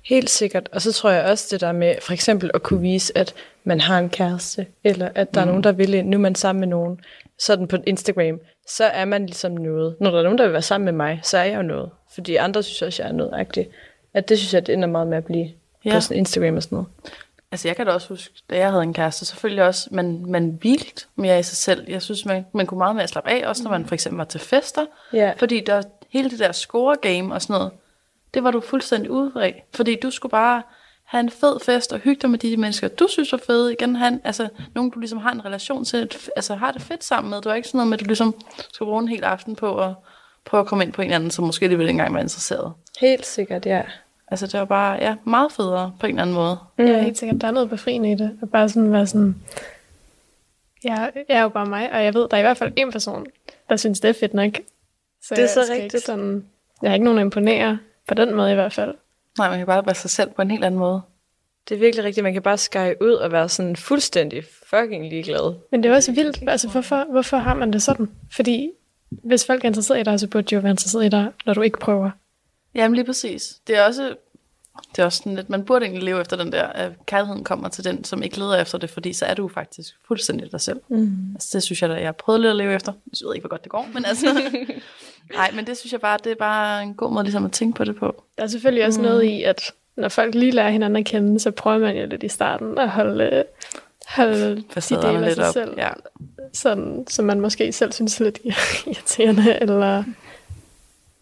Helt 0.08 0.30
sikkert. 0.30 0.68
Og 0.72 0.82
så 0.82 0.92
tror 0.92 1.10
jeg 1.10 1.24
også 1.24 1.46
det 1.50 1.60
der 1.60 1.72
med 1.72 1.94
for 2.00 2.12
eksempel 2.12 2.50
at 2.54 2.62
kunne 2.62 2.80
vise, 2.80 3.18
at 3.18 3.34
man 3.64 3.80
har 3.80 3.98
en 3.98 4.08
kæreste, 4.08 4.66
eller 4.84 5.08
at 5.14 5.34
der 5.34 5.40
mm. 5.40 5.48
er 5.48 5.50
nogen, 5.50 5.64
der 5.64 5.72
vil 5.72 5.94
ind. 5.94 6.08
Nu 6.08 6.16
er 6.16 6.20
man 6.20 6.34
sammen 6.34 6.60
med 6.60 6.68
nogen, 6.68 7.00
sådan 7.38 7.68
på 7.68 7.76
Instagram, 7.86 8.40
så 8.68 8.84
er 8.84 9.04
man 9.04 9.26
ligesom 9.26 9.52
noget. 9.52 9.96
Når 10.00 10.10
der 10.10 10.18
er 10.18 10.22
nogen, 10.22 10.38
der 10.38 10.44
vil 10.44 10.52
være 10.52 10.62
sammen 10.62 10.84
med 10.84 10.92
mig, 10.92 11.20
så 11.22 11.38
er 11.38 11.44
jeg 11.44 11.56
jo 11.56 11.62
noget. 11.62 11.90
Fordi 12.14 12.36
andre 12.36 12.62
synes 12.62 12.82
også, 12.82 13.02
jeg 13.02 13.08
er 13.08 13.12
noget 13.12 13.32
agtigt. 13.34 13.68
At 14.14 14.28
det 14.28 14.38
synes 14.38 14.54
jeg, 14.54 14.66
det 14.66 14.72
ender 14.72 14.88
meget 14.88 15.06
med 15.06 15.16
at 15.18 15.24
blive 15.24 15.48
ja. 15.84 15.94
på 15.94 16.00
sådan 16.00 16.16
Instagram 16.16 16.56
og 16.56 16.62
sådan 16.62 16.76
noget. 16.76 16.88
Altså 17.52 17.68
jeg 17.68 17.76
kan 17.76 17.86
da 17.86 17.92
også 17.92 18.08
huske, 18.08 18.34
da 18.50 18.56
jeg 18.56 18.70
havde 18.70 18.82
en 18.82 18.94
kæreste, 18.94 19.48
jeg 19.56 19.64
også, 19.64 19.88
man, 19.90 20.24
man 20.26 20.58
hvilede 20.60 21.06
mere 21.16 21.38
i 21.38 21.42
sig 21.42 21.56
selv. 21.56 21.84
Jeg 21.88 22.02
synes, 22.02 22.24
man, 22.24 22.46
man 22.52 22.66
kunne 22.66 22.78
meget 22.78 22.96
mere 22.96 23.08
slappe 23.08 23.30
af, 23.30 23.48
også 23.48 23.62
når 23.62 23.70
man 23.70 23.86
for 23.86 23.94
eksempel 23.94 24.16
var 24.16 24.24
til 24.24 24.40
fester. 24.40 24.86
Ja. 25.12 25.32
Fordi 25.36 25.60
der 25.60 25.82
hele 26.10 26.30
det 26.30 26.38
der 26.38 26.52
score 26.52 26.96
game 26.96 27.34
og 27.34 27.42
sådan 27.42 27.54
noget, 27.54 27.72
det 28.36 28.44
var 28.44 28.50
du 28.50 28.60
fuldstændig 28.60 29.10
ude 29.10 29.32
af. 29.36 29.64
Fordi 29.74 29.96
du 30.02 30.10
skulle 30.10 30.30
bare 30.30 30.62
have 31.04 31.20
en 31.20 31.30
fed 31.30 31.60
fest 31.64 31.92
og 31.92 31.98
hygge 31.98 32.20
dig 32.22 32.30
med 32.30 32.38
de 32.38 32.56
mennesker, 32.56 32.88
du 32.88 33.08
synes 33.08 33.32
er 33.32 33.36
fede. 33.46 33.72
Igen, 33.72 33.96
han, 33.96 34.20
altså, 34.24 34.48
nogen 34.74 34.90
du 34.90 34.98
ligesom 35.00 35.18
har 35.18 35.32
en 35.32 35.44
relation 35.44 35.84
til, 35.84 36.10
altså 36.36 36.54
har 36.54 36.72
det 36.72 36.82
fedt 36.82 37.04
sammen 37.04 37.30
med. 37.30 37.40
Du 37.40 37.48
er 37.48 37.54
ikke 37.54 37.68
sådan 37.68 37.78
noget 37.78 37.88
med, 37.88 37.98
at 37.98 38.00
du 38.00 38.06
ligesom 38.06 38.34
skal 38.72 38.84
bruge 38.84 39.02
en 39.02 39.08
hel 39.08 39.24
aften 39.24 39.56
på 39.56 39.78
at 39.82 39.94
prøve 40.44 40.60
at 40.60 40.66
komme 40.66 40.84
ind 40.84 40.92
på 40.92 41.02
en 41.02 41.12
anden, 41.12 41.30
som 41.30 41.44
måske 41.44 41.68
lige 41.68 41.78
vil 41.78 41.88
engang 41.88 42.14
være 42.14 42.22
interesseret. 42.22 42.72
Helt 43.00 43.26
sikkert, 43.26 43.66
ja. 43.66 43.82
Altså 44.28 44.46
det 44.46 44.60
var 44.60 44.64
bare 44.64 44.94
ja, 44.94 45.14
meget 45.24 45.52
federe 45.52 45.92
på 46.00 46.06
en 46.06 46.10
eller 46.10 46.22
anden 46.22 46.34
måde. 46.34 46.58
Mm. 46.78 46.84
Ja, 46.84 47.02
helt 47.02 47.18
sikkert. 47.18 47.40
Der 47.40 47.46
er 47.46 47.52
noget 47.52 47.70
befriende 47.70 48.12
i 48.12 48.14
det. 48.14 48.38
At 48.42 48.50
bare 48.50 48.68
sådan 48.68 48.92
være 48.92 49.06
sådan, 49.06 49.36
jeg, 50.84 51.12
jeg 51.28 51.38
er 51.38 51.42
jo 51.42 51.48
bare 51.48 51.66
mig, 51.66 51.92
og 51.92 52.04
jeg 52.04 52.14
ved, 52.14 52.28
der 52.28 52.36
er 52.36 52.38
i 52.38 52.42
hvert 52.42 52.56
fald 52.56 52.72
en 52.76 52.92
person, 52.92 53.26
der 53.68 53.76
synes, 53.76 54.00
det 54.00 54.08
er 54.08 54.12
fedt 54.20 54.34
nok. 54.34 54.50
Så 55.22 55.34
det 55.34 55.44
er 55.44 55.48
så 55.48 55.60
rigtigt. 55.60 55.94
Ikke 55.94 56.06
sådan 56.06 56.44
Jeg 56.82 56.90
har 56.90 56.94
ikke 56.94 57.04
nogen 57.04 57.18
at 57.18 57.24
imponere, 57.24 57.78
på 58.08 58.14
den 58.14 58.34
måde 58.34 58.52
i 58.52 58.54
hvert 58.54 58.72
fald. 58.72 58.94
Nej, 59.38 59.48
man 59.48 59.58
kan 59.58 59.66
bare 59.66 59.86
være 59.86 59.94
sig 59.94 60.10
selv 60.10 60.30
på 60.30 60.42
en 60.42 60.50
helt 60.50 60.64
anden 60.64 60.80
måde. 60.80 61.00
Det 61.68 61.74
er 61.74 61.78
virkelig 61.78 62.04
rigtigt. 62.04 62.24
Man 62.24 62.32
kan 62.32 62.42
bare 62.42 62.58
skære 62.58 62.94
ud 63.00 63.12
og 63.12 63.32
være 63.32 63.48
sådan 63.48 63.76
fuldstændig 63.76 64.44
fucking 64.70 65.08
ligeglad. 65.08 65.54
Men 65.70 65.82
det 65.82 65.90
er 65.90 65.94
også 65.94 66.12
vildt. 66.12 66.48
Altså, 66.48 66.68
hvorfor, 66.68 67.06
hvorfor 67.10 67.36
har 67.36 67.54
man 67.54 67.72
det 67.72 67.82
sådan? 67.82 68.10
Fordi 68.32 68.70
hvis 69.10 69.46
folk 69.46 69.64
er 69.64 69.68
interesseret 69.68 70.00
i 70.00 70.02
dig, 70.02 70.20
så 70.20 70.28
burde 70.28 70.46
de 70.46 70.54
jo 70.54 70.60
være 70.60 70.70
interesseret 70.70 71.04
i 71.04 71.08
dig, 71.08 71.32
når 71.46 71.54
du 71.54 71.62
ikke 71.62 71.78
prøver. 71.78 72.10
Jamen 72.74 72.94
lige 72.94 73.04
præcis. 73.04 73.60
Det 73.66 73.78
er 73.78 73.82
også, 73.82 74.16
det 74.96 75.02
er 75.02 75.04
også 75.04 75.18
sådan 75.18 75.34
lidt, 75.34 75.50
man 75.50 75.64
burde 75.64 75.84
egentlig 75.84 76.02
leve 76.02 76.20
efter 76.20 76.36
den 76.36 76.52
der, 76.52 76.66
at 76.66 76.92
kærligheden 77.06 77.44
kommer 77.44 77.68
til 77.68 77.84
den, 77.84 78.04
som 78.04 78.22
ikke 78.22 78.38
leder 78.38 78.60
efter 78.60 78.78
det, 78.78 78.90
fordi 78.90 79.12
så 79.12 79.24
er 79.24 79.34
du 79.34 79.48
faktisk 79.48 79.94
fuldstændig 80.08 80.52
dig 80.52 80.60
selv. 80.60 80.80
Mm. 80.88 81.30
Altså, 81.34 81.48
det 81.52 81.62
synes 81.62 81.82
jeg, 81.82 81.90
at 81.90 81.98
jeg 81.98 82.06
har 82.06 82.12
prøvet 82.12 82.40
lidt 82.40 82.50
at 82.50 82.56
leve 82.56 82.74
efter. 82.74 82.92
Jeg 82.92 83.26
ved 83.26 83.34
ikke, 83.34 83.42
hvor 83.42 83.48
godt 83.48 83.64
det 83.64 83.70
går, 83.70 83.88
men 83.94 84.04
altså... 84.04 84.26
Nej, 85.34 85.50
men 85.54 85.66
det 85.66 85.76
synes 85.76 85.92
jeg 85.92 86.00
bare, 86.00 86.18
det 86.24 86.32
er 86.32 86.36
bare 86.36 86.82
en 86.82 86.94
god 86.94 87.12
måde 87.12 87.24
ligesom 87.24 87.44
at 87.44 87.52
tænke 87.52 87.76
på 87.76 87.84
det 87.84 87.96
på. 87.96 88.24
Der 88.38 88.44
er 88.44 88.46
selvfølgelig 88.46 88.86
også 88.86 89.00
mm. 89.00 89.06
noget 89.06 89.22
i, 89.22 89.42
at 89.42 89.72
når 89.96 90.08
folk 90.08 90.34
lige 90.34 90.52
lærer 90.52 90.70
hinanden 90.70 90.96
at 90.96 91.04
kende, 91.04 91.40
så 91.40 91.50
prøver 91.50 91.78
man 91.78 91.96
jo 91.96 92.06
lidt 92.06 92.22
i 92.22 92.28
starten 92.28 92.78
at 92.78 92.88
holde, 92.88 93.44
holde 94.06 94.56
de 94.56 94.62
dele 95.02 95.26
af 95.26 95.34
sig 95.34 95.48
op. 95.48 95.52
selv, 95.52 95.74
ja. 95.76 95.88
sådan, 96.52 97.04
som 97.08 97.24
man 97.24 97.40
måske 97.40 97.72
selv 97.72 97.92
synes 97.92 98.20
er 98.20 98.24
lidt 98.24 98.38
irriterende, 98.86 99.58
eller 99.60 100.04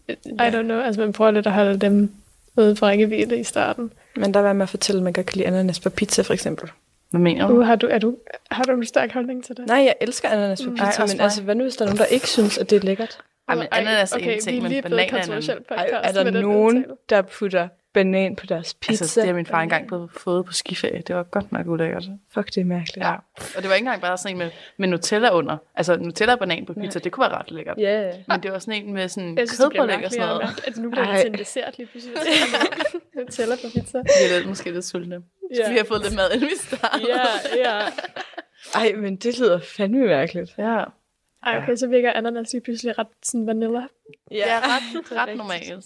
I 0.09 0.49
don't 0.49 0.61
know, 0.61 0.79
altså 0.79 1.01
man 1.01 1.13
prøver 1.13 1.31
lidt 1.31 1.47
at 1.47 1.53
holde 1.53 1.77
dem 1.77 2.11
ude 2.57 2.75
for 2.75 2.87
rækkevidde 2.87 3.39
i 3.39 3.43
starten. 3.43 3.93
Men 4.15 4.33
der 4.33 4.39
var 4.39 4.53
med 4.53 4.63
at 4.63 4.69
fortælle, 4.69 4.99
at 4.99 5.03
man 5.03 5.13
godt 5.13 5.25
kan 5.25 5.37
lide 5.37 5.47
ananas 5.47 5.79
på 5.79 5.89
pizza, 5.89 6.21
for 6.21 6.33
eksempel. 6.33 6.71
Hvad 7.09 7.21
mener 7.21 7.47
du? 7.47 7.53
Uh, 7.53 7.65
har, 7.65 7.75
du, 7.75 7.87
er 7.87 7.97
du 7.97 8.17
har 8.51 8.63
du 8.63 8.71
en 8.71 8.85
stærk 8.85 9.11
holdning 9.11 9.43
til 9.43 9.57
det? 9.57 9.67
Nej, 9.67 9.77
jeg 9.77 9.95
elsker 10.01 10.29
ananas 10.29 10.61
på 10.61 10.69
pizza, 10.69 11.03
mm. 11.03 11.09
men 11.09 11.21
altså, 11.21 11.41
hvad 11.41 11.55
nu 11.55 11.63
hvis 11.63 11.75
der 11.75 11.85
er 11.85 11.89
nogen, 11.89 11.97
der 11.97 12.05
ikke 12.05 12.27
synes, 12.27 12.57
at 12.57 12.69
det 12.69 12.75
er 12.75 12.85
lækkert? 12.85 13.19
Ej, 13.47 13.55
men 13.55 13.67
ananas 13.71 14.11
er 14.11 14.15
okay, 14.15 14.35
en 14.35 14.41
ting, 14.41 14.63
men 14.63 14.83
bananer 14.83 15.55
er 15.69 15.85
Er 16.03 16.11
der 16.11 16.31
nogen, 16.31 16.85
der 17.09 17.21
putter 17.21 17.67
banan 17.95 18.35
på 18.35 18.45
deres 18.45 18.73
pizza. 18.73 19.03
Altså, 19.03 19.21
det 19.21 19.27
har 19.27 19.35
min 19.35 19.45
far 19.45 19.61
engang 19.61 19.87
på, 19.87 20.09
fået 20.17 20.45
på 20.45 20.53
skiferie. 20.53 21.01
Det 21.07 21.15
var 21.15 21.23
godt 21.23 21.51
nok 21.51 21.67
ulækkert. 21.67 22.03
Fuck, 22.33 22.47
det 22.47 22.57
er 22.57 22.65
mærkeligt. 22.65 23.05
Ja. 23.05 23.13
Og 23.55 23.61
det 23.61 23.69
var 23.69 23.75
ikke 23.75 23.85
engang 23.85 24.01
bare 24.01 24.17
sådan 24.17 24.31
en 24.31 24.37
med, 24.37 24.51
med 24.77 24.87
Nutella 24.87 25.35
under. 25.37 25.57
Altså, 25.75 25.97
Nutella 25.97 26.33
og 26.33 26.39
banan 26.39 26.65
på 26.65 26.73
pizza, 26.73 26.99
Nej. 26.99 27.03
det 27.03 27.11
kunne 27.11 27.29
være 27.29 27.39
ret 27.39 27.51
lækkert. 27.51 27.77
Yeah. 27.79 28.13
Men 28.27 28.43
det 28.43 28.51
var 28.51 28.59
sådan 28.59 28.85
en 28.85 28.93
med 28.93 29.09
sådan 29.09 29.35
kødpålæg 29.35 30.05
og 30.05 30.11
sådan 30.11 30.27
noget. 30.27 30.63
Altså, 30.65 30.81
nu 30.81 30.89
bliver 30.89 31.11
det 31.11 31.19
til 31.21 31.31
en 31.31 31.37
dessert 31.37 31.77
lige 31.77 31.87
pludselig. 31.87 32.17
Nutella 33.15 33.55
på 33.55 33.67
pizza. 33.73 33.97
Vi 33.97 34.25
er 34.25 34.37
lidt, 34.37 34.47
måske 34.47 34.71
lidt 34.71 34.85
sultne. 34.85 35.15
Yeah. 35.15 35.71
Vi 35.71 35.77
har 35.77 35.83
fået 35.83 36.01
lidt 36.03 36.15
mad, 36.15 36.31
inden 36.33 36.49
vi 36.49 36.55
startede. 36.55 37.07
Ja, 37.55 37.71
ja. 37.71 37.87
Ej, 38.75 38.93
men 38.97 39.15
det 39.15 39.39
lyder 39.39 39.59
fandme 39.59 40.05
mærkeligt. 40.05 40.53
Ja. 40.57 40.83
Ej, 41.43 41.57
okay, 41.57 41.75
så 41.75 41.87
virker 41.87 42.13
ananas 42.13 42.53
lige 42.53 42.61
pludselig 42.61 42.99
ret 42.99 43.07
sådan 43.23 43.47
vanilla. 43.47 43.87
Ja, 44.31 44.37
ja 44.37 44.59
ret, 44.59 45.11
ret 45.11 45.37
normalt. 45.37 45.85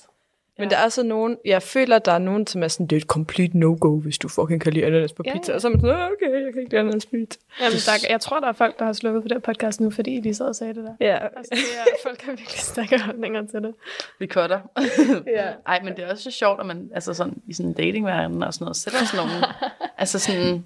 Men 0.60 0.70
ja. 0.72 0.76
der 0.76 0.82
er 0.82 0.90
så 0.90 1.04
nogen, 1.04 1.38
jeg 1.46 1.64
føler, 1.64 2.00
der 2.00 2.12
er 2.12 2.20
nogen, 2.20 2.48
som 2.48 2.64
er 2.64 2.68
sådan, 2.68 2.88
det 2.88 2.96
er 2.96 2.98
et 2.98 3.08
complete 3.08 3.58
no-go, 3.58 4.00
hvis 4.00 4.18
du 4.18 4.28
fucking 4.28 4.62
kan 4.62 4.74
lide 4.74 4.86
ananas 4.86 5.14
på 5.14 5.24
pizza. 5.24 5.38
Ja, 5.38 5.42
ja. 5.48 5.56
Og 5.56 5.62
så 5.62 5.68
er 5.68 5.72
man 5.72 5.82
sådan, 5.82 5.96
okay, 5.96 6.46
jeg 6.46 6.54
kan 6.54 6.62
ikke 6.62 6.72
lide 6.72 6.80
ananas 6.80 7.06
på 7.06 7.10
pizza. 7.12 7.40
Jamen, 7.62 7.78
der, 7.78 8.08
jeg 8.10 8.22
tror, 8.22 8.40
der 8.40 8.48
er 8.48 8.52
folk, 8.52 8.80
der 8.80 8.86
har 8.86 8.94
slukket 8.94 9.22
på 9.22 9.28
det 9.28 9.44
podcast 9.44 9.82
nu, 9.82 9.90
fordi 9.90 10.20
de 10.20 10.34
sad 10.34 10.46
og 10.46 10.56
sagde 10.56 10.74
det 10.74 10.84
der. 10.84 10.94
Ja. 11.00 11.18
Altså, 11.38 11.52
det 11.52 11.60
er, 11.80 12.10
folk 12.10 12.22
har 12.22 12.32
virkelig 12.32 12.60
stærke 12.60 13.00
holdninger 13.02 13.46
til 13.46 13.62
det. 13.62 13.74
Vi 14.20 14.28
cutter. 14.28 14.60
ja. 15.38 15.48
Ej, 15.68 15.80
men 15.84 15.96
det 15.96 16.04
er 16.04 16.12
også 16.12 16.24
så 16.24 16.32
sjovt, 16.32 16.60
at 16.60 16.66
man 16.66 16.90
altså 16.94 17.14
sådan, 17.14 17.42
i 17.48 17.54
sådan 17.54 17.70
en 17.70 17.74
datingverden 17.74 18.44
og 18.44 18.54
sådan 18.54 18.66
noget, 18.66 18.78
sætter 18.78 19.06
sådan 19.06 19.26
nogle, 19.26 19.46
altså 20.02 20.20
sådan 20.20 20.64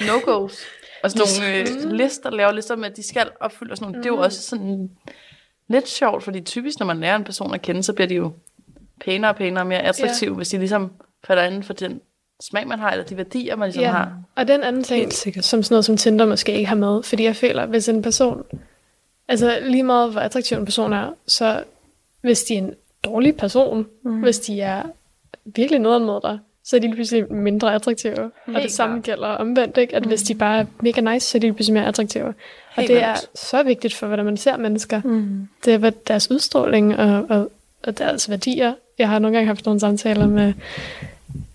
no-go's. 0.00 0.66
Og 1.02 1.10
sådan 1.10 1.44
nogle 1.44 1.58
øh, 1.60 1.92
lister, 1.92 2.30
laver 2.30 2.52
lister 2.52 2.76
med, 2.76 2.90
at 2.90 2.96
de 2.96 3.02
skal 3.02 3.30
opfylde 3.40 3.72
og 3.72 3.76
sådan 3.76 3.86
nogle. 3.86 3.98
Mm. 3.98 4.02
Det 4.02 4.08
er 4.08 4.12
jo 4.12 4.16
mm. 4.16 4.22
også 4.22 4.42
sådan 4.42 4.90
lidt 5.68 5.88
sjovt, 5.88 6.22
fordi 6.22 6.40
typisk, 6.40 6.78
når 6.78 6.86
man 6.86 7.00
lærer 7.00 7.16
en 7.16 7.24
person 7.24 7.54
at 7.54 7.62
kende, 7.62 7.82
så 7.82 7.92
bliver 7.92 8.08
de 8.08 8.14
jo 8.14 8.32
pænere 9.00 9.30
og 9.30 9.36
pænere 9.36 9.62
og 9.62 9.66
mere 9.66 9.82
attraktive, 9.82 10.30
ja. 10.30 10.36
hvis 10.36 10.48
de 10.48 10.58
ligesom 10.58 10.92
falder 11.24 11.42
inden 11.42 11.62
for 11.62 11.72
den 11.72 12.00
smag, 12.42 12.68
man 12.68 12.78
har, 12.78 12.90
eller 12.90 13.04
de 13.04 13.16
værdier, 13.16 13.56
man 13.56 13.66
ligesom 13.66 13.82
ja. 13.82 13.90
har. 13.90 14.12
Og 14.36 14.48
den 14.48 14.62
anden 14.62 14.82
ting, 14.84 15.12
som 15.12 15.62
sådan 15.62 15.74
noget 15.74 15.84
som 15.84 15.96
Tinder 15.96 16.26
måske 16.26 16.52
ikke 16.52 16.66
har 16.66 16.76
med, 16.76 17.02
fordi 17.02 17.24
jeg 17.24 17.36
føler, 17.36 17.66
hvis 17.66 17.88
en 17.88 18.02
person, 18.02 18.42
altså 19.28 19.58
lige 19.62 19.82
meget 19.82 20.12
hvor 20.12 20.20
attraktiv 20.20 20.58
en 20.58 20.64
person 20.64 20.92
er, 20.92 21.14
så 21.26 21.64
hvis 22.20 22.42
de 22.42 22.54
er 22.54 22.58
en 22.58 22.74
dårlig 23.04 23.36
person, 23.36 23.86
mm. 24.04 24.20
hvis 24.20 24.38
de 24.38 24.60
er 24.60 24.82
virkelig 25.44 25.80
noget 25.80 26.02
med 26.02 26.20
dig, 26.22 26.38
så 26.64 26.76
er 26.76 26.80
de 26.80 26.86
lige 26.86 26.94
pludselig 26.94 27.32
mindre 27.32 27.74
attraktive. 27.74 28.30
Helt 28.46 28.56
og 28.56 28.62
det 28.62 28.72
samme 28.72 29.02
klar. 29.02 29.14
gælder 29.14 29.28
omvendt, 29.28 29.78
ikke? 29.78 29.96
at 29.96 30.02
mm. 30.02 30.08
hvis 30.08 30.22
de 30.22 30.34
bare 30.34 30.60
er 30.60 30.64
mega 30.82 31.00
nice, 31.00 31.26
så 31.26 31.38
er 31.38 31.40
de 31.40 31.46
lige 31.46 31.54
pludselig 31.54 31.74
mere 31.74 31.86
attraktive. 31.86 32.34
Helt 32.76 32.90
og 32.90 32.94
det 32.94 33.02
er 33.02 33.14
så 33.34 33.62
vigtigt 33.62 33.94
for, 33.94 34.06
hvordan 34.06 34.24
man 34.24 34.36
ser 34.36 34.56
mennesker. 34.56 35.00
Mm. 35.04 35.48
Det 35.64 35.84
er 35.84 35.90
deres 35.90 36.30
udstråling 36.30 36.96
og, 36.96 37.26
og, 37.28 37.50
og 37.82 37.98
deres 37.98 38.30
værdier, 38.30 38.74
jeg 38.98 39.08
har 39.08 39.18
nogle 39.18 39.36
gange 39.36 39.46
haft 39.46 39.64
nogle 39.64 39.80
samtaler 39.80 40.26
med, 40.26 40.54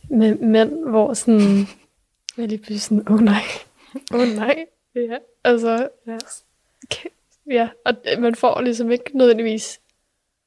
med 0.09 0.35
mænd, 0.35 0.89
hvor 0.89 1.13
sådan, 1.13 1.67
jeg 2.37 2.47
lige 2.47 2.57
pludselig 2.57 2.81
sådan, 2.81 3.03
åh 3.07 3.13
oh, 3.13 3.21
nej, 3.21 3.41
åh 4.13 4.19
oh, 4.19 4.27
nej, 4.27 4.65
ja, 4.95 5.17
altså, 5.43 5.89
ja. 6.07 6.17
ja, 7.51 7.69
og 7.85 7.93
man 8.19 8.35
får 8.35 8.61
ligesom 8.61 8.91
ikke 8.91 9.17
nødvendigvis 9.17 9.79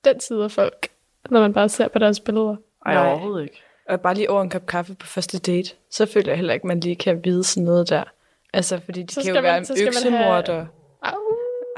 den 0.04 0.20
side 0.20 0.44
af 0.44 0.50
folk, 0.50 0.88
når 1.30 1.40
man 1.40 1.52
bare 1.52 1.68
ser 1.68 1.88
på 1.88 1.98
deres 1.98 2.20
billeder. 2.20 2.56
Ej, 2.86 2.94
nej. 2.94 3.08
overhovedet 3.08 3.42
ikke. 3.42 3.62
Og 3.88 4.00
bare 4.00 4.14
lige 4.14 4.30
over 4.30 4.42
en 4.42 4.50
kop 4.50 4.66
kaffe 4.66 4.94
på 4.94 5.06
første 5.06 5.38
date, 5.38 5.74
så 5.90 6.06
føler 6.06 6.28
jeg 6.28 6.36
heller 6.36 6.54
ikke, 6.54 6.64
at 6.64 6.68
man 6.68 6.80
lige 6.80 6.96
kan 6.96 7.24
vide 7.24 7.44
sådan 7.44 7.64
noget 7.64 7.88
der. 7.88 8.04
Altså, 8.52 8.80
fordi 8.84 9.02
de 9.02 9.14
så 9.14 9.20
kan 9.20 9.28
jo 9.28 9.34
man, 9.34 9.42
være 9.42 9.58
en 9.58 9.86
øksemorder. 9.86 10.54
Have... 10.54 10.68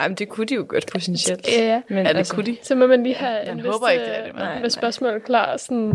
Jamen, 0.03 0.17
det 0.17 0.29
kunne 0.29 0.47
de 0.47 0.55
jo 0.55 0.67
godt 0.69 0.87
potentielt. 0.93 1.49
Ja, 1.49 1.65
ja. 1.65 1.83
Men, 1.89 1.99
ja, 1.99 2.13
det 2.13 2.19
altså, 2.19 2.35
kunne 2.35 2.47
de. 2.47 2.57
Så 2.63 2.75
må 2.75 2.87
man 2.87 3.03
lige 3.03 3.15
have 3.15 3.51
en 3.51 3.61
håber 3.61 3.89
ikke, 3.89 4.05
det 4.05 4.19
er 4.19 4.25
det, 4.25 4.35
med, 4.35 4.61
med 4.61 4.71
spørgsmål 4.71 5.21
klar. 5.21 5.57
Sådan, 5.57 5.93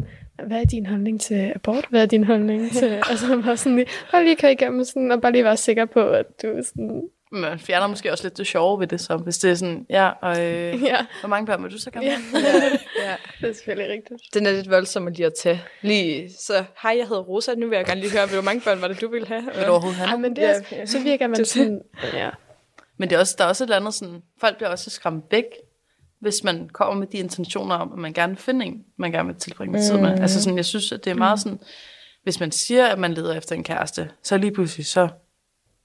hvad 0.47 0.61
er 0.61 0.65
din 0.65 0.85
holdning 0.85 1.21
til 1.21 1.51
abort? 1.55 1.85
Hvad 1.89 2.01
er 2.01 2.05
din 2.05 2.23
holdning 2.23 2.71
til... 2.71 2.85
altså, 3.09 3.41
bare 3.45 3.57
sådan 3.57 3.75
lige, 3.75 3.87
bare 4.11 4.23
lige 4.23 4.35
kan 4.35 4.51
igennem 4.51 4.83
sådan, 4.83 5.11
og 5.11 5.21
bare 5.21 5.31
lige 5.31 5.43
være 5.43 5.57
sikker 5.57 5.85
på, 5.85 6.09
at 6.09 6.25
du 6.41 6.47
sådan... 6.63 7.01
Man 7.31 7.59
fjerner 7.59 7.87
måske 7.87 8.11
også 8.11 8.23
lidt 8.23 8.37
det 8.37 8.47
sjove 8.47 8.79
ved 8.79 8.87
det, 8.87 9.01
så 9.01 9.17
hvis 9.17 9.37
det 9.37 9.51
er 9.51 9.55
sådan, 9.55 9.85
ja, 9.89 10.09
og 10.21 10.45
øh, 10.45 10.83
ja. 10.83 10.97
hvor 11.19 11.29
mange 11.29 11.45
børn 11.45 11.63
vil 11.63 11.71
du 11.71 11.79
så 11.79 11.91
gerne 11.91 12.05
ja. 12.05 12.17
ja. 12.33 12.39
ja. 13.09 13.15
det 13.41 13.49
er 13.49 13.53
selvfølgelig 13.53 13.91
rigtigt. 13.93 14.33
Den 14.33 14.45
er 14.45 14.51
lidt 14.51 14.69
voldsom 14.69 15.07
at 15.07 15.17
lige 15.17 15.25
at 15.25 15.33
tage. 15.33 15.63
Lige, 15.81 16.29
så 16.39 16.53
hej, 16.81 16.95
jeg 16.97 17.07
hedder 17.07 17.21
Rosa, 17.21 17.53
nu 17.53 17.67
vil 17.67 17.75
jeg 17.75 17.85
gerne 17.85 18.01
lige 18.01 18.11
høre, 18.11 18.27
hvor 18.27 18.41
mange 18.41 18.61
børn 18.61 18.81
var 18.81 18.87
det, 18.87 19.01
du 19.01 19.07
ville 19.07 19.27
have? 19.27 19.43
Vil 19.55 19.65
du 19.65 19.71
overhovedet 19.71 19.99
have? 19.99 20.09
Ja, 20.09 20.17
men 20.17 20.35
det 20.35 20.43
er, 20.43 20.61
ja. 20.71 20.85
så 20.85 20.99
virker 21.03 21.27
man 21.27 21.45
sådan, 21.45 21.81
ja. 22.13 22.29
Men 22.97 23.10
det 23.10 23.15
er 23.15 23.19
også, 23.19 23.36
der 23.38 23.43
er 23.43 23.47
også 23.47 23.63
et 23.63 23.65
eller 23.65 23.75
andet 23.75 23.93
sådan, 23.93 24.23
folk 24.38 24.57
bliver 24.57 24.69
også 24.69 24.89
skræmt 24.89 25.25
væk, 25.31 25.45
hvis 26.19 26.43
man 26.43 26.69
kommer 26.69 26.95
med 26.95 27.07
de 27.07 27.17
intentioner 27.17 27.75
om, 27.75 27.93
at 27.93 27.99
man 27.99 28.13
gerne 28.13 28.33
vil 28.33 28.41
finde 28.41 28.65
en, 28.65 28.86
man 28.97 29.12
gerne 29.12 29.27
vil 29.27 29.36
tilbringe 29.36 29.81
tid 29.81 29.97
med. 29.97 30.15
Mm. 30.15 30.21
Altså 30.21 30.43
sådan, 30.43 30.57
jeg 30.57 30.65
synes, 30.65 30.91
at 30.91 31.05
det 31.05 31.12
er 31.12 31.15
meget 31.15 31.39
sådan, 31.39 31.60
hvis 32.23 32.39
man 32.39 32.51
siger, 32.51 32.88
at 32.88 32.99
man 32.99 33.13
leder 33.13 33.33
efter 33.33 33.55
en 33.55 33.63
kæreste, 33.63 34.12
så 34.23 34.38
lige 34.38 34.51
pludselig 34.51 34.86
så 34.86 35.10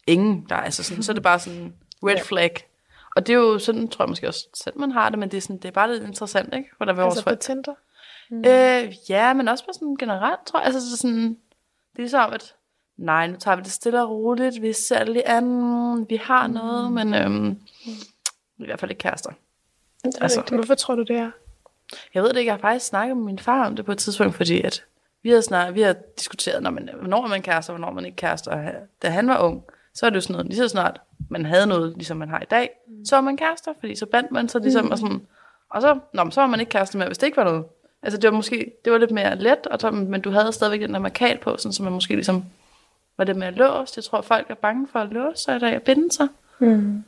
ingen, 0.06 0.46
der 0.48 0.54
er 0.54 0.60
altså 0.60 0.82
sådan, 0.82 1.02
så 1.02 1.12
er 1.12 1.14
det 1.14 1.22
bare 1.22 1.38
sådan 1.38 1.74
red 2.02 2.24
flag. 2.24 2.68
Og 3.16 3.26
det 3.26 3.32
er 3.32 3.38
jo 3.38 3.58
sådan, 3.58 3.88
tror 3.88 4.04
jeg 4.04 4.08
måske 4.08 4.28
også 4.28 4.48
selv, 4.54 4.78
man 4.78 4.92
har 4.92 5.08
det, 5.08 5.18
men 5.18 5.30
det 5.30 5.36
er, 5.36 5.40
sådan, 5.40 5.56
det 5.56 5.64
er 5.64 5.72
bare 5.72 5.92
lidt 5.92 6.02
interessant, 6.02 6.54
ikke? 6.54 6.68
For 6.78 6.84
der 6.84 7.04
altså 7.04 7.24
på 7.24 7.34
Tinder? 7.34 7.74
Mm. 8.30 8.38
Øh, 8.38 8.94
ja, 9.08 9.32
men 9.32 9.48
også 9.48 9.64
på 9.64 9.70
sådan 9.74 9.96
generelt, 9.96 10.46
tror 10.46 10.58
jeg. 10.58 10.66
Altså 10.66 10.90
så 10.90 10.96
sådan, 10.96 11.28
det 11.92 11.98
er 11.98 12.02
ligesom, 12.02 12.32
at 12.32 12.54
nej, 12.96 13.26
nu 13.26 13.36
tager 13.36 13.56
vi 13.56 13.62
det 13.62 13.72
stille 13.72 14.02
og 14.02 14.10
roligt, 14.10 14.62
vi 14.62 14.72
ser 14.72 14.98
det 14.98 15.08
lige 15.08 15.28
an, 15.28 16.06
vi 16.08 16.16
har 16.16 16.46
mm. 16.46 16.52
noget, 16.52 16.92
men 16.92 17.14
øhm, 17.14 17.58
i 18.58 18.64
hvert 18.64 18.80
fald 18.80 18.90
ikke 18.90 19.00
kærester. 19.00 19.30
Det 20.04 20.18
altså, 20.20 20.42
Hvorfor 20.52 20.74
tror 20.74 20.94
du, 20.94 21.02
det 21.02 21.16
er? 21.16 21.30
Jeg 22.14 22.22
ved 22.22 22.30
det 22.30 22.36
ikke, 22.36 22.48
jeg 22.48 22.54
har 22.54 22.60
faktisk 22.60 22.86
snakket 22.86 23.16
med 23.16 23.24
min 23.24 23.38
far 23.38 23.66
om 23.66 23.76
det 23.76 23.84
på 23.84 23.92
et 23.92 23.98
tidspunkt, 23.98 24.34
fordi 24.34 24.62
at 24.62 24.84
vi 25.22 25.30
har, 25.30 25.40
snakket, 25.40 25.74
vi 25.74 25.80
har 25.82 25.96
diskuteret, 26.18 26.62
når 26.62 26.70
man, 26.70 26.90
hvornår 26.98 27.26
man 27.26 27.42
kærester, 27.42 27.72
og 27.72 27.78
hvornår 27.78 27.94
man 27.94 28.04
ikke 28.04 28.16
kærester. 28.16 28.70
Da 29.02 29.08
han 29.08 29.28
var 29.28 29.38
ung, 29.38 29.64
så 29.94 30.06
er 30.06 30.10
det 30.10 30.16
jo 30.16 30.20
sådan 30.20 30.32
noget, 30.32 30.46
lige 30.46 30.56
så 30.56 30.68
snart 30.68 31.00
man 31.30 31.46
havde 31.46 31.66
noget, 31.66 31.92
ligesom 31.96 32.16
man 32.16 32.28
har 32.28 32.40
i 32.40 32.46
dag, 32.50 32.70
mm. 32.88 33.04
så 33.04 33.16
var 33.16 33.22
man 33.22 33.36
kærester, 33.36 33.72
fordi 33.80 33.94
så 33.94 34.06
bandt 34.06 34.30
man 34.30 34.48
sig 34.48 34.60
ligesom, 34.60 34.84
mm. 34.84 34.90
og 34.90 34.98
sådan, 34.98 35.26
og 35.70 35.82
så, 35.82 35.98
nå, 36.14 36.30
så 36.30 36.40
var 36.40 36.48
man 36.48 36.60
ikke 36.60 36.70
kærester 36.70 36.98
med, 36.98 37.06
hvis 37.06 37.18
det 37.18 37.26
ikke 37.26 37.36
var 37.36 37.44
noget. 37.44 37.64
Altså 38.02 38.18
det 38.18 38.30
var 38.30 38.36
måske, 38.36 38.72
det 38.84 38.92
var 38.92 38.98
lidt 38.98 39.10
mere 39.10 39.36
let, 39.36 39.66
og 39.66 39.80
så, 39.80 39.90
men 39.90 40.20
du 40.20 40.30
havde 40.30 40.52
stadigvæk 40.52 40.80
den 40.80 40.94
der 40.94 41.00
markat 41.00 41.40
på, 41.40 41.56
sådan, 41.56 41.72
så 41.72 41.82
man 41.82 41.92
måske 41.92 42.14
ligesom 42.14 42.44
var 43.22 43.26
det 43.26 43.36
med 43.36 43.46
at 43.46 43.56
låse. 43.56 43.92
Jeg 43.96 44.04
tror, 44.04 44.20
folk 44.20 44.50
er 44.50 44.54
bange 44.54 44.88
for 44.92 44.98
at 44.98 45.08
låse 45.12 45.42
sig 45.42 45.56
i 45.56 45.58
dag 45.58 45.76
og 45.76 45.82
binde 45.82 46.12
sig. 46.12 46.28
Mm. 46.58 47.04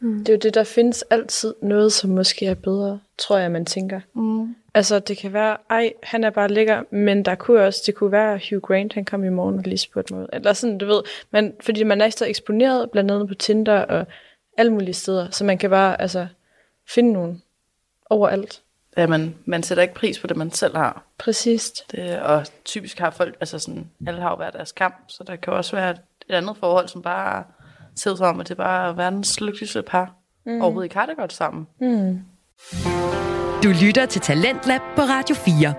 Mm. 0.00 0.18
Det 0.18 0.28
er 0.28 0.32
jo 0.32 0.38
det, 0.38 0.54
der 0.54 0.64
findes 0.64 1.02
altid 1.02 1.54
noget, 1.62 1.92
som 1.92 2.10
måske 2.10 2.46
er 2.46 2.54
bedre, 2.54 3.00
tror 3.18 3.38
jeg, 3.38 3.50
man 3.50 3.66
tænker. 3.66 4.00
Mm. 4.14 4.56
Altså, 4.74 4.98
det 4.98 5.18
kan 5.18 5.32
være, 5.32 5.56
ej, 5.70 5.92
han 6.02 6.24
er 6.24 6.30
bare 6.30 6.48
lækker, 6.48 6.82
men 6.90 7.24
der 7.24 7.34
kunne 7.34 7.60
også, 7.60 7.82
det 7.86 7.94
kunne 7.94 8.12
være, 8.12 8.40
Hugh 8.50 8.62
Grant, 8.62 8.92
han 8.92 9.04
kom 9.04 9.24
i 9.24 9.28
morgen 9.28 9.58
og 9.58 9.64
lige 9.64 9.78
spurgte 9.78 10.14
mig. 10.14 10.26
Eller 10.32 10.52
sådan, 10.52 10.78
du 10.78 10.86
ved, 10.86 11.02
man, 11.30 11.54
fordi 11.60 11.82
man 11.82 12.00
er 12.00 12.10
så 12.10 12.26
eksponeret, 12.26 12.90
blandt 12.90 13.10
andet 13.10 13.28
på 13.28 13.34
Tinder 13.34 13.78
og 13.78 14.06
alle 14.56 14.72
mulige 14.72 14.94
steder, 14.94 15.30
så 15.30 15.44
man 15.44 15.58
kan 15.58 15.70
bare, 15.70 16.00
altså, 16.00 16.26
finde 16.88 17.12
nogen 17.12 17.42
overalt. 18.10 18.62
Ja, 18.98 19.06
man, 19.06 19.34
man 19.44 19.62
sætter 19.62 19.82
ikke 19.82 19.94
pris 19.94 20.18
på 20.18 20.26
det, 20.26 20.36
man 20.36 20.52
selv 20.52 20.76
har. 20.76 21.02
Præcis. 21.18 21.72
Det, 21.90 22.20
og 22.20 22.46
typisk 22.64 22.98
har 22.98 23.10
folk, 23.10 23.36
altså 23.40 23.58
sådan, 23.58 23.90
alle 24.06 24.20
har 24.20 24.30
jo 24.30 24.36
været 24.36 24.54
deres 24.54 24.72
kamp, 24.72 24.94
så 25.08 25.24
der 25.26 25.36
kan 25.36 25.52
også 25.52 25.76
være 25.76 25.90
et, 25.90 26.00
et 26.28 26.34
andet 26.34 26.56
forhold, 26.60 26.88
som 26.88 27.02
bare 27.02 27.44
ser 27.96 28.10
ud 28.10 28.16
som, 28.16 28.40
at 28.40 28.48
det 28.48 28.56
bare 28.56 28.88
er 28.88 28.92
verdens 28.92 29.40
lykkeligste 29.40 29.82
par. 29.82 30.14
Mm. 30.46 30.60
Overhovedet 30.62 30.86
ikke 30.86 30.96
har 30.96 31.06
det 31.06 31.16
godt 31.16 31.32
sammen. 31.32 31.66
Mm. 31.80 32.20
Du 33.62 33.68
lytter 33.84 34.06
til 34.06 34.20
Talentlab 34.20 34.80
på 34.96 35.02
Radio 35.02 35.34
4. 35.34 35.74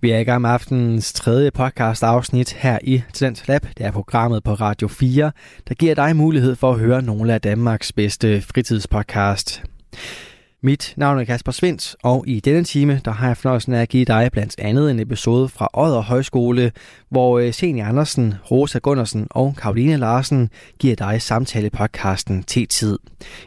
Vi 0.00 0.10
er 0.10 0.18
i 0.18 0.24
gang 0.24 0.40
med 0.40 0.50
aftenens 0.50 1.12
tredje 1.12 1.50
podcast 1.50 2.02
afsnit 2.02 2.52
her 2.52 2.78
i 2.82 3.02
Talent 3.12 3.48
Lab. 3.48 3.62
Det 3.78 3.86
er 3.86 3.90
programmet 3.90 4.44
på 4.44 4.54
Radio 4.54 4.88
4, 4.88 5.32
der 5.68 5.74
giver 5.74 5.94
dig 5.94 6.16
mulighed 6.16 6.56
for 6.56 6.70
at 6.70 6.78
høre 6.78 7.02
nogle 7.02 7.34
af 7.34 7.40
Danmarks 7.40 7.92
bedste 7.92 8.42
fritidspodcast. 8.42 9.62
Mit 10.60 10.94
navn 10.96 11.18
er 11.18 11.24
Kasper 11.24 11.52
Svens, 11.52 11.96
og 12.02 12.24
i 12.26 12.40
denne 12.40 12.64
time 12.64 13.00
der 13.04 13.10
har 13.10 13.26
jeg 13.26 13.36
fornøjelsen 13.36 13.74
af 13.74 13.82
at 13.82 13.88
give 13.88 14.04
dig 14.04 14.28
blandt 14.32 14.54
andet 14.58 14.90
en 14.90 15.00
episode 15.00 15.48
fra 15.48 15.68
Odder 15.72 16.00
Højskole, 16.00 16.72
hvor 17.08 17.38
øh, 17.38 17.52
Senior 17.52 17.86
Andersen, 17.86 18.34
Rosa 18.50 18.78
Gundersen 18.78 19.26
og 19.30 19.54
Karoline 19.58 19.96
Larsen 19.96 20.50
giver 20.78 20.96
dig 20.96 21.22
samtale-podcasten 21.22 22.42
T-tid. 22.42 22.98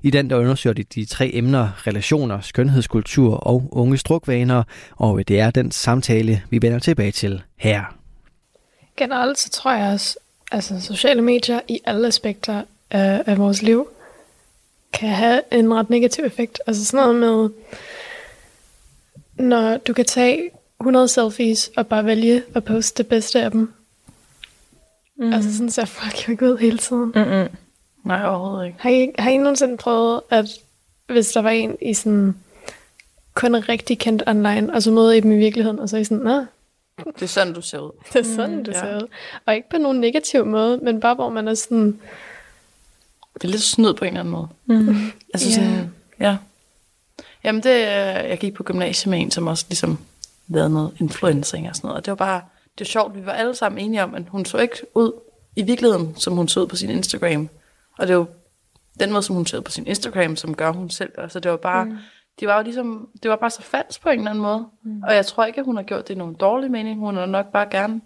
I 0.03 0.09
den 0.09 0.29
der 0.29 0.35
undersøger 0.35 0.73
de 0.73 0.83
de 0.83 1.05
tre 1.05 1.31
emner 1.33 1.87
relationer, 1.87 2.41
skønhedskultur 2.41 3.35
og 3.35 3.69
unge 3.71 3.97
strukvaner, 3.97 4.63
og 4.95 5.19
øh, 5.19 5.25
det 5.27 5.39
er 5.39 5.51
den 5.51 5.71
samtale, 5.71 6.41
vi 6.49 6.61
vender 6.61 6.79
tilbage 6.79 7.11
til 7.11 7.41
her. 7.57 7.83
Generelt 8.97 9.39
så 9.39 9.49
tror 9.49 9.73
jeg 9.73 9.93
også, 9.93 10.17
altså 10.51 10.81
sociale 10.81 11.21
medier 11.21 11.59
i 11.67 11.79
alle 11.85 12.07
aspekter 12.07 12.63
af, 12.91 13.23
af 13.25 13.37
vores 13.37 13.61
liv, 13.61 13.87
kan 14.93 15.09
have 15.09 15.41
en 15.51 15.73
ret 15.73 15.89
negativ 15.89 16.25
effekt. 16.25 16.61
Altså 16.67 16.85
sådan 16.85 17.05
noget 17.05 17.15
med, 17.15 17.49
når 19.47 19.77
du 19.77 19.93
kan 19.93 20.05
tage 20.05 20.49
100 20.79 21.07
selfies 21.07 21.71
og 21.77 21.87
bare 21.87 22.05
vælge 22.05 22.43
at 22.55 22.63
poste 22.63 23.03
det 23.03 23.09
bedste 23.09 23.41
af 23.41 23.51
dem. 23.51 23.73
Mm. 25.17 25.33
Altså 25.33 25.53
sådan 25.53 25.71
ser 25.71 25.85
folk 25.85 26.27
jo 26.27 26.31
ikke 26.31 26.45
ud 26.45 26.57
hele 26.57 26.77
tiden. 26.77 27.11
Mm-mm. 27.15 27.47
Nej, 28.03 28.25
overhovedet 28.25 28.65
ikke. 28.65 28.77
Har 28.79 28.89
I, 28.89 29.11
har 29.19 29.29
I 29.31 29.37
nogensinde 29.37 29.77
prøvet, 29.77 30.21
at 30.29 30.45
hvis 31.07 31.31
der 31.31 31.41
var 31.41 31.49
en 31.49 31.77
i 31.81 31.93
sådan 31.93 32.35
kun 33.33 33.55
rigtig 33.55 33.99
kendt 33.99 34.23
online, 34.27 34.73
og 34.73 34.83
så 34.83 34.91
møder 34.91 35.11
I 35.11 35.19
dem 35.19 35.31
i 35.31 35.37
virkeligheden, 35.37 35.79
og 35.79 35.89
så 35.89 35.95
er 35.97 36.01
I 36.01 36.03
sådan, 36.03 36.23
nå, 36.23 36.45
Det 37.05 37.21
er 37.21 37.25
sådan, 37.25 37.53
du 37.53 37.61
ser 37.61 37.79
ud. 37.79 37.91
det 38.13 38.19
er 38.19 38.23
sådan, 38.35 38.55
mm, 38.55 38.63
du 38.63 38.71
ja. 38.71 38.79
ser 38.79 38.97
ud. 38.97 39.07
Og 39.45 39.55
ikke 39.55 39.69
på 39.69 39.77
nogen 39.77 39.99
negativ 39.99 40.45
måde, 40.45 40.77
men 40.77 40.99
bare 40.99 41.15
hvor 41.15 41.29
man 41.29 41.47
er 41.47 41.53
sådan, 41.53 41.99
Det 43.41 43.47
er 43.47 43.51
lidt 43.51 43.63
snyd 43.63 43.93
på 43.93 44.05
en 44.05 44.07
eller 44.07 44.19
anden 44.19 44.31
måde. 44.31 44.47
mm. 44.65 45.11
Altså 45.33 45.47
Ja. 45.49 45.53
sådan, 45.55 45.91
ja. 46.19 46.37
Jamen 47.43 47.63
det, 47.63 47.69
øh, 47.75 48.29
jeg 48.29 48.37
gik 48.39 48.53
på 48.53 48.63
gymnasiet 48.63 49.09
med 49.11 49.19
en, 49.19 49.31
som 49.31 49.47
også 49.47 49.65
ligesom 49.69 49.97
lavede 50.47 50.69
noget 50.69 50.91
influencing 50.99 51.69
og 51.69 51.75
sådan 51.75 51.87
noget. 51.87 51.97
Og 51.97 52.05
det 52.05 52.11
var 52.11 52.15
bare, 52.15 52.41
det 52.77 52.79
var 52.79 52.85
sjovt, 52.85 53.15
vi 53.15 53.25
var 53.25 53.31
alle 53.31 53.55
sammen 53.55 53.85
enige 53.85 54.03
om, 54.03 54.15
at 54.15 54.23
hun 54.27 54.45
så 54.45 54.57
ikke 54.57 54.75
ud 54.95 55.11
i 55.55 55.63
virkeligheden, 55.63 56.15
som 56.17 56.33
hun 56.33 56.47
så 56.47 56.59
ud 56.59 56.67
på 56.67 56.75
sin 56.75 56.89
Instagram. 56.89 57.49
Og 57.97 58.07
det 58.07 58.13
er 58.13 58.17
jo 58.17 58.25
den 58.99 59.11
måde, 59.11 59.23
som 59.23 59.35
hun 59.35 59.45
så 59.45 59.57
ud 59.57 59.61
på 59.61 59.71
sin 59.71 59.87
Instagram, 59.87 60.35
som 60.35 60.55
gør 60.55 60.71
hun 60.71 60.89
selv. 60.89 61.11
Altså 61.17 61.39
det 61.39 61.51
var 61.51 61.57
bare, 61.57 61.85
mm. 61.85 61.97
de 62.39 62.47
var 62.47 62.57
jo 62.57 62.63
ligesom, 62.63 63.07
det 63.23 63.31
var 63.31 63.35
bare 63.37 63.49
så 63.49 63.61
falsk 63.61 64.01
på 64.01 64.09
en 64.09 64.17
eller 64.19 64.29
anden 64.31 64.41
måde. 64.41 64.65
Mm. 64.83 65.01
Og 65.07 65.15
jeg 65.15 65.25
tror 65.25 65.45
ikke, 65.45 65.59
at 65.59 65.65
hun 65.65 65.75
har 65.75 65.83
gjort 65.83 66.07
det 66.07 66.13
i 66.13 66.17
nogen 66.17 66.33
dårlig 66.35 66.71
mening. 66.71 66.99
Hun 66.99 67.15
har 67.17 67.25
nok 67.25 67.51
bare 67.53 67.67
gerne, 67.71 68.01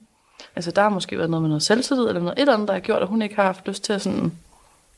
altså 0.56 0.72
der 0.72 0.82
har 0.82 0.90
måske 0.90 1.18
været 1.18 1.30
noget 1.30 1.42
med 1.42 1.50
noget 1.50 1.64
selvtillid, 1.64 2.04
eller 2.08 2.22
noget 2.22 2.38
et 2.38 2.42
eller 2.42 2.54
andet, 2.54 2.68
der 2.68 2.74
har 2.74 2.82
gjort, 2.82 3.02
at 3.02 3.08
hun 3.08 3.22
ikke 3.22 3.36
har 3.36 3.44
haft 3.44 3.68
lyst 3.68 3.84
til 3.84 3.94
at 3.94 4.02
sådan 4.02 4.32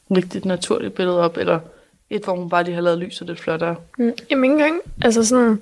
et 0.10 0.46
naturligt 0.46 0.96
billede 0.96 1.20
op, 1.22 1.38
eller 1.38 1.60
et, 2.10 2.24
hvor 2.24 2.36
hun 2.36 2.50
bare 2.50 2.64
lige 2.64 2.76
har 2.76 2.82
lavet 2.82 3.00
lyset 3.00 3.28
lidt 3.28 3.40
flottere. 3.40 3.76
Mm, 3.98 4.14
Jamen 4.32 4.44
ikke 4.44 4.54
engang. 4.54 4.82
Altså 5.02 5.24
sådan, 5.26 5.62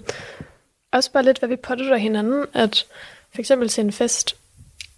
også 0.92 1.12
bare 1.12 1.24
lidt, 1.24 1.40
hvad 1.40 1.50
vi 1.50 1.56
pådutter 1.56 1.98
hinanden, 1.98 2.46
at 2.54 2.86
for 3.34 3.40
eksempel 3.40 3.70
til 3.70 3.84
en 3.84 3.92
fest, 3.92 4.36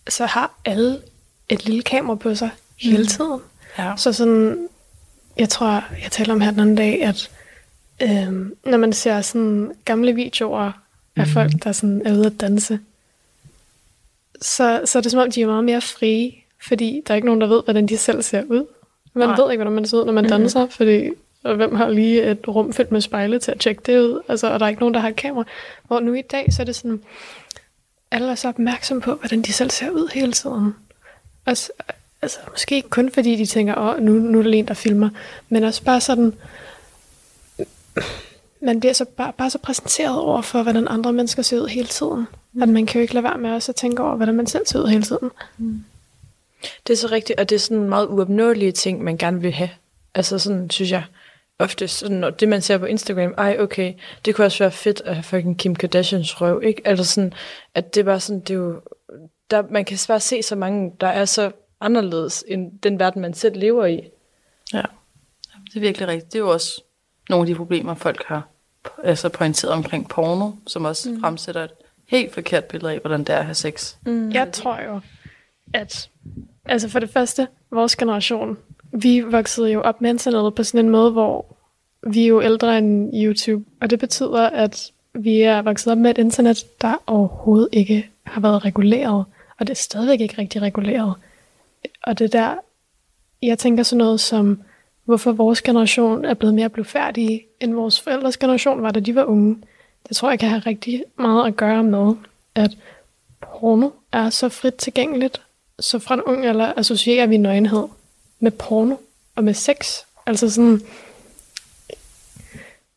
så 0.08 0.26
har 0.26 0.54
alle 0.66 1.02
et 1.50 1.66
lille 1.66 1.82
kamera 1.82 2.16
på 2.16 2.36
sig 2.36 2.50
hele 2.78 3.06
tiden. 3.06 3.42
Ja. 3.78 3.94
Så 3.98 4.14
sådan, 4.14 4.68
jeg 5.38 5.50
tror, 5.50 5.84
jeg 6.04 6.12
talte 6.12 6.32
om 6.32 6.42
her 6.42 6.52
den 6.52 6.60
anden 6.60 6.76
dag, 6.76 7.04
at 7.04 7.32
øhm, 8.02 8.56
når 8.66 8.78
man 8.78 8.94
ser 8.94 9.22
sådan 9.22 9.72
gamle 9.86 10.16
videoer 10.16 10.72
af 11.16 11.28
folk, 11.28 11.52
der 11.64 11.72
sådan 11.72 12.02
er 12.06 12.14
ude 12.14 12.26
at 12.26 12.42
danse, 12.42 12.80
så, 14.42 14.82
så 14.86 14.98
er 14.98 15.02
det 15.02 15.12
som 15.12 15.20
om, 15.20 15.32
de 15.32 15.42
er 15.42 15.48
meget 15.48 15.64
mere 15.64 15.82
frie, 15.82 16.34
fordi 16.68 17.02
der 17.08 17.14
er 17.14 17.16
ikke 17.16 17.26
nogen, 17.26 17.42
der 17.42 17.48
ved, 17.48 17.64
hvordan 17.64 17.86
de 17.88 17.98
selv 17.98 18.22
ser 18.22 18.44
ud. 18.44 18.66
Man 19.16 19.28
Nej. 19.28 19.38
ved 19.38 19.52
ikke, 19.52 19.64
hvordan 19.64 19.76
man 19.76 19.86
ser 19.86 19.98
ud, 19.98 20.06
når 20.06 20.14
man 20.14 20.30
danser, 20.30 20.68
fordi 20.68 21.10
og 21.46 21.56
hvem 21.56 21.76
har 21.76 21.90
lige 21.90 22.32
et 22.32 22.48
rum 22.48 22.74
fyldt 22.74 22.92
med 22.92 23.02
spejle 23.02 23.40
til 23.40 23.52
at 23.52 23.60
tjekke 23.60 23.82
det 23.86 24.00
ud? 24.00 24.22
Altså, 24.28 24.54
og 24.54 24.60
der 24.60 24.66
er 24.66 24.70
ikke 24.70 24.80
nogen, 24.80 24.94
der 24.94 25.00
har 25.00 25.10
et 25.10 25.16
kamera. 25.16 25.46
Hvor 25.88 26.00
nu 26.00 26.14
i 26.14 26.22
dag, 26.22 26.54
så 26.54 26.62
er 26.62 26.66
det 26.66 26.76
sådan, 26.76 27.02
alle 28.12 28.32
er 28.32 28.36
så 28.36 28.48
opmærksomme 28.48 29.02
på, 29.02 29.14
hvordan 29.14 29.42
de 29.42 29.54
selv 29.54 29.70
ser 29.70 29.90
ud 29.90 30.10
hele 30.14 30.32
tiden. 30.32 30.76
Også, 31.46 31.72
altså, 32.22 32.40
måske 32.52 32.76
ikke 32.76 32.90
kun 32.90 33.12
fordi 33.12 33.36
de 33.36 33.46
tænker, 33.46 33.76
åh, 33.78 34.04
nu, 34.04 34.12
nu 34.12 34.40
er 34.40 34.44
der 34.44 34.52
en, 34.52 34.68
der 34.68 34.74
filmer, 34.74 35.10
men 35.50 35.64
også 35.64 35.84
bare 35.84 36.02
sådan, 36.02 36.34
man 38.62 38.80
bliver 38.80 38.94
så 38.94 39.06
bare, 39.06 39.34
bare 39.38 39.50
så 39.50 39.58
præsenteret 39.58 40.20
over 40.20 40.42
for, 40.42 40.64
hvordan 40.64 40.88
andre 40.88 41.14
mennesker 41.14 41.42
ser 41.42 41.62
ud 41.62 41.68
hele 41.68 41.88
tiden. 41.88 42.28
Mm. 42.54 42.62
At 42.62 42.70
man 42.70 42.86
kan 42.86 43.00
jo 43.00 43.02
ikke 43.02 43.14
lade 43.14 43.24
være 43.24 43.38
med 43.38 43.52
også 43.52 43.72
at 43.72 43.76
tænke 43.76 44.04
over, 44.04 44.16
hvordan 44.16 44.36
man 44.36 44.48
selv 44.48 44.66
ser 44.66 44.80
ud 44.80 44.88
hele 44.88 45.04
tiden. 45.04 45.32
Det 46.88 46.94
er 46.94 46.98
så 46.98 47.08
rigtigt, 47.12 47.40
og 47.40 47.50
det 47.50 47.56
er 47.56 47.60
sådan 47.60 47.90
meget 47.90 48.08
uopnåelige 48.08 48.72
ting, 48.72 49.04
man 49.04 49.18
gerne 49.18 49.42
vil 49.42 49.52
have. 49.52 49.70
Altså 50.16 50.40
sådan, 50.40 50.70
synes 50.70 50.92
jeg, 50.92 51.04
ofte 51.60 51.88
sådan, 51.88 52.18
når 52.18 52.30
det 52.30 52.50
man 52.50 52.62
ser 52.62 52.78
på 52.78 52.86
Instagram, 52.86 53.34
ej 53.38 53.58
okay, 53.60 53.94
det 54.26 54.36
kunne 54.36 54.46
også 54.46 54.64
være 54.64 54.72
fedt 54.72 55.02
at 55.06 55.16
have 55.16 55.24
fucking 55.24 55.60
Kim 55.60 55.76
Kardashians 55.76 56.42
røv, 56.42 56.62
ikke? 56.64 56.82
Altså 56.86 57.06
sådan, 57.06 57.34
at 57.74 57.96
det 57.96 58.02
er 58.02 58.06
bare 58.06 58.20
sådan, 58.20 58.40
det 58.40 58.50
er 58.50 58.56
jo, 58.56 58.82
der, 59.52 59.64
man 59.70 59.86
kan 59.86 59.98
bare 60.08 60.20
se 60.20 60.44
så 60.44 60.56
mange, 60.56 60.94
der 61.02 61.08
er 61.08 61.26
så 61.26 61.52
anderledes 61.82 62.44
end 62.48 62.80
den 62.80 63.00
verden, 63.00 63.22
man 63.22 63.34
selv 63.34 63.60
lever 63.60 63.86
i. 63.86 64.10
Ja, 64.74 64.82
det 65.66 65.76
er 65.76 65.80
virkelig 65.80 66.08
rigtigt. 66.08 66.34
Det 66.34 66.40
er 66.40 66.44
jo 66.44 66.50
også 66.50 66.84
nogle 67.30 67.44
af 67.44 67.48
de 67.48 67.56
problemer, 67.56 67.96
folk 67.96 68.24
har 68.26 68.48
altså 69.04 69.30
pointeret 69.30 69.74
omkring 69.74 70.10
porno, 70.10 70.52
som 70.68 70.86
også 70.86 71.10
mm. 71.10 71.22
fremsætter 71.22 71.64
et 71.64 71.72
helt 72.08 72.34
forkert 72.34 72.66
billede 72.66 72.94
af, 72.94 73.00
hvordan 73.00 73.20
det 73.20 73.30
er 73.30 73.40
at 73.40 73.46
have 73.46 73.56
sex. 73.56 73.96
Mm. 74.06 74.32
Jeg 74.32 74.52
tror 74.52 74.82
jo, 74.82 75.00
at 75.76 76.10
altså 76.66 76.90
for 76.90 77.00
det 77.00 77.10
første, 77.10 77.48
vores 77.72 77.96
generation, 77.96 78.58
vi 78.92 79.20
voksede 79.20 79.72
jo 79.72 79.82
op 79.82 80.02
med 80.02 80.10
internettet 80.10 80.56
på 80.56 80.64
sådan 80.64 80.86
en 80.86 80.92
måde, 80.92 81.12
hvor 81.12 81.56
vi 82.08 82.24
er 82.24 82.28
jo 82.28 82.42
ældre 82.42 82.78
end 82.78 83.12
YouTube, 83.14 83.66
og 83.82 83.90
det 83.90 84.00
betyder, 84.00 84.50
at 84.50 84.92
vi 85.14 85.42
er 85.42 85.62
vokset 85.62 85.92
op 85.92 85.98
med 85.98 86.12
et 86.12 86.18
internet, 86.18 86.82
der 86.82 86.94
overhovedet 87.08 87.70
ikke 87.72 88.10
har 88.24 88.42
været 88.42 88.66
reguleret, 88.66 89.26
og 89.60 89.68
det 89.68 89.70
er 89.70 89.76
stadigvæk 89.76 90.22
ikke 90.22 90.38
rigtig 90.38 90.62
reguleret. 90.62 91.14
Og 92.04 92.20
det 92.20 92.34
der, 92.34 92.56
jeg 93.42 93.60
tænker 93.60 93.84
sådan 93.84 93.98
noget 93.98 94.20
som, 94.20 94.62
hvorfor 95.06 95.32
vores 95.32 95.62
generation 95.62 96.26
er 96.26 96.34
blevet 96.34 96.56
mere 96.56 96.70
blufærdige, 96.70 97.46
end 97.60 97.74
vores 97.74 98.02
forældres 98.02 98.38
generation 98.38 98.82
var, 98.82 98.92
da 98.92 99.00
de 99.00 99.16
var 99.16 99.24
unge. 99.24 99.58
Det 100.08 100.16
tror 100.16 100.30
jeg 100.30 100.40
kan 100.40 100.50
have 100.50 100.62
rigtig 100.66 101.04
meget 101.18 101.48
at 101.48 101.56
gøre 101.56 101.84
med, 101.84 102.14
at 102.56 102.78
porno 103.42 103.90
er 104.12 104.30
så 104.30 104.50
frit 104.50 104.74
tilgængeligt, 104.74 105.42
så 105.80 106.00
fra 106.00 106.16
en 106.16 106.22
ung 106.22 106.46
alder 106.46 106.74
associerer 106.78 107.28
vi 107.28 107.38
nøgenhed 107.38 107.88
med 108.40 108.52
porno 108.52 108.96
og 109.36 109.44
med 109.44 109.54
sex. 109.54 110.00
Altså 110.26 110.50
sådan, 110.50 110.82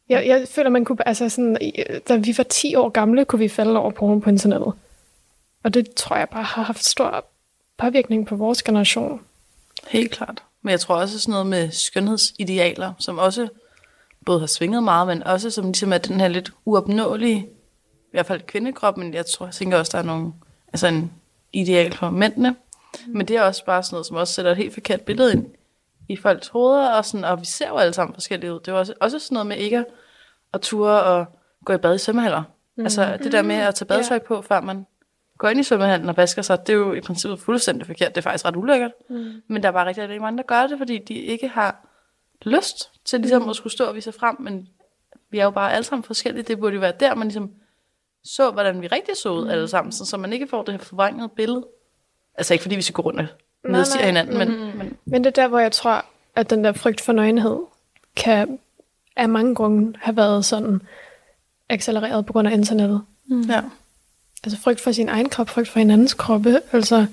jeg, 0.09 0.26
jeg 0.26 0.49
føler, 0.49 0.70
man 0.70 0.85
kunne, 0.85 1.09
altså 1.09 1.29
sådan, 1.29 1.57
da 2.09 2.16
vi 2.16 2.35
var 2.37 2.45
10 2.45 2.74
år 2.74 2.89
gamle, 2.89 3.24
kunne 3.24 3.39
vi 3.39 3.49
falde 3.49 3.79
over 3.79 3.91
porno 3.91 4.18
på 4.18 4.31
internettet. 4.31 4.72
Og 5.62 5.74
det 5.74 5.95
tror 5.95 6.16
jeg 6.16 6.29
bare 6.29 6.43
har 6.43 6.62
haft 6.62 6.85
stor 6.85 7.24
påvirkning 7.79 8.26
på 8.26 8.37
vores 8.37 8.62
generation. 8.62 9.20
Helt 9.89 10.11
klart. 10.11 10.43
Men 10.62 10.70
jeg 10.70 10.81
tror 10.81 10.97
også 10.97 11.18
sådan 11.18 11.33
noget 11.33 11.47
med 11.47 11.70
skønhedsidealer, 11.70 12.93
som 12.99 13.18
også 13.18 13.49
både 14.26 14.41
har 14.41 14.47
svinget 14.47 14.83
meget, 14.83 15.07
men 15.07 15.22
også 15.22 15.51
som 15.51 15.64
ligesom 15.64 15.93
er 15.93 15.99
den 15.99 16.20
her 16.20 16.29
lidt 16.29 16.53
uopnåelige, 16.64 17.39
i 17.39 18.11
hvert 18.11 18.26
fald 18.26 18.43
kvindekrop, 18.43 18.97
men 18.97 19.14
jeg 19.14 19.26
tror, 19.26 19.47
jeg 19.47 19.55
tænker 19.55 19.79
også, 19.79 19.93
der 19.93 19.99
er 19.99 20.07
nogle, 20.07 20.33
altså 20.72 20.87
en 20.87 21.12
ideal 21.53 21.93
for 21.93 22.11
mændene. 22.11 22.57
Mm. 23.07 23.17
Men 23.17 23.29
det 23.29 23.37
er 23.37 23.43
også 23.43 23.65
bare 23.65 23.83
sådan 23.83 23.95
noget, 23.95 24.07
som 24.07 24.17
også 24.17 24.35
sætter 24.35 24.51
et 24.51 24.57
helt 24.57 24.75
forkert 24.75 25.01
billede 25.01 25.33
ind 25.33 25.47
i 26.09 26.17
folks 26.17 26.49
hoveder, 26.49 26.91
og, 26.91 27.05
sådan, 27.05 27.25
og 27.25 27.41
vi 27.41 27.47
ser 27.47 27.69
jo 27.69 27.77
alle 27.77 27.95
sammen 27.95 28.15
forskellige 28.15 28.55
ud. 28.55 28.61
Det 28.61 28.69
er 28.69 28.73
også, 28.73 28.95
også 29.01 29.19
sådan 29.19 29.35
noget 29.35 29.47
med 29.47 29.57
ikke 29.57 29.85
at, 30.53 30.61
ture 30.61 31.03
og 31.03 31.27
gå 31.65 31.73
i 31.73 31.77
bad 31.79 31.95
i 31.95 31.99
svømmehaller. 31.99 32.43
Mm. 32.77 32.85
Altså 32.85 33.19
det 33.23 33.33
der 33.33 33.43
med 33.43 33.57
at 33.57 33.75
tage 33.75 33.87
badetøj 33.87 34.19
på, 34.19 34.43
før 34.43 34.61
man 34.61 34.87
går 35.39 35.49
ind 35.49 35.61
i 35.61 35.63
svømmehallen 35.63 36.09
og 36.09 36.17
vasker 36.17 36.43
sig, 36.43 36.67
det 36.67 36.73
er 36.73 36.77
jo 36.77 36.93
i 36.93 37.01
princippet 37.01 37.41
fuldstændig 37.41 37.87
forkert. 37.87 38.15
Det 38.15 38.17
er 38.17 38.23
faktisk 38.23 38.45
ret 38.45 38.57
ulækkert. 38.57 38.93
Mm. 39.09 39.43
Men 39.49 39.63
der 39.63 39.69
er 39.69 39.73
bare 39.73 39.87
rigtig, 39.87 40.03
rigtig 40.03 40.21
mange, 40.21 40.37
der 40.37 40.43
gør 40.43 40.67
det, 40.67 40.79
fordi 40.79 40.99
de 40.99 41.15
ikke 41.15 41.49
har 41.49 41.87
lyst 42.43 42.91
til 43.05 43.21
ligesom 43.21 43.43
mm. 43.43 43.49
at 43.49 43.57
skulle 43.57 43.73
stå 43.73 43.85
og 43.85 43.95
vise 43.95 44.05
sig 44.05 44.15
frem, 44.15 44.37
men 44.41 44.69
vi 45.31 45.39
er 45.39 45.45
jo 45.45 45.51
bare 45.51 45.73
alle 45.73 45.85
sammen 45.85 46.05
forskellige. 46.05 46.43
Det 46.43 46.59
burde 46.59 46.75
jo 46.75 46.81
være 46.81 46.93
der, 47.01 47.15
man 47.15 47.27
ligesom 47.29 47.51
så, 48.25 48.51
hvordan 48.51 48.83
vi 48.83 48.87
rigtig 48.87 49.17
så 49.17 49.29
ud 49.29 49.45
mm. 49.45 49.51
alle 49.51 49.69
sammen, 49.69 49.93
så, 49.93 50.05
så 50.05 50.17
man 50.17 50.33
ikke 50.33 50.47
får 50.47 50.63
det 50.63 50.75
her 50.75 50.81
forvrængede 50.81 51.29
billede. 51.29 51.67
Altså 52.39 52.55
ikke 52.55 52.62
fordi 52.62 52.76
vi 52.76 52.82
skal 52.82 52.93
gå 52.93 53.03
rundt 53.03 53.20
og 53.64 53.70
nedstiger 53.70 54.07
hinanden, 54.07 54.39
men, 54.39 54.49
Mm. 54.49 54.55
men 54.78 54.97
Men 55.05 55.24
det 55.24 55.39
er 55.39 55.43
der, 55.43 55.49
hvor 55.49 55.59
jeg 55.59 55.72
tror, 55.72 56.05
at 56.36 56.51
den 56.51 56.64
der 56.64 56.72
frygt 56.72 57.01
for 57.01 57.12
nøgenhed 57.12 57.57
kan 58.16 58.59
af 59.16 59.28
mange 59.28 59.55
grunde 59.55 59.99
have 60.03 60.16
været 60.16 60.45
sådan 60.45 60.80
accelereret 61.68 62.26
på 62.26 62.32
grund 62.32 62.49
af 62.49 62.53
internettet. 62.53 63.03
ja. 63.49 63.61
Altså 64.45 64.61
frygt 64.61 64.80
for 64.80 64.93
sin 64.93 65.09
egen 65.09 65.28
krop, 65.28 65.49
frygt 65.49 65.68
for 65.68 65.78
hinandens 65.78 66.14
kroppe, 66.14 66.61
altså... 66.72 67.07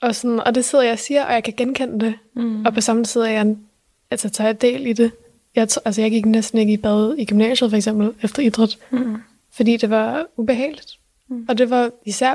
Og, 0.00 0.14
sådan, 0.14 0.40
og 0.40 0.54
det 0.54 0.64
sidder 0.64 0.84
jeg 0.84 0.92
og 0.92 0.98
siger, 0.98 1.24
og 1.24 1.32
jeg 1.32 1.44
kan 1.44 1.54
genkende 1.56 2.04
det. 2.06 2.14
Mm. 2.34 2.64
Og 2.66 2.74
på 2.74 2.80
samme 2.80 3.04
tid 3.04 3.20
er 3.20 3.30
jeg, 3.30 3.56
altså 4.10 4.28
tager 4.28 4.48
jeg 4.48 4.60
del 4.62 4.86
i 4.86 4.92
det. 4.92 5.12
Jeg, 5.54 5.68
altså, 5.84 6.00
jeg 6.02 6.10
gik 6.10 6.26
næsten 6.26 6.58
ikke 6.58 6.72
i 6.72 6.76
bad 6.76 7.14
i 7.18 7.24
gymnasiet, 7.24 7.70
for 7.70 7.76
eksempel, 7.76 8.12
efter 8.22 8.42
idræt. 8.42 8.78
Mm. 8.90 9.16
Fordi 9.52 9.76
det 9.76 9.90
var 9.90 10.26
ubehageligt. 10.36 10.90
Mm. 11.28 11.46
Og 11.48 11.58
det 11.58 11.70
var 11.70 11.90
især 12.06 12.34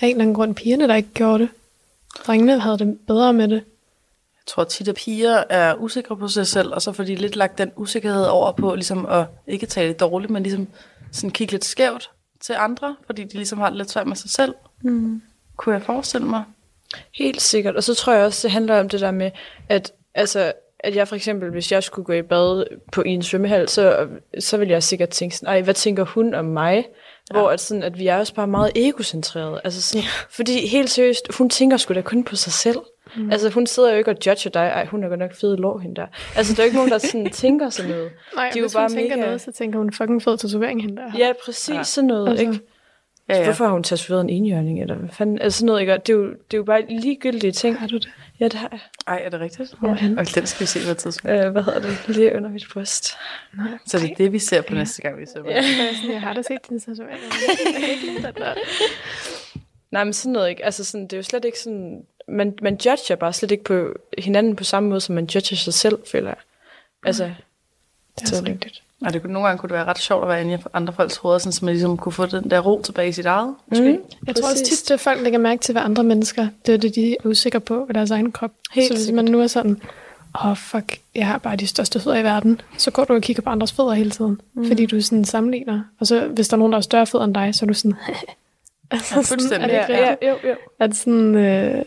af 0.00 0.06
en 0.06 0.10
eller 0.10 0.22
anden 0.22 0.34
grund 0.34 0.54
pigerne, 0.54 0.88
der 0.88 0.94
ikke 0.94 1.08
gjorde 1.14 1.38
det. 1.38 1.48
Drengene 2.26 2.60
havde 2.60 2.78
det 2.78 2.98
bedre 3.06 3.32
med 3.32 3.48
det. 3.48 3.64
Jeg 4.36 4.46
tror 4.46 4.64
tit, 4.64 4.88
at 4.88 4.94
piger 4.94 5.44
er 5.50 5.74
usikre 5.74 6.16
på 6.16 6.28
sig 6.28 6.46
selv, 6.46 6.74
og 6.74 6.82
så 6.82 6.92
får 6.92 7.04
de 7.04 7.14
lidt 7.14 7.36
lagt 7.36 7.58
den 7.58 7.72
usikkerhed 7.76 8.24
over 8.24 8.52
på 8.52 8.74
ligesom 8.74 9.06
at 9.06 9.26
ikke 9.46 9.66
tale 9.66 9.92
dårligt, 9.92 10.30
men 10.30 10.42
ligesom 10.42 10.68
sådan 11.12 11.30
kigge 11.30 11.52
lidt 11.52 11.64
skævt 11.64 12.10
til 12.40 12.54
andre, 12.58 12.96
fordi 13.06 13.24
de 13.24 13.34
ligesom 13.34 13.58
har 13.58 13.68
det 13.68 13.76
lidt 13.76 13.90
svært 13.90 14.06
med 14.06 14.16
sig 14.16 14.30
selv. 14.30 14.54
Mm. 14.82 15.22
Kunne 15.56 15.74
jeg 15.74 15.82
forestille 15.82 16.26
mig? 16.26 16.44
Helt 17.14 17.42
sikkert. 17.42 17.76
Og 17.76 17.84
så 17.84 17.94
tror 17.94 18.12
jeg 18.12 18.24
også, 18.24 18.48
det 18.48 18.52
handler 18.52 18.80
om 18.80 18.88
det 18.88 19.00
der 19.00 19.10
med, 19.10 19.30
at, 19.68 19.92
altså, 20.14 20.52
at 20.78 20.96
jeg 20.96 21.08
for 21.08 21.16
eksempel, 21.16 21.50
hvis 21.50 21.72
jeg 21.72 21.82
skulle 21.82 22.06
gå 22.06 22.12
i 22.12 22.22
bad 22.22 22.64
på 22.92 23.02
i 23.02 23.08
en 23.08 23.22
svømmehal, 23.22 23.68
så, 23.68 24.08
så 24.38 24.56
ville 24.56 24.72
jeg 24.72 24.82
sikkert 24.82 25.08
tænke 25.08 25.36
sådan, 25.36 25.48
ej, 25.48 25.62
hvad 25.62 25.74
tænker 25.74 26.04
hun 26.04 26.34
om 26.34 26.44
mig? 26.44 26.86
Ja. 27.32 27.38
Hvor 27.38 27.50
at, 27.50 27.60
sådan, 27.60 27.82
at 27.82 27.98
vi 27.98 28.06
er 28.06 28.16
også 28.18 28.34
bare 28.34 28.46
meget 28.46 28.72
egocentrerede. 28.76 29.60
Altså 29.64 29.82
sådan, 29.82 30.02
ja. 30.02 30.08
Fordi 30.30 30.66
helt 30.66 30.90
seriøst, 30.90 31.34
hun 31.38 31.50
tænker 31.50 31.76
sgu 31.76 31.94
da 31.94 32.00
kun 32.00 32.24
på 32.24 32.36
sig 32.36 32.52
selv. 32.52 32.78
Mm. 33.16 33.30
Altså 33.30 33.48
hun 33.50 33.66
sidder 33.66 33.90
jo 33.92 33.98
ikke 33.98 34.10
og 34.10 34.16
judger 34.26 34.50
dig, 34.50 34.60
ej, 34.66 34.86
hun 34.86 35.04
er 35.04 35.08
godt 35.08 35.20
nok 35.20 35.34
fed 35.40 35.56
lår 35.56 35.78
hende 35.78 35.96
der. 35.96 36.06
Altså 36.36 36.54
der 36.54 36.60
er 36.60 36.64
jo 36.64 36.66
ikke 36.66 36.76
nogen, 36.76 36.90
der 36.90 36.98
sådan 36.98 37.30
tænker 37.42 37.70
sådan 37.70 37.90
noget. 37.90 38.10
Nej, 38.36 38.50
De 38.52 38.58
er 38.58 38.60
jo 38.60 38.66
hvis 38.66 38.74
bare 38.74 38.88
hun 38.88 38.96
tænker 38.98 39.16
mega- 39.16 39.20
noget, 39.24 39.40
så 39.40 39.52
tænker 39.52 39.78
hun 39.78 39.92
fucking 39.92 40.22
fed 40.22 40.36
tatovering 40.38 40.82
hende 40.82 40.96
der. 40.96 41.12
Ja, 41.18 41.32
præcis 41.44 41.74
Ja. 41.74 41.82
sådan 41.82 42.08
noget, 42.08 42.28
Altså. 42.28 42.42
ikke? 42.46 42.60
Ja, 43.28 43.34
Ja, 43.34 43.38
ja. 43.38 43.44
Hvorfor 43.44 43.64
har 43.64 43.72
hun 43.72 43.82
tatoveret 43.82 44.20
en 44.24 44.30
enhjørning, 44.30 44.80
eller 44.80 44.94
hvad 44.94 45.08
fanden? 45.08 45.38
Altså 45.40 45.58
sådan 45.58 45.66
noget, 45.66 45.80
ikke? 45.80 45.92
Det 45.92 46.08
er 46.08 46.16
jo, 46.16 46.24
det 46.24 46.54
er 46.54 46.58
jo 46.58 46.64
bare 46.64 46.82
ligegyldige 46.88 47.52
ting. 47.52 47.78
Har 47.78 47.86
du 47.86 47.96
det? 47.96 48.08
Ja, 48.40 48.44
det 48.44 48.54
har 48.54 48.68
jeg. 48.72 48.80
Ej, 49.06 49.22
er 49.24 49.28
det 49.30 49.40
rigtigt? 49.40 49.74
Ja. 49.82 49.88
Og 50.18 50.34
den 50.34 50.46
skal 50.46 50.60
vi 50.60 50.66
se 50.66 50.84
på 50.84 50.90
et 50.90 50.98
tidspunkt. 50.98 51.36
Øh, 51.36 51.50
hvad 51.52 51.62
hedder 51.62 51.80
det? 51.80 52.08
Lige 52.08 52.36
under 52.36 52.50
mit 52.50 52.64
bryst. 52.72 53.04
Så 53.86 53.98
det 53.98 54.10
er 54.10 54.14
det, 54.14 54.32
vi 54.32 54.38
ser 54.38 54.62
på 54.62 54.74
næste 54.74 55.02
gang, 55.02 55.20
vi 55.20 55.26
ser 55.26 55.42
på. 55.42 55.48
Ja. 55.48 55.62
Jeg, 56.12 56.20
har 56.20 56.32
da 56.32 56.42
set 56.42 56.58
det 56.68 58.34
der. 58.36 58.54
Nej, 59.90 60.04
men 60.04 60.12
sådan 60.12 60.32
noget 60.32 60.48
ikke. 60.50 60.64
Altså 60.64 60.84
sådan, 60.84 61.04
det 61.04 61.12
er 61.12 61.16
jo 61.16 61.22
slet 61.22 61.44
ikke 61.44 61.58
sådan... 61.58 62.04
Man, 62.28 62.58
man 62.62 62.74
judger 62.86 63.16
bare 63.16 63.32
slet 63.32 63.50
ikke 63.50 63.64
på 63.64 63.94
hinanden 64.18 64.56
på 64.56 64.64
samme 64.64 64.88
måde, 64.88 65.00
som 65.00 65.14
man 65.14 65.24
judger 65.24 65.56
sig 65.56 65.74
selv, 65.74 65.98
føler 66.12 66.28
jeg. 66.28 66.36
Altså, 67.06 67.24
Det 67.24 68.22
er 68.22 68.26
Så- 68.26 68.36
så 68.36 68.44
rigtigt. 68.46 68.82
Og 69.02 69.12
det 69.12 69.22
kunne, 69.22 69.32
nogle 69.32 69.48
gange 69.48 69.58
kunne 69.58 69.68
det 69.68 69.74
være 69.74 69.84
ret 69.84 69.98
sjovt 69.98 70.22
at 70.22 70.28
være 70.28 70.40
inde 70.40 70.54
i 70.54 70.58
andre 70.72 70.92
folks 70.92 71.16
hoveder, 71.16 71.38
sådan, 71.38 71.52
så 71.52 71.64
man 71.64 71.74
ligesom 71.74 71.96
kunne 71.96 72.12
få 72.12 72.26
den 72.26 72.50
der 72.50 72.60
ro 72.60 72.82
tilbage 72.82 73.08
i 73.08 73.12
sit 73.12 73.26
eget. 73.26 73.54
Måske. 73.66 73.92
Mm. 73.92 74.02
Jeg 74.26 74.36
tror 74.36 74.48
også 74.48 74.62
Præcis. 74.62 74.82
tit, 74.82 74.90
at 74.90 75.00
folk 75.00 75.20
lægger 75.22 75.38
mærke 75.38 75.60
til, 75.62 75.72
hvad 75.72 75.82
andre 75.82 76.02
mennesker, 76.04 76.48
det 76.66 76.74
er 76.74 76.78
det, 76.78 76.94
de 76.94 77.12
er 77.12 77.16
usikre 77.24 77.60
på 77.60 77.84
ved 77.86 77.94
deres 77.94 78.10
egen 78.10 78.32
krop. 78.32 78.50
Helt 78.72 78.88
så 78.88 78.94
hvis 78.94 79.10
man 79.14 79.24
nu 79.24 79.40
er 79.40 79.46
sådan, 79.46 79.82
åh 80.34 80.46
oh, 80.46 80.56
fuck, 80.56 80.98
jeg 81.14 81.26
har 81.26 81.38
bare 81.38 81.56
de 81.56 81.66
største 81.66 82.00
fødder 82.00 82.18
i 82.18 82.24
verden, 82.24 82.60
så 82.78 82.90
går 82.90 83.04
du 83.04 83.14
og 83.14 83.22
kigger 83.22 83.42
på 83.42 83.50
andres 83.50 83.72
fødder 83.72 83.92
hele 83.92 84.10
tiden. 84.10 84.40
Mm. 84.54 84.66
Fordi 84.66 84.86
du 84.86 85.00
sådan 85.00 85.24
sammenligner. 85.24 85.82
Og 86.00 86.06
så 86.06 86.26
hvis 86.26 86.48
der 86.48 86.54
er 86.54 86.58
nogen, 86.58 86.72
der 86.72 86.76
har 86.78 86.82
større 86.82 87.06
fødder 87.06 87.24
end 87.24 87.34
dig, 87.34 87.54
så 87.54 87.64
er 87.64 87.66
du 87.66 87.74
sådan, 87.74 87.94
altså, 88.90 89.14
Ja, 89.16 89.20
fuldstændig. 89.20 89.70
er 89.70 89.86
det 89.86 89.92
ikke 89.92 90.02
ja, 90.02 90.14
ja, 90.22 90.28
jo, 90.28 90.48
jo. 90.48 90.54
At 90.80 90.96
sådan, 90.96 91.34
øh, 91.34 91.84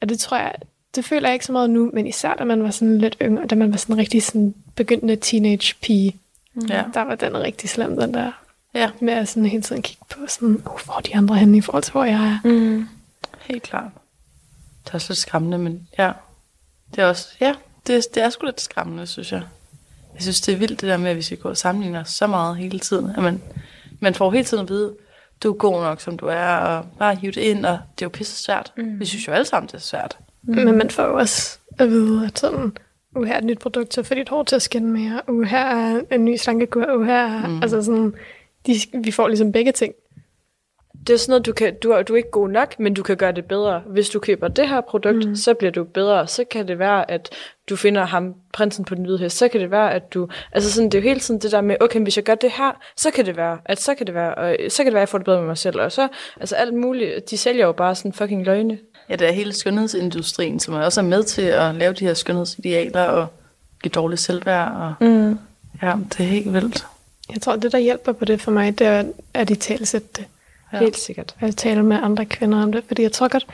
at 0.00 0.08
det 0.08 0.18
tror 0.18 0.36
jeg, 0.36 0.52
det 0.94 1.04
føler 1.04 1.28
jeg 1.28 1.34
ikke 1.34 1.44
så 1.46 1.52
meget 1.52 1.70
nu, 1.70 1.90
men 1.94 2.06
især 2.06 2.34
da 2.34 2.44
man 2.44 2.62
var 2.62 2.70
sådan 2.70 2.98
lidt 2.98 3.16
yngre, 3.22 3.46
da 3.46 3.54
man 3.54 3.70
var 3.70 3.76
sådan 3.76 3.98
rigtig 3.98 4.22
sådan 4.22 4.54
begyndende 4.76 5.16
teenage 5.16 5.74
pige, 5.82 6.16
Ja. 6.68 6.84
der 6.94 7.00
var 7.02 7.14
den 7.14 7.36
rigtig 7.38 7.70
slem, 7.70 7.96
den 8.00 8.14
der. 8.14 8.32
Ja. 8.74 8.90
Med 9.00 9.12
at 9.12 9.28
sådan 9.28 9.46
hele 9.46 9.62
tiden 9.62 9.82
kigge 9.82 10.04
på 10.10 10.18
sådan, 10.28 10.62
oh, 10.66 10.80
hvor 10.84 10.94
er 10.96 11.00
de 11.00 11.16
andre 11.16 11.36
henne 11.36 11.56
i 11.58 11.60
forhold 11.60 11.82
til, 11.82 11.92
hvor 11.92 12.04
jeg 12.04 12.14
er. 12.44 12.48
Mm. 12.48 12.88
Helt 13.40 13.62
klart. 13.62 13.90
Det 14.84 14.90
er 14.90 14.94
også 14.94 15.12
lidt 15.12 15.18
skræmmende, 15.18 15.58
men 15.58 15.88
ja. 15.98 16.12
Det 16.94 16.98
er 17.02 17.06
også, 17.06 17.28
ja, 17.40 17.54
det, 17.86 18.04
det 18.14 18.22
er 18.22 18.30
sgu 18.30 18.46
lidt 18.46 18.60
skræmmende, 18.60 19.06
synes 19.06 19.32
jeg. 19.32 19.42
Jeg 20.14 20.22
synes, 20.22 20.40
det 20.40 20.54
er 20.54 20.58
vildt 20.58 20.80
det 20.80 20.88
der 20.88 20.96
med, 20.96 21.10
at 21.10 21.16
vi 21.16 21.22
skal 21.22 21.38
gå 21.38 21.48
og 21.48 21.56
sammenligne 21.56 21.98
os 22.00 22.08
så 22.10 22.26
meget 22.26 22.56
hele 22.56 22.78
tiden. 22.78 23.10
At 23.16 23.22
man, 23.22 23.42
man 24.00 24.14
får 24.14 24.30
hele 24.30 24.44
tiden 24.44 24.62
at 24.62 24.68
vide, 24.68 24.94
du 25.42 25.52
er 25.52 25.56
god 25.56 25.80
nok, 25.80 26.00
som 26.00 26.16
du 26.18 26.26
er, 26.26 26.46
og 26.56 26.86
bare 26.98 27.14
hive 27.14 27.32
det 27.32 27.40
ind, 27.40 27.66
og 27.66 27.78
det 27.98 28.02
er 28.04 28.06
jo 28.06 28.10
pisse 28.10 28.42
svært. 28.44 28.72
Mm. 28.76 29.00
Vi 29.00 29.04
synes 29.06 29.26
jo 29.28 29.32
alle 29.32 29.44
sammen, 29.46 29.66
det 29.68 29.74
er 29.74 29.78
svært. 29.78 30.18
Mm. 30.42 30.54
Men 30.54 30.78
man 30.78 30.90
får 30.90 31.02
jo 31.02 31.14
også 31.14 31.58
at 31.78 31.88
vide, 31.88 32.26
at 32.26 32.38
sådan, 32.38 32.72
uh, 33.16 33.24
her 33.24 33.34
er 33.34 33.38
et 33.38 33.44
nyt 33.44 33.58
produkt 33.58 33.90
til 33.90 34.00
at 34.00 34.06
få 34.06 34.14
dit 34.14 34.28
hår 34.28 34.42
til 34.42 34.56
at 34.56 34.62
skinne 34.62 34.92
mere. 34.92 35.20
Uh, 35.28 35.42
her 35.42 35.66
er 35.66 36.00
en 36.10 36.24
ny 36.24 36.36
slankekur. 36.36 36.94
Uh, 36.94 37.04
her 37.04 37.26
er, 37.26 37.46
mm. 37.46 37.62
altså 37.62 37.82
sådan, 37.82 38.14
de, 38.66 38.74
vi 39.04 39.10
får 39.10 39.28
ligesom 39.28 39.52
begge 39.52 39.72
ting. 39.72 39.94
Det 41.06 41.12
er 41.12 41.16
sådan 41.16 41.30
noget, 41.30 41.46
du, 41.46 41.52
kan, 41.52 41.74
du, 41.82 41.90
er, 41.90 42.02
du 42.02 42.12
er 42.12 42.16
ikke 42.16 42.30
god 42.30 42.48
nok, 42.48 42.80
men 42.80 42.94
du 42.94 43.02
kan 43.02 43.16
gøre 43.16 43.32
det 43.32 43.44
bedre. 43.44 43.82
Hvis 43.86 44.10
du 44.10 44.18
køber 44.20 44.48
det 44.48 44.68
her 44.68 44.80
produkt, 44.80 45.28
mm. 45.28 45.36
så 45.36 45.54
bliver 45.54 45.70
du 45.70 45.84
bedre. 45.84 46.26
Så 46.26 46.44
kan 46.44 46.68
det 46.68 46.78
være, 46.78 47.10
at 47.10 47.30
du 47.68 47.76
finder 47.76 48.04
ham, 48.04 48.34
prinsen 48.52 48.84
på 48.84 48.94
den 48.94 49.04
hvide 49.04 49.18
hest. 49.18 49.38
Så 49.38 49.48
kan 49.48 49.60
det 49.60 49.70
være, 49.70 49.94
at 49.94 50.14
du... 50.14 50.28
Altså 50.52 50.72
sådan, 50.72 50.90
det 50.90 50.98
er 50.98 51.02
jo 51.02 51.08
hele 51.08 51.20
tiden 51.20 51.40
det 51.40 51.52
der 51.52 51.60
med, 51.60 51.76
okay, 51.80 52.00
hvis 52.00 52.16
jeg 52.16 52.24
gør 52.24 52.34
det 52.34 52.50
her, 52.50 52.80
så 52.96 53.10
kan 53.10 53.26
det 53.26 53.36
være, 53.36 53.58
at 53.64 53.80
så 53.80 53.94
kan 53.94 54.06
det 54.06 54.14
være, 54.14 54.34
og 54.34 54.56
så 54.68 54.76
kan 54.82 54.86
det 54.86 54.92
være, 54.92 55.00
at 55.00 55.06
jeg 55.06 55.08
får 55.08 55.18
det 55.18 55.24
bedre 55.24 55.38
med 55.38 55.46
mig 55.46 55.58
selv. 55.58 55.80
Og 55.80 55.92
så, 55.92 56.08
altså 56.40 56.56
alt 56.56 56.74
muligt, 56.74 57.30
de 57.30 57.38
sælger 57.38 57.66
jo 57.66 57.72
bare 57.72 57.94
sådan 57.94 58.12
fucking 58.12 58.44
løgne. 58.44 58.78
Ja, 59.08 59.16
det 59.16 59.28
er 59.28 59.32
hele 59.32 59.52
skønhedsindustrien, 59.52 60.60
som 60.60 60.74
også 60.74 61.00
er 61.00 61.04
med 61.04 61.24
til 61.24 61.42
at 61.42 61.74
lave 61.74 61.92
de 61.92 62.04
her 62.04 62.14
skønhedsidealer 62.14 63.02
og 63.04 63.26
give 63.82 63.90
dårligt 63.90 64.20
selvværd. 64.20 64.72
Og, 64.72 64.94
Mm. 65.06 65.38
ja, 65.82 65.94
det 66.12 66.20
er 66.20 66.28
helt 66.28 66.52
vildt. 66.52 66.86
Jeg 67.32 67.40
tror, 67.42 67.56
det 67.56 67.72
der 67.72 67.78
hjælper 67.78 68.12
på 68.12 68.24
det 68.24 68.40
for 68.40 68.50
mig, 68.50 68.78
det 68.78 68.86
er, 68.86 69.04
at 69.34 69.48
de 69.48 69.54
talsætter 69.54 70.08
det. 70.16 70.24
Ja. 70.72 70.78
Helt 70.78 70.98
sikkert. 70.98 71.34
At 71.40 71.56
tale 71.56 71.82
med 71.82 71.98
andre 72.02 72.24
kvinder 72.26 72.62
om 72.62 72.72
det. 72.72 72.84
Fordi 72.86 73.02
jeg 73.02 73.12
tror 73.12 73.28
godt, 73.28 73.46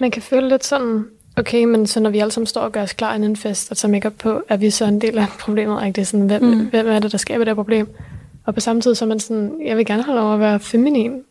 man 0.00 0.10
kan 0.10 0.22
føle 0.22 0.48
lidt 0.48 0.64
sådan, 0.64 1.04
okay, 1.36 1.64
men 1.64 1.86
så 1.86 2.00
når 2.00 2.10
vi 2.10 2.18
alle 2.18 2.32
sammen 2.32 2.46
står 2.46 2.60
og 2.60 2.72
gør 2.72 2.82
os 2.82 2.92
klar 2.92 3.14
inden 3.14 3.30
en 3.30 3.36
fest, 3.36 3.70
og 3.70 3.76
tager 3.76 3.92
make 3.92 4.10
på, 4.10 4.42
er 4.48 4.56
vi 4.56 4.70
så 4.70 4.84
en 4.84 5.00
del 5.00 5.18
af 5.18 5.26
problemet. 5.40 5.86
Ikke? 5.86 5.96
Det 5.96 6.02
er 6.02 6.06
sådan, 6.06 6.26
hvem, 6.26 6.42
mm. 6.42 6.66
hvem 6.66 6.88
er 6.88 6.98
det, 6.98 7.12
der 7.12 7.18
skaber 7.18 7.44
det 7.44 7.48
her 7.50 7.54
problem? 7.54 7.88
Og 8.46 8.54
på 8.54 8.60
samme 8.60 8.82
tid, 8.82 8.94
så 8.94 9.04
er 9.04 9.08
man 9.08 9.20
sådan, 9.20 9.60
jeg 9.66 9.76
vil 9.76 9.86
gerne 9.86 10.02
have 10.02 10.16
lov 10.16 10.34
at 10.34 10.40
være 10.40 10.60
feminin. 10.60 11.22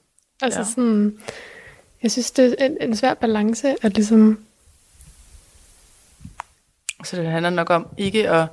Altså 0.42 0.60
ja. 0.60 0.66
sådan, 0.66 1.14
jeg 2.04 2.12
synes, 2.12 2.32
det 2.32 2.56
er 2.60 2.66
en, 2.66 2.78
en 2.82 2.96
svær 2.96 3.14
balance, 3.14 3.76
at 3.82 3.94
ligesom, 3.96 4.46
Så 7.04 7.16
det 7.16 7.26
handler 7.26 7.50
nok 7.50 7.70
om 7.70 7.88
ikke 7.98 8.30
at 8.30 8.48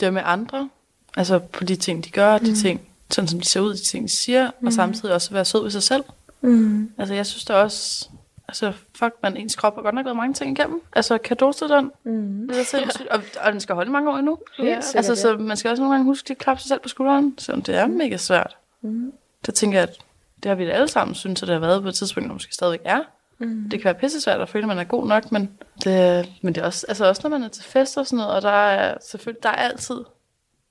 dømme 0.00 0.22
andre, 0.22 0.68
altså 1.16 1.38
på 1.38 1.64
de 1.64 1.76
ting, 1.76 2.04
de 2.04 2.10
gør, 2.10 2.38
de 2.38 2.54
ting, 2.56 2.80
sådan 3.10 3.28
som 3.28 3.40
de 3.40 3.46
ser 3.46 3.60
ud, 3.60 3.74
de 3.74 3.84
ting, 3.84 4.04
de 4.04 4.12
siger, 4.12 4.50
mm. 4.60 4.66
og 4.66 4.72
samtidig 4.72 5.14
også 5.14 5.30
være 5.30 5.44
sød 5.44 5.62
ved 5.62 5.70
sig 5.70 5.82
selv. 5.82 6.04
Mm. 6.40 6.90
Altså 6.98 7.14
jeg 7.14 7.26
synes 7.26 7.44
da 7.44 7.54
også, 7.54 8.08
altså 8.48 8.72
fuck 8.98 9.14
man, 9.22 9.36
ens 9.36 9.56
krop 9.56 9.74
har 9.74 9.82
godt 9.82 9.94
nok 9.94 10.04
været 10.04 10.16
mange 10.16 10.34
ting 10.34 10.58
igennem. 10.58 10.82
Altså 10.92 11.18
kado 11.18 11.52
til 11.52 11.68
den, 11.68 11.90
Mm. 12.04 12.48
det 12.48 12.60
er 12.60 12.64
sindssygt, 12.64 13.08
og, 13.08 13.22
og 13.40 13.52
den 13.52 13.60
skal 13.60 13.74
holde 13.74 13.90
mange 13.90 14.10
år 14.10 14.16
endnu. 14.16 14.38
Ja. 14.58 14.80
Altså 14.94 15.14
så 15.14 15.36
man 15.36 15.56
skal 15.56 15.70
også 15.70 15.82
nogle 15.82 15.94
gange 15.94 16.04
huske 16.04 16.30
at 16.30 16.38
klappe 16.38 16.62
sig 16.62 16.68
selv 16.68 16.80
på 16.80 16.88
skulderen, 16.88 17.34
selvom 17.38 17.62
det 17.62 17.76
er 17.76 17.86
mega 17.86 18.16
svært. 18.16 18.56
Mm. 18.82 19.12
Der 19.46 19.52
tænker 19.52 19.78
jeg, 19.78 19.88
at 19.88 19.98
det 20.42 20.48
har 20.48 20.54
vi 20.54 20.66
da 20.66 20.70
alle 20.70 20.88
sammen 20.88 21.14
synes, 21.14 21.42
at 21.42 21.48
det 21.48 21.54
har 21.54 21.60
været 21.60 21.82
på 21.82 21.88
et 21.88 21.94
tidspunkt, 21.94 22.28
og 22.28 22.34
måske 22.34 22.54
stadigvæk 22.54 22.80
er. 22.84 23.00
Mm. 23.38 23.68
Det 23.70 23.80
kan 23.80 23.84
være 23.84 23.94
pisse 23.94 24.20
svært 24.20 24.40
at 24.40 24.48
føle, 24.48 24.64
at 24.64 24.68
man 24.68 24.78
er 24.78 24.84
god 24.84 25.06
nok, 25.06 25.32
men 25.32 25.50
det, 25.84 26.32
men 26.42 26.54
det 26.54 26.60
er 26.60 26.66
også, 26.66 26.86
altså 26.88 27.08
også 27.08 27.20
når 27.24 27.30
man 27.30 27.42
er 27.42 27.48
til 27.48 27.64
fester 27.64 28.00
og 28.00 28.06
sådan 28.06 28.16
noget, 28.16 28.32
og 28.32 28.42
der 28.42 28.48
er 28.50 28.96
selvfølgelig, 29.10 29.42
der 29.42 29.48
er 29.48 29.54
altid 29.54 29.96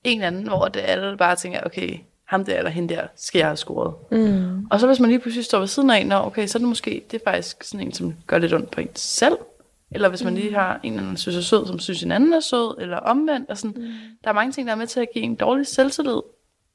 en 0.04 0.22
anden, 0.22 0.48
hvor 0.48 0.68
det 0.68 0.80
alle 0.80 1.16
bare 1.16 1.36
tænker, 1.36 1.60
okay, 1.66 1.98
ham 2.24 2.44
der 2.44 2.58
eller 2.58 2.70
hende 2.70 2.94
der, 2.94 3.06
skal 3.16 3.38
jeg 3.38 3.48
have 3.48 3.56
scoret. 3.56 3.94
Mm. 4.10 4.66
Og 4.70 4.80
så 4.80 4.86
hvis 4.86 5.00
man 5.00 5.10
lige 5.10 5.20
pludselig 5.20 5.44
står 5.44 5.58
ved 5.58 5.66
siden 5.66 5.90
af 5.90 5.98
en, 5.98 6.12
og 6.12 6.24
okay, 6.24 6.46
så 6.46 6.58
er 6.58 6.60
det 6.60 6.68
måske, 6.68 7.04
det 7.10 7.20
er 7.20 7.30
faktisk 7.30 7.64
sådan 7.64 7.86
en, 7.86 7.92
som 7.92 8.14
gør 8.26 8.38
lidt 8.38 8.54
ondt 8.54 8.70
på 8.70 8.80
en 8.80 8.88
selv. 8.94 9.36
Eller 9.92 10.08
hvis 10.08 10.24
man 10.24 10.34
lige 10.34 10.54
har 10.54 10.80
en 10.82 10.92
eller 10.92 11.02
anden, 11.02 11.16
synes 11.16 11.36
er 11.36 11.40
sød, 11.40 11.66
som 11.66 11.78
synes 11.78 12.02
en 12.02 12.12
anden 12.12 12.32
er 12.32 12.40
sød, 12.40 12.76
eller 12.80 12.96
omvendt. 12.96 13.50
Og 13.50 13.58
sådan. 13.58 13.76
Mm. 13.76 13.92
Der 14.24 14.30
er 14.30 14.34
mange 14.34 14.52
ting, 14.52 14.66
der 14.66 14.72
er 14.72 14.76
med 14.76 14.86
til 14.86 15.00
at 15.00 15.08
give 15.14 15.24
en 15.24 15.34
dårlig 15.34 15.66
selvtillid. 15.66 16.20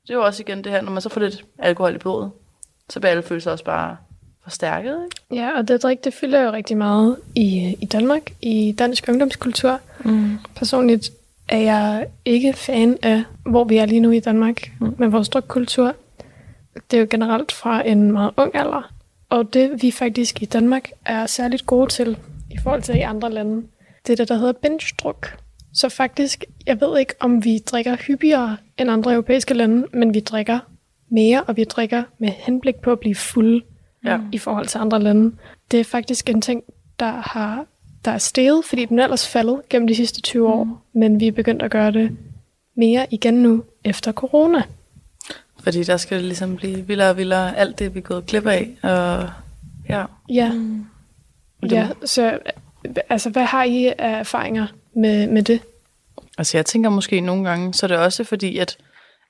Det 0.08 0.10
er 0.10 0.14
jo 0.14 0.26
også 0.26 0.44
igen 0.44 0.64
det 0.64 0.72
her, 0.72 0.82
når 0.82 0.92
man 0.92 1.02
så 1.02 1.10
får 1.10 1.22
lidt 1.22 1.46
alkohol 1.60 1.96
i 1.96 1.98
blodet, 1.98 2.32
så 2.90 3.00
bliver 3.00 3.12
alle 3.12 3.24
følelser 3.24 3.52
også 3.52 3.64
bare 3.64 3.98
forstærket. 4.44 5.00
Ikke? 5.06 5.42
ja, 5.42 5.58
og 5.58 5.68
det 5.68 5.84
drik, 5.84 6.04
det 6.04 6.14
fylder 6.14 6.42
jo 6.42 6.52
rigtig 6.52 6.78
meget 6.78 7.18
i, 7.36 7.78
i 7.82 7.86
Danmark, 7.86 8.22
i 8.42 8.76
dansk 8.78 9.06
ungdomskultur. 9.10 9.80
Mm. 10.04 10.38
Personligt 10.56 11.12
er 11.50 11.58
jeg 11.58 12.08
ikke 12.26 12.54
fan 12.54 12.98
af, 13.02 13.24
hvor 13.46 13.64
vi 13.64 13.78
er 13.78 13.86
lige 13.86 14.00
nu 14.00 14.12
i 14.12 14.20
Danmark 14.20 14.72
mm. 14.80 14.96
med 14.98 15.08
vores 15.08 15.30
drukkultur. 15.30 15.96
Det 16.92 16.98
er 16.98 17.02
jo 17.02 17.08
generelt 17.10 17.52
fra 17.52 17.88
en 17.88 18.12
meget 18.12 18.32
ung 18.38 18.56
alder. 18.56 18.92
Og 19.30 19.54
det 19.54 19.82
vi 19.82 19.92
faktisk 19.92 20.42
i 20.42 20.46
Danmark 20.46 20.90
er 21.06 21.26
særligt 21.26 21.66
gode 21.66 21.90
til 21.90 22.18
i 22.52 22.58
forhold 22.64 22.82
til 22.82 22.96
i 22.96 23.02
andre 23.02 23.32
lande, 23.32 23.68
det 24.08 24.14
er 24.14 24.18
det, 24.18 24.30
der 24.30 24.36
hedder 24.36 24.54
binge-druk. 24.54 25.38
Så 25.74 25.90
faktisk, 25.90 26.44
jeg 26.66 26.82
ved 26.82 27.00
ikke, 27.00 27.14
om 27.20 27.44
vi 27.46 27.58
drikker 27.58 27.96
hyppigere 27.96 28.58
end 28.78 28.92
andre 28.92 29.14
europæiske 29.14 29.54
lande, 29.54 29.88
men 29.94 30.14
vi 30.14 30.20
drikker 30.20 30.60
mere, 31.16 31.44
og 31.44 31.58
vi 31.58 31.64
drikker 31.64 32.04
med 32.20 32.30
henblik 32.30 32.76
på 32.76 32.92
at 32.92 33.00
blive 33.00 33.16
fulde 33.16 33.62
Ja. 34.06 34.20
i 34.32 34.38
forhold 34.38 34.68
til 34.68 34.78
andre 34.78 35.00
lande. 35.00 35.36
Det 35.72 35.80
er 35.80 35.84
faktisk 35.84 36.30
en 36.30 36.42
ting, 36.42 36.64
der 37.00 37.12
har 37.12 37.66
der 38.06 38.12
er 38.12 38.18
steget, 38.18 38.66
fordi 38.66 38.86
den 38.86 39.00
er 39.00 39.04
ellers 39.04 39.28
faldet 39.28 39.62
gennem 39.70 39.88
de 39.88 39.96
sidste 39.96 40.22
20 40.22 40.48
år, 40.54 40.64
mm. 40.64 40.72
men 41.00 41.20
vi 41.20 41.28
er 41.28 41.32
begyndt 41.32 41.62
at 41.62 41.72
gøre 41.72 41.92
det 41.92 42.18
mere 42.78 43.08
igen 43.12 43.34
nu 43.34 43.64
efter 43.84 44.12
corona. 44.12 44.62
Fordi 45.64 45.84
der 45.84 45.98
skal 45.98 46.18
det 46.18 46.26
ligesom 46.26 46.56
blive 46.56 46.88
vildere 46.88 47.10
og 47.10 47.18
vildere, 47.18 47.58
alt 47.58 47.80
det 47.80 47.94
vi 47.96 48.00
er 48.00 48.04
gået 48.04 48.26
glip 48.26 48.48
af. 48.48 48.70
Og 48.84 49.30
ja, 49.90 50.06
Ja, 50.30 50.52
Mm. 50.54 50.86
ja 51.72 51.90
så 52.06 52.40
altså, 53.10 53.30
hvad 53.30 53.44
har 53.46 53.64
I 53.64 53.86
af 53.86 53.94
erfaringer 54.20 54.68
med, 54.96 55.28
med 55.28 55.44
det? 55.44 55.62
Altså 56.38 56.58
jeg 56.58 56.66
tænker 56.66 56.90
måske 56.90 57.22
nogle 57.22 57.50
gange, 57.50 57.74
så 57.74 57.86
er 57.86 57.88
det 57.88 57.98
også 57.98 58.24
fordi, 58.24 58.58
at 58.58 58.78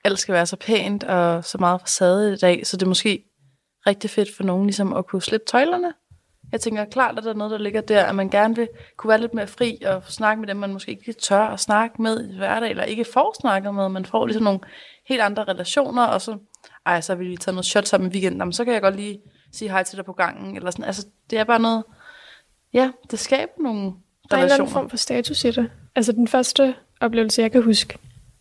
alt 0.06 0.20
skal 0.20 0.34
være 0.34 0.46
så 0.46 0.56
pænt 0.56 1.04
og 1.04 1.46
så 1.46 1.58
meget 1.58 1.82
facade 1.82 2.34
i 2.34 2.38
dag, 2.38 2.68
så 2.68 2.78
det 2.78 2.84
er 2.84 2.88
måske 2.88 3.24
rigtig 3.88 4.10
fedt 4.10 4.36
for 4.36 4.44
nogen 4.44 4.66
ligesom 4.66 4.94
at 4.94 5.06
kunne 5.08 5.22
slippe 5.22 5.46
tøjlerne. 5.48 5.94
Jeg 6.52 6.62
tænker 6.62 6.86
klart, 6.86 7.18
at 7.18 7.24
der 7.24 7.30
er 7.30 7.34
noget, 7.34 7.52
der 7.52 7.58
ligger 7.58 7.82
der, 7.82 8.04
at 8.04 8.16
man 8.16 8.30
gerne 8.30 8.56
vil 8.56 8.68
kunne 8.98 9.10
være 9.10 9.22
lidt 9.22 9.34
mere 9.34 9.48
fri 9.48 9.82
og 9.86 10.04
snakke 10.08 10.40
med 10.40 10.48
dem, 10.48 10.58
man 10.58 10.74
måske 10.74 10.92
ikke 10.92 11.14
tør 11.14 11.42
at 11.42 11.60
snakke 11.60 12.02
med 12.02 12.30
i 12.30 12.38
hverdag, 12.38 12.70
eller 12.70 12.84
ikke 12.84 13.06
får 13.14 13.36
snakket 13.42 13.74
med. 13.74 13.90
Man 13.90 14.06
får 14.06 14.26
ligesom 14.26 14.44
nogle 14.44 14.60
helt 15.08 15.22
andre 15.22 15.44
relationer, 15.44 16.04
og 16.04 16.22
så, 16.22 16.38
ej, 16.86 17.02
så 17.02 17.16
vil 17.16 17.30
vi 17.30 17.38
tage 17.38 17.56
noget 17.56 17.66
shot 17.66 17.88
sammen 17.88 18.12
i 18.12 18.14
weekenden, 18.14 18.40
Jamen, 18.40 18.54
så 18.54 18.66
kan 18.66 18.74
jeg 18.74 18.82
godt 18.82 18.96
lige 18.96 19.22
sige 19.54 19.72
hej 19.72 19.84
til 19.84 19.98
dig 19.98 20.06
på 20.06 20.14
gangen, 20.14 20.56
eller 20.56 20.72
sådan. 20.72 20.86
Altså, 20.86 21.06
det 21.30 21.40
er 21.40 21.44
bare 21.44 21.60
noget, 21.60 21.84
ja, 22.74 22.92
det 23.12 23.20
skaber 23.20 23.64
nogle 23.64 23.82
Der 23.82 23.88
er 23.88 23.92
en 23.92 23.96
eller 24.32 24.38
anden 24.38 24.44
relationer. 24.44 24.72
form 24.72 24.90
for 24.90 24.98
status 24.98 25.44
i 25.44 25.52
det. 25.52 25.72
Altså 25.96 26.12
den 26.12 26.28
første 26.28 26.76
oplevelse, 27.02 27.42
jeg 27.42 27.52
kan 27.52 27.64
huske, 27.64 27.98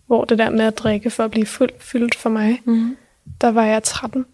hvor 0.07 0.25
det 0.25 0.39
der 0.39 0.51
med 0.51 0.65
at 0.65 0.79
drikke 0.79 1.11
for 1.11 1.25
at 1.25 1.31
blive 1.31 1.47
fuldt 1.47 1.83
fyldt 1.83 2.15
for 2.15 2.31
mig, 2.31 2.61
Mhm. 2.65 2.97
der 3.41 3.49
var 3.51 3.65
jeg 3.65 3.83
13. 3.83 4.27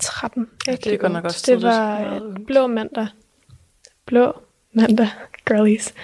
13. 0.00 0.48
Ja, 0.66 0.72
det 0.72 0.86
er 0.86 0.96
godt 0.96 1.12
nok 1.12 1.24
også 1.24 1.52
Det 1.52 1.62
var 1.62 2.14
øh, 2.14 2.20
blå 2.46 2.66
mandag. 2.66 3.06
Blå 4.06 4.32
mandag, 4.72 5.08
girlies. 5.48 5.94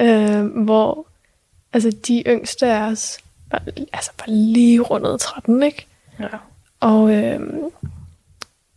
Øh, 0.00 0.44
hvor 0.64 1.06
altså, 1.72 1.90
de 2.08 2.22
yngste 2.26 2.66
af 2.66 2.90
os 2.90 3.18
var, 3.50 3.62
altså, 3.92 4.10
var 4.18 4.24
lige 4.32 4.80
rundet 4.80 5.20
13, 5.20 5.62
ikke? 5.62 5.86
Ja. 6.20 6.26
Og, 6.80 7.14
øh, 7.14 7.40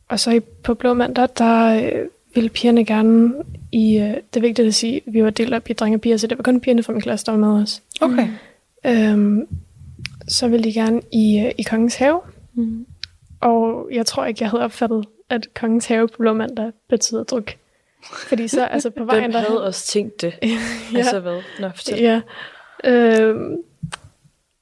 og 0.10 0.20
så 0.20 0.32
i, 0.32 0.40
på 0.40 0.74
Blå 0.74 0.94
Mandag, 0.94 1.28
der 1.38 1.82
øh, 1.84 2.08
ville 2.36 2.50
pigerne 2.50 2.86
gerne 2.86 3.34
i, 3.72 3.98
øh, 3.98 4.04
det 4.10 4.38
er 4.38 4.40
vigtigt 4.42 4.68
at 4.68 4.76
sige, 4.76 5.02
vi 5.06 5.24
var 5.24 5.30
delt 5.30 5.54
op 5.54 5.70
i 5.70 5.74
drenge 5.74 5.98
og 5.98 6.02
piger, 6.02 6.18
så 6.18 6.28
det 6.28 6.38
var 6.38 6.44
kun 6.44 6.62
pigerne 6.62 6.84
fra 6.84 6.94
min 6.94 7.02
klasse, 7.02 7.26
der 7.26 7.32
var 7.32 7.40
med 7.40 7.62
os. 7.64 7.82
Okay. 8.02 8.28
Øhm, 8.86 9.48
så 10.28 10.48
ville 10.48 10.64
de 10.64 10.74
gerne 10.74 11.02
i, 11.12 11.40
øh, 11.46 11.52
i 11.58 11.64
Kongens 11.64 11.96
Have. 11.96 12.22
Mm. 12.54 12.86
Og 13.42 13.90
jeg 13.92 14.06
tror 14.06 14.26
ikke, 14.26 14.44
jeg 14.44 14.50
havde 14.50 14.64
opfattet, 14.64 15.06
at 15.30 15.48
Kongens 15.54 15.86
Have 15.86 16.08
på 16.08 16.16
Blå 16.20 16.34
Mandag 16.34 16.72
betyder 16.90 17.24
druk. 17.24 17.52
Fordi 18.28 18.48
så, 18.48 18.66
altså 18.66 18.90
på 18.90 19.04
vejen 19.12 19.32
derhen... 19.32 19.48
havde 19.48 19.64
også 19.64 19.88
tænkt 19.88 20.22
det? 20.22 20.34
ja, 20.94 20.98
Altså 20.98 21.20
hvad? 21.20 21.42
Nå, 21.60 21.70
fortæl. 21.76 22.00
ja. 22.02 22.22
Øhm, 22.84 23.56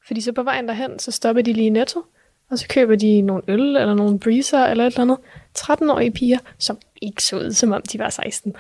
fordi 0.08 0.22
så 0.22 0.32
på 0.32 0.44
vejen 0.44 0.68
derhen, 0.68 1.00
så 1.00 1.12
stopper 1.12 1.42
de 1.42 1.54
lige 1.54 1.66
i 1.68 1.70
Netto, 1.70 2.04
og 2.52 2.60
så 2.60 2.68
køber 2.70 2.96
de 2.96 3.22
nogle 3.22 3.44
øl, 3.48 3.60
eller 3.76 3.94
nogle 3.94 4.20
breezer, 4.20 4.66
eller 4.66 4.88
et 4.88 4.94
eller 4.94 5.02
andet. 5.02 5.18
13-årige 5.60 6.12
piger, 6.12 6.38
som 6.58 6.78
ikke 7.02 7.24
så 7.24 7.36
ud, 7.40 7.52
som 7.52 7.72
om 7.72 7.82
de 7.82 8.00
var 8.00 8.10
16. 8.10 8.56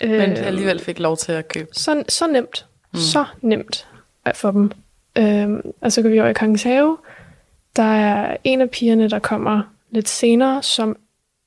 Men 0.00 0.10
Øhm, 0.12 0.32
alligevel 0.36 0.78
fik 0.78 0.98
lov 0.98 1.16
til 1.16 1.32
at 1.32 1.48
købe. 1.48 1.68
så, 1.72 2.04
så 2.08 2.26
nemt. 2.26 2.66
Mm. 2.92 2.98
Så 2.98 3.24
nemt 3.40 3.88
få 4.34 4.50
dem. 4.52 4.70
Øhm, 5.16 5.72
og 5.80 5.92
så 5.92 6.02
går 6.02 6.08
vi 6.08 6.20
over 6.20 6.28
i 6.28 6.32
Kongens 6.32 6.62
Have. 6.62 6.96
Der 7.76 7.82
er 7.82 8.36
en 8.44 8.60
af 8.60 8.70
pigerne, 8.70 9.10
der 9.10 9.18
kommer 9.18 9.62
lidt 9.90 10.08
senere, 10.08 10.62
som 10.62 10.96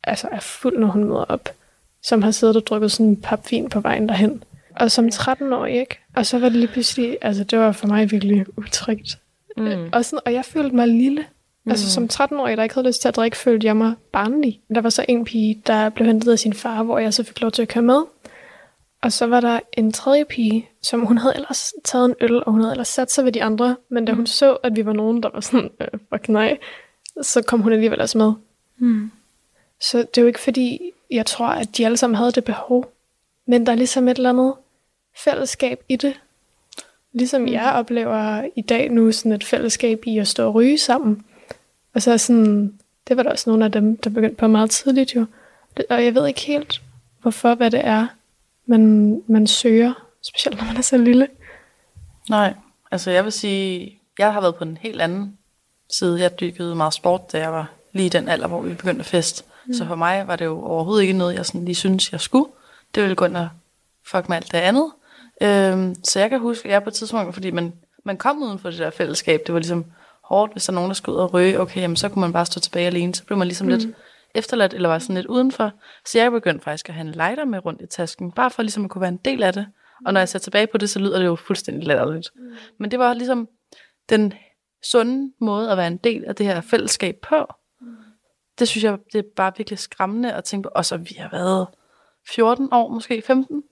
altså 0.04 0.28
er 0.32 0.40
fuld, 0.40 0.78
når 0.80 0.88
hun 0.88 1.04
møder 1.04 1.26
op. 1.26 1.50
Som 2.04 2.22
har 2.22 2.32
siddet 2.32 2.56
og 2.56 2.68
drukket 2.68 2.92
sådan 2.92 3.06
en 3.06 3.16
papvin 3.16 3.70
på 3.70 3.80
vejen 3.80 4.10
derhen. 4.10 4.44
Og 4.76 4.92
som 4.92 5.06
13-årig, 5.06 5.80
ikke? 5.80 6.00
Og 6.16 6.26
så 6.26 6.40
var 6.40 6.50
det 6.50 6.58
lige 6.58 6.68
pludselig, 6.68 7.18
altså 7.22 7.44
det 7.44 7.60
var 7.60 7.72
for 7.72 7.88
mig 7.88 8.12
virkelig 8.12 8.46
utrygt. 8.58 9.18
Mm. 9.58 9.90
Og, 9.92 10.06
sådan, 10.06 10.20
og 10.26 10.34
jeg 10.34 10.46
følte 10.46 10.76
mig 10.76 10.88
lille. 10.88 11.26
Mm. 11.64 11.72
Altså 11.72 11.92
som 11.92 12.10
13-årig, 12.14 12.58
der 12.58 12.64
ikke 12.64 12.76
havde 12.76 12.88
lyst 12.88 13.02
til 13.02 13.08
at 13.08 13.16
drikke, 13.16 13.38
følte 13.38 13.68
jeg 13.68 13.78
mig 13.78 13.94
barnlig. 14.12 14.60
Der 14.76 14.82
var 14.82 14.90
så 14.90 15.06
en 15.08 15.26
pige, 15.26 15.62
der 15.68 15.90
blev 15.90 16.08
hentet 16.08 16.32
af 16.32 16.40
sin 16.40 16.54
far, 16.54 16.84
hvor 16.84 17.00
jeg 17.00 17.14
så 17.14 17.24
fik 17.24 17.42
lov 17.42 17.52
til 17.52 17.62
at 17.62 17.68
køre 17.68 17.84
med. 17.84 18.02
Og 19.02 19.12
så 19.12 19.26
var 19.26 19.40
der 19.40 19.60
en 19.78 19.92
tredje 19.92 20.26
pige, 20.26 20.70
som 20.82 21.02
hun 21.06 21.18
havde 21.18 21.36
ellers 21.36 21.74
taget 21.84 22.06
en 22.06 22.16
øl, 22.22 22.44
og 22.44 22.52
hun 22.52 22.62
havde 22.62 22.72
ellers 22.72 22.88
sat 22.88 23.12
sig 23.12 23.26
ved 23.26 23.32
de 23.32 23.44
andre. 23.44 23.76
Men 23.90 24.06
da 24.06 24.14
hun 24.14 24.28
så, 24.28 24.54
at 24.54 24.76
vi 24.76 24.86
var 24.86 24.94
nogen, 24.94 25.24
der 25.24 25.30
var 25.34 25.40
sådan, 25.42 25.70
øh, 25.80 26.00
fuck 26.10 26.30
nej, 26.30 26.58
så 27.22 27.42
kom 27.42 27.62
hun 27.62 27.74
alligevel 27.74 28.02
også 28.02 28.18
med. 28.18 28.34
Mm. 28.78 29.12
Så 29.82 29.98
det 29.98 30.18
er 30.18 30.22
jo 30.22 30.28
ikke 30.28 30.40
fordi, 30.40 30.92
jeg 31.12 31.26
tror, 31.26 31.48
at 31.48 31.78
de 31.78 31.86
alle 31.86 31.98
sammen 31.98 32.16
havde 32.16 32.32
det 32.32 32.44
behov. 32.44 32.92
Men 33.46 33.66
der 33.66 33.72
er 33.72 33.76
ligesom 33.76 34.08
et 34.08 34.18
eller 34.18 34.30
andet 34.30 34.54
fællesskab 35.24 35.84
i 35.90 35.96
det. 35.96 36.20
Ligesom 37.14 37.42
mm. 37.42 37.48
jeg 37.48 37.72
oplever 37.74 38.48
i 38.56 38.62
dag 38.62 38.92
nu 38.92 39.12
sådan 39.12 39.32
et 39.32 39.44
fællesskab 39.44 40.04
i 40.06 40.18
at 40.18 40.28
stå 40.28 40.48
og 40.48 40.56
ryge 40.56 40.78
sammen. 40.78 41.26
Og 41.94 42.02
så 42.02 42.12
er 42.12 42.18
sådan, 42.18 42.80
det 43.08 43.18
var 43.18 43.24
der 43.24 43.32
også 43.32 43.50
nogle 43.50 43.66
af 43.66 43.72
dem, 43.72 43.98
der 43.98 44.10
begyndte 44.10 44.36
på 44.36 44.48
meget 44.48 44.70
tidligt 44.70 45.16
jo. 45.16 45.26
Og 45.90 46.06
jeg 46.06 46.16
ved 46.16 46.28
ikke 46.28 46.42
helt, 46.42 46.82
hvorfor, 47.22 47.56
hvad 47.56 47.72
det 47.72 47.82
er, 47.86 48.08
man, 48.70 49.22
man 49.28 49.48
søger. 49.48 49.94
Specielt 50.22 50.58
når 50.58 50.66
man 50.66 50.78
er 50.78 50.82
så 50.82 50.98
lille. 50.98 51.28
Nej, 52.30 52.54
altså 52.92 53.12
jeg 53.12 53.24
vil 53.24 53.32
sige, 53.32 54.00
jeg 54.20 54.34
har 54.34 54.42
været 54.42 54.56
på 54.56 54.64
en 54.64 54.78
helt 54.78 55.02
anden 55.02 55.38
side. 55.90 56.22
Jeg 56.22 56.40
dyrkede 56.40 56.76
meget 56.76 56.94
sport, 56.94 57.32
da 57.32 57.40
jeg 57.40 57.52
var 57.52 57.72
lige 57.94 58.06
i 58.06 58.10
den 58.10 58.28
alder, 58.28 58.48
hvor 58.48 58.62
vi 58.62 58.74
begyndte 58.74 59.00
at 59.00 59.06
feste. 59.06 59.44
Mm. 59.66 59.74
Så 59.74 59.86
for 59.86 59.96
mig 59.96 60.28
var 60.28 60.36
det 60.36 60.46
jo 60.46 60.62
overhovedet 60.62 61.02
ikke 61.02 61.14
noget, 61.14 61.36
jeg 61.36 61.46
sådan 61.46 61.66
lige 61.66 61.76
synes 61.76 62.12
jeg 62.12 62.22
skulle. 62.22 62.46
Det 62.96 63.04
ville 63.04 63.16
gå 63.16 63.26
ind 63.26 63.38
og 63.38 63.50
fuck 64.08 64.30
med 64.30 64.38
alt 64.38 64.52
det 64.52 64.58
andet. 64.58 64.92
Øhm, 65.42 65.96
så 66.04 66.20
jeg 66.20 66.30
kan 66.30 66.40
huske, 66.40 66.66
at 66.66 66.72
jeg 66.72 66.84
på 66.84 66.90
et 66.90 66.94
tidspunkt, 66.94 67.34
fordi 67.34 67.52
man, 67.52 67.74
man 68.06 68.18
kom 68.18 68.44
uden 68.44 68.60
for 68.60 68.70
det 68.70 68.80
der 68.80 68.90
fællesskab, 68.90 69.42
det 69.46 69.54
var 69.54 69.60
ligesom 69.60 69.86
hårdt, 70.24 70.52
hvis 70.52 70.66
der 70.66 70.74
er 70.74 70.76
nogen, 70.76 70.90
der 70.90 70.96
skulle 70.96 71.16
ud 71.16 71.22
og 71.22 71.34
ryge, 71.34 71.60
okay, 71.60 71.82
jamen, 71.82 71.98
så 71.98 72.10
kunne 72.10 72.22
man 72.22 72.34
bare 72.34 72.46
stå 72.46 72.60
tilbage 72.60 72.88
alene, 72.88 73.16
så 73.16 73.24
blev 73.24 73.38
man 73.38 73.48
ligesom 73.48 73.68
mm. 73.68 73.74
lidt 73.74 73.88
efterladt, 74.36 74.74
eller 74.74 74.90
var 74.90 75.00
sådan 75.00 75.16
lidt 75.16 75.28
udenfor. 75.28 75.72
Så 76.06 76.20
jeg 76.20 76.32
begyndte 76.32 76.64
faktisk 76.64 76.90
at 76.90 76.96
have 76.96 77.08
en 77.08 77.14
lighter 77.14 77.46
med 77.46 77.66
rundt 77.66 77.82
i 77.82 77.86
tasken, 77.86 78.32
bare 78.32 78.52
for 78.52 78.62
ligesom 78.62 78.86
at 78.86 78.92
kunne 78.92 79.02
være 79.02 79.10
en 79.10 79.20
del 79.26 79.44
af 79.44 79.54
det. 79.54 79.68
Og 80.06 80.14
når 80.14 80.22
jeg 80.22 80.30
ser 80.30 80.40
tilbage 80.40 80.68
på 80.68 80.78
det, 80.78 80.90
så 80.90 81.00
lyder 81.00 81.20
det 81.20 81.26
jo 81.26 81.36
fuldstændig 81.36 81.88
latterligt. 81.88 82.30
Mm. 82.36 82.56
Men 82.78 82.92
det 82.92 83.00
var 83.00 83.14
ligesom 83.14 83.48
den 84.10 84.34
sunde 84.84 85.34
måde 85.42 85.72
at 85.72 85.78
være 85.78 85.88
en 85.88 85.98
del 85.98 86.26
af 86.26 86.36
det 86.36 86.46
her 86.46 86.62
fællesskab 86.62 87.16
på. 87.22 87.46
Mm. 87.82 87.88
Det 88.60 88.68
synes 88.68 88.84
jeg, 88.84 88.98
det 89.14 89.20
er 89.20 89.30
bare 89.36 89.54
virkelig 89.58 89.80
skræmmende 89.80 90.34
at 90.34 90.44
tænke 90.44 90.64
på. 90.64 90.72
Og 90.76 90.86
så 90.86 90.98
vi 90.98 91.16
har 91.18 91.30
været 91.30 91.68
14 92.30 92.70
år, 92.72 92.90
måske 92.90 93.22
15. 93.22 93.64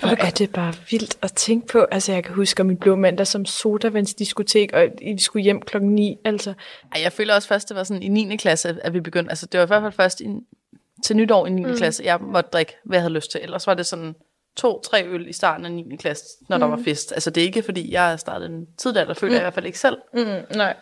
Hvor 0.00 0.24
er 0.26 0.30
det 0.30 0.50
bare 0.52 0.74
vildt 0.90 1.18
at 1.22 1.32
tænke 1.32 1.66
på. 1.66 1.86
Altså, 1.90 2.12
jeg 2.12 2.24
kan 2.24 2.34
huske 2.34 2.64
min 2.64 2.76
blå 2.76 2.96
mandag 2.96 3.26
som 3.26 3.44
sodavandsdiskotek, 3.44 4.72
og 4.72 4.82
vi 5.02 5.20
skulle 5.20 5.42
hjem 5.42 5.62
klokken 5.62 5.90
9. 5.94 6.18
Altså, 6.24 6.54
Ej, 6.94 7.02
jeg 7.02 7.12
føler 7.12 7.34
også 7.34 7.48
først, 7.48 7.68
det 7.68 7.76
var 7.76 7.84
sådan 7.84 8.02
i 8.02 8.08
9. 8.08 8.36
klasse, 8.36 8.76
at- 8.82 8.92
vi 8.92 9.00
begyndte. 9.00 9.30
Altså, 9.30 9.46
det 9.46 9.58
var 9.58 9.66
i 9.66 9.66
hvert 9.66 9.82
fald 9.82 9.92
først 9.92 10.20
i, 10.20 10.26
til 11.04 11.16
nytår 11.16 11.46
i 11.46 11.50
9. 11.50 11.64
Mm. 11.64 11.76
klasse, 11.76 12.02
jeg 12.04 12.18
måtte 12.20 12.50
drikke, 12.52 12.76
hvad 12.84 12.98
jeg 12.98 13.02
havde 13.02 13.14
lyst 13.14 13.30
til. 13.30 13.40
Ellers 13.42 13.66
var 13.66 13.74
det 13.74 13.86
sådan 13.86 14.14
to-tre 14.56 15.06
øl 15.06 15.28
i 15.28 15.32
starten 15.32 15.66
af 15.66 15.72
9. 15.72 15.96
klasse, 15.96 16.24
når 16.48 16.56
mm. 16.56 16.60
der 16.60 16.68
var 16.68 16.80
fest. 16.84 17.12
Altså, 17.12 17.30
det 17.30 17.40
er 17.40 17.44
ikke, 17.46 17.62
fordi 17.62 17.92
jeg 17.92 18.20
startede 18.20 18.50
en 18.50 18.66
tid 18.78 18.92
der, 18.94 19.04
der 19.04 19.14
føler 19.14 19.30
mm. 19.30 19.34
jeg 19.34 19.40
i 19.40 19.44
hvert 19.44 19.54
fald 19.54 19.66
ikke 19.66 19.78
selv. 19.78 19.96
mm, 20.14 20.56
nej. 20.56 20.76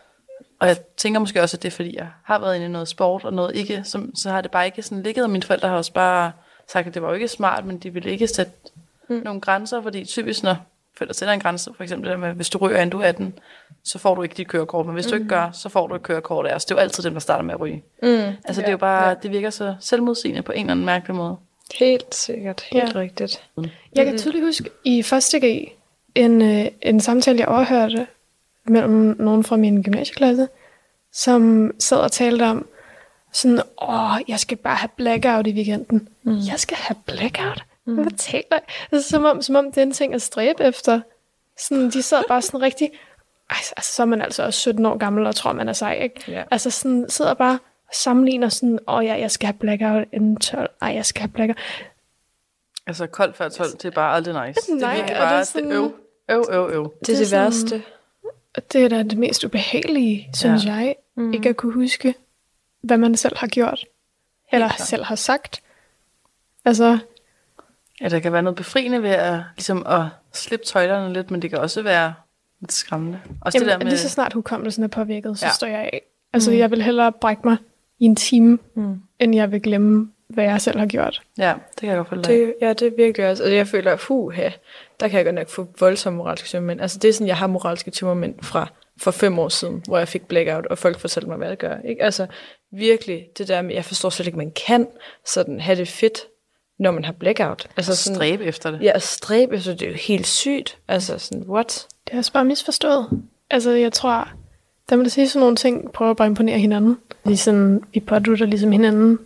Og 0.61 0.69
jeg 0.69 0.77
tænker 0.97 1.21
måske 1.21 1.43
også, 1.43 1.57
at 1.57 1.63
det 1.63 1.69
er, 1.69 1.77
fordi 1.77 1.97
jeg 1.97 2.09
har 2.25 2.39
været 2.39 2.55
inde 2.57 2.67
i 2.67 2.69
noget 2.69 2.89
sport 2.89 3.25
og 3.25 3.33
noget 3.33 3.57
ikke, 3.57 3.83
som, 3.85 4.15
så 4.17 4.31
har 4.31 4.41
det 4.41 4.51
bare 4.51 4.67
ikke 4.67 4.83
sådan 4.83 5.03
ligget, 5.03 5.25
og 5.25 5.31
mine 5.31 5.43
forældre 5.43 5.69
har 5.69 5.77
også 5.77 5.93
bare 5.93 6.33
sagt, 6.73 6.87
at 6.87 6.95
det 6.95 7.03
var 7.03 7.09
jo 7.09 7.15
ikke 7.15 7.29
smart, 7.29 7.65
men 7.65 7.79
de 7.79 7.93
ville 7.93 8.11
ikke 8.11 8.27
sætte 8.29 8.53
mm. 9.11 9.21
nogle 9.25 9.41
grænser, 9.41 9.83
fordi 9.83 10.05
typisk 10.05 10.43
når 10.43 10.57
forældre 10.97 11.15
sætter 11.15 11.33
en 11.33 11.41
grænse, 11.41 11.71
for 11.77 11.83
eksempel 11.83 12.11
det 12.11 12.21
med, 12.21 12.33
hvis 12.33 12.51
du 12.51 12.59
ryger, 12.59 12.77
inden 12.77 12.91
du 12.91 12.99
er 13.01 13.05
18, 13.09 13.39
så 13.85 13.99
får 13.99 14.15
du 14.15 14.23
ikke 14.23 14.35
dit 14.35 14.49
kørekort, 14.49 14.87
men 14.87 14.95
hvis 14.95 15.07
mm. 15.07 15.11
du 15.11 15.15
ikke 15.17 15.29
gør, 15.29 15.51
så 15.53 15.69
får 15.69 15.87
du 15.87 15.95
et 15.95 16.03
kørekort 16.03 16.47
af 16.47 16.55
os. 16.55 16.65
Det 16.65 16.75
er 16.75 16.77
jo 16.77 16.81
altid 16.81 17.03
dem, 17.03 17.13
der 17.13 17.21
starter 17.21 17.45
med 17.45 17.55
at 17.55 17.61
ryge. 17.61 17.83
Mm, 18.03 18.09
Altså 18.09 18.35
ja, 18.49 18.53
det 18.53 18.67
er 18.67 18.71
jo 18.71 18.77
bare, 18.77 19.09
ja. 19.09 19.15
det 19.23 19.31
virker 19.31 19.51
så 19.51 19.75
selvmodsigende 19.81 20.43
på 20.43 20.53
en 20.53 20.61
eller 20.61 20.71
anden 20.71 20.87
mærkelig 20.87 21.17
måde. 21.17 21.37
Helt 21.79 22.15
sikkert. 22.15 22.61
Helt 22.73 22.95
Ja. 22.95 22.99
rigtigt. 23.01 23.43
Jeg 23.97 24.05
kan 24.07 24.19
tydeligt 24.19 24.45
huske 24.45 24.71
i 24.85 25.03
første 25.03 25.41
G 25.41 25.73
en, 26.15 26.43
øh, 26.43 26.67
en 26.83 27.01
samtale, 27.01 27.39
jeg 27.39 27.49
overhørte 27.49 28.07
mellem 28.67 29.17
nogen 29.19 29.45
fra 29.45 29.57
min 29.57 29.83
gymnasieklasse, 29.83 30.49
som 31.13 31.71
sad 31.79 31.99
og 31.99 32.13
talte 32.13 32.43
om, 32.43 32.67
sådan, 33.33 33.61
åh, 33.83 34.17
jeg 34.29 34.41
skal 34.41 34.57
bare 34.57 34.77
have 34.77 34.89
blackout 34.97 35.47
i 35.47 35.53
weekenden. 35.53 36.09
Mm. 36.23 36.33
Jeg 36.51 36.55
skal 36.57 36.77
have 36.77 36.97
blackout? 37.07 37.65
Mm. 37.91 38.03
Hvad 38.03 38.13
taler 38.13 38.45
jeg? 38.51 38.61
Altså, 38.93 39.09
som, 39.11 39.25
om, 39.25 39.43
som 39.43 39.57
om 39.57 39.65
det 39.67 39.79
er 39.79 39.83
en 39.83 39.93
ting 39.93 40.15
at 40.15 40.23
stræbe 40.23 40.65
efter. 40.65 41.01
Sådan, 41.59 41.91
de 41.91 42.03
sad 42.03 42.23
bare 42.29 42.43
sådan 42.43 42.63
rigtig, 42.63 42.91
altså, 43.51 43.73
så 43.83 44.03
er 44.03 44.07
man 44.07 44.23
altså 44.23 44.43
også 44.43 44.61
17 44.61 44.87
år 44.87 44.97
gammel 44.97 45.27
og 45.27 45.35
tror, 45.35 45.53
man 45.53 45.69
er 45.69 45.73
sej, 45.73 45.95
ikke? 46.03 46.25
Ja. 46.33 46.43
Altså 46.51 46.71
sådan, 46.71 47.07
sidder 47.09 47.35
bare 47.35 47.59
og 47.89 47.95
sammenligner 47.95 48.49
sådan, 48.49 48.79
åh 48.89 49.05
ja, 49.05 49.15
jeg 49.15 49.31
skal 49.31 49.47
have 49.47 49.59
blackout 49.59 50.05
inden 50.13 50.37
12. 50.37 50.71
Ej, 50.83 50.89
jeg 50.89 51.07
skal 51.07 51.21
have 51.21 51.31
blackout. 51.31 51.59
Altså 52.87 53.07
koldt 53.07 53.37
før 53.37 53.49
12, 53.49 53.71
det 53.73 53.85
er 53.85 53.91
bare 53.91 54.15
aldrig 54.15 54.47
nice. 54.49 54.75
Nej, 54.75 54.95
det 54.95 55.01
er 55.01 55.03
og 55.03 55.09
det 55.09 55.17
er 55.17 55.21
bare, 55.21 55.45
sådan- 55.45 55.71
det 55.71 55.77
øv, 55.77 55.95
øv, 56.31 56.45
øv, 56.51 56.71
øv. 56.73 56.93
Det 57.01 57.09
er 57.09 57.13
det, 57.13 57.19
det 57.19 57.29
sådan- 57.29 57.45
værste. 57.45 57.83
Og 58.57 58.73
det 58.73 58.85
er 58.85 58.89
da 58.89 59.03
det 59.03 59.19
mest 59.19 59.45
ubehagelige, 59.45 60.29
synes 60.37 60.65
Ja. 60.65 60.73
jeg. 60.73 60.97
Mm. 61.17 61.33
Ikke 61.33 61.49
at 61.49 61.57
kunne 61.57 61.73
huske, 61.73 62.15
hvad 62.83 62.99
man 62.99 63.17
selv 63.17 63.37
har 63.37 63.47
gjort. 63.47 63.85
eller 64.53 64.69
klart. 64.69 64.81
selv 64.89 65.05
har 65.05 65.15
sagt. 65.15 65.63
Altså, 66.65 66.99
Ja, 68.01 68.09
der 68.09 68.21
kan 68.21 68.33
være 68.33 68.43
noget 68.43 68.57
befriende 68.57 69.03
ved 69.03 69.11
at, 69.11 69.41
ligesom 69.57 69.87
at 69.87 70.03
slippe 70.33 70.67
tøjlerne 70.67 71.13
lidt, 71.13 71.31
men 71.31 71.43
det 71.43 71.51
kan 71.51 71.59
også 71.59 71.83
være 71.83 72.15
lidt 72.61 72.73
skræmmende. 72.73 73.21
Også 73.41 73.59
jamen, 73.59 73.69
det 73.69 73.73
der 73.73 73.79
med, 73.79 73.87
lige 73.87 73.99
så 73.99 74.09
snart 74.09 74.33
hukommelsen 74.33 74.85
er 74.85 74.89
påvirket, 74.89 75.39
så 75.39 75.47
Ja. 75.47 75.53
står 75.53 75.67
jeg 75.67 75.81
af. 75.81 76.03
Altså, 76.33 76.51
mm. 76.51 76.57
jeg 76.59 76.71
vil 76.71 76.83
hellere 76.83 77.13
brække 77.13 77.43
mig 77.45 77.57
i 77.99 78.05
en 78.05 78.17
time, 78.17 78.59
mm. 78.75 79.01
end 79.19 79.35
jeg 79.35 79.53
vil 79.53 79.63
glemme 79.63 80.11
hvad 80.29 80.45
jeg 80.45 80.61
selv 80.61 80.79
har 80.79 80.87
gjort. 80.87 81.23
Ja, 81.39 81.55
det 81.71 81.81
kan 81.81 81.89
jeg 81.89 81.97
godt 81.97 82.09
følge 82.09 82.23
dig. 82.23 82.33
Det, 82.33 82.55
ja, 82.61 82.73
det 82.73 82.83
er 82.83 82.91
virkelig 82.97 83.31
også. 83.31 83.43
Altså, 83.43 83.55
jeg 83.55 83.69
føler, 83.69 83.97
hu 84.09 84.29
her, 84.29 84.51
der 85.01 85.09
kan 85.09 85.17
jeg 85.17 85.25
godt 85.25 85.35
nok 85.35 85.49
få 85.49 85.69
voldsomme 85.81 86.17
moralske 86.17 86.49
tømmermænd. 86.49 86.81
Altså, 86.81 86.99
det 86.99 87.09
er 87.09 87.13
sådan, 87.13 87.27
jeg 87.27 87.37
har 87.37 87.47
moralske 87.47 87.91
tømmermænd 87.91 88.35
fra 88.43 88.69
for 89.01 89.11
fem 89.11 89.39
år 89.39 89.49
siden, 89.49 89.83
hvor 89.89 89.99
jeg 89.99 90.09
fik 90.09 90.27
blackout, 90.29 90.67
og 90.67 90.79
folk 90.79 90.99
fortalte 90.99 91.29
mig, 91.29 91.37
hvad 91.37 91.49
jeg 91.49 91.57
gør. 91.57 91.77
Ikke? 91.85 92.03
Altså, 92.03 92.27
virkelig, 92.73 93.27
det 93.39 93.49
der 93.49 93.63
med, 93.63 93.75
jeg 93.75 93.85
forstår 93.85 94.11
slet 94.11 94.27
ikke, 94.27 94.39
man 94.39 94.53
kan 94.67 94.87
sådan 95.27 95.61
have 95.61 95.77
det 95.77 95.89
fedt, 95.89 96.19
når 96.81 96.91
man 96.91 97.05
har 97.05 97.13
blackout. 97.13 97.69
Altså 97.77 97.97
sådan, 97.97 98.17
Stræbe 98.17 98.45
efter 98.45 98.71
det. 98.71 98.83
Ja, 98.83 98.93
at 98.95 99.03
stræbe 99.03 99.57
efter 99.57 99.75
det 99.75 99.83
er 99.83 99.91
jo 99.91 99.97
helt 99.97 100.27
sygt. 100.27 100.79
Altså 100.89 101.19
sådan, 101.19 101.45
what? 101.49 101.87
Det 102.05 102.15
er 102.15 102.19
også 102.19 102.33
bare 102.33 102.45
misforstået. 102.45 103.09
Altså, 103.51 103.71
jeg 103.71 103.93
tror, 103.93 104.29
der 104.89 104.97
der 104.97 105.09
sige 105.09 105.29
sådan 105.29 105.41
nogle 105.41 105.57
ting, 105.57 105.93
prøver 105.93 106.15
bare 106.15 106.27
at 106.27 106.31
imponere 106.31 106.59
hinanden. 106.59 106.99
Vi, 107.25 107.37
sådan, 107.37 107.83
vi 107.93 108.01
pådutter 108.01 108.47
ligesom 108.47 108.73
hinanden, 108.73 109.19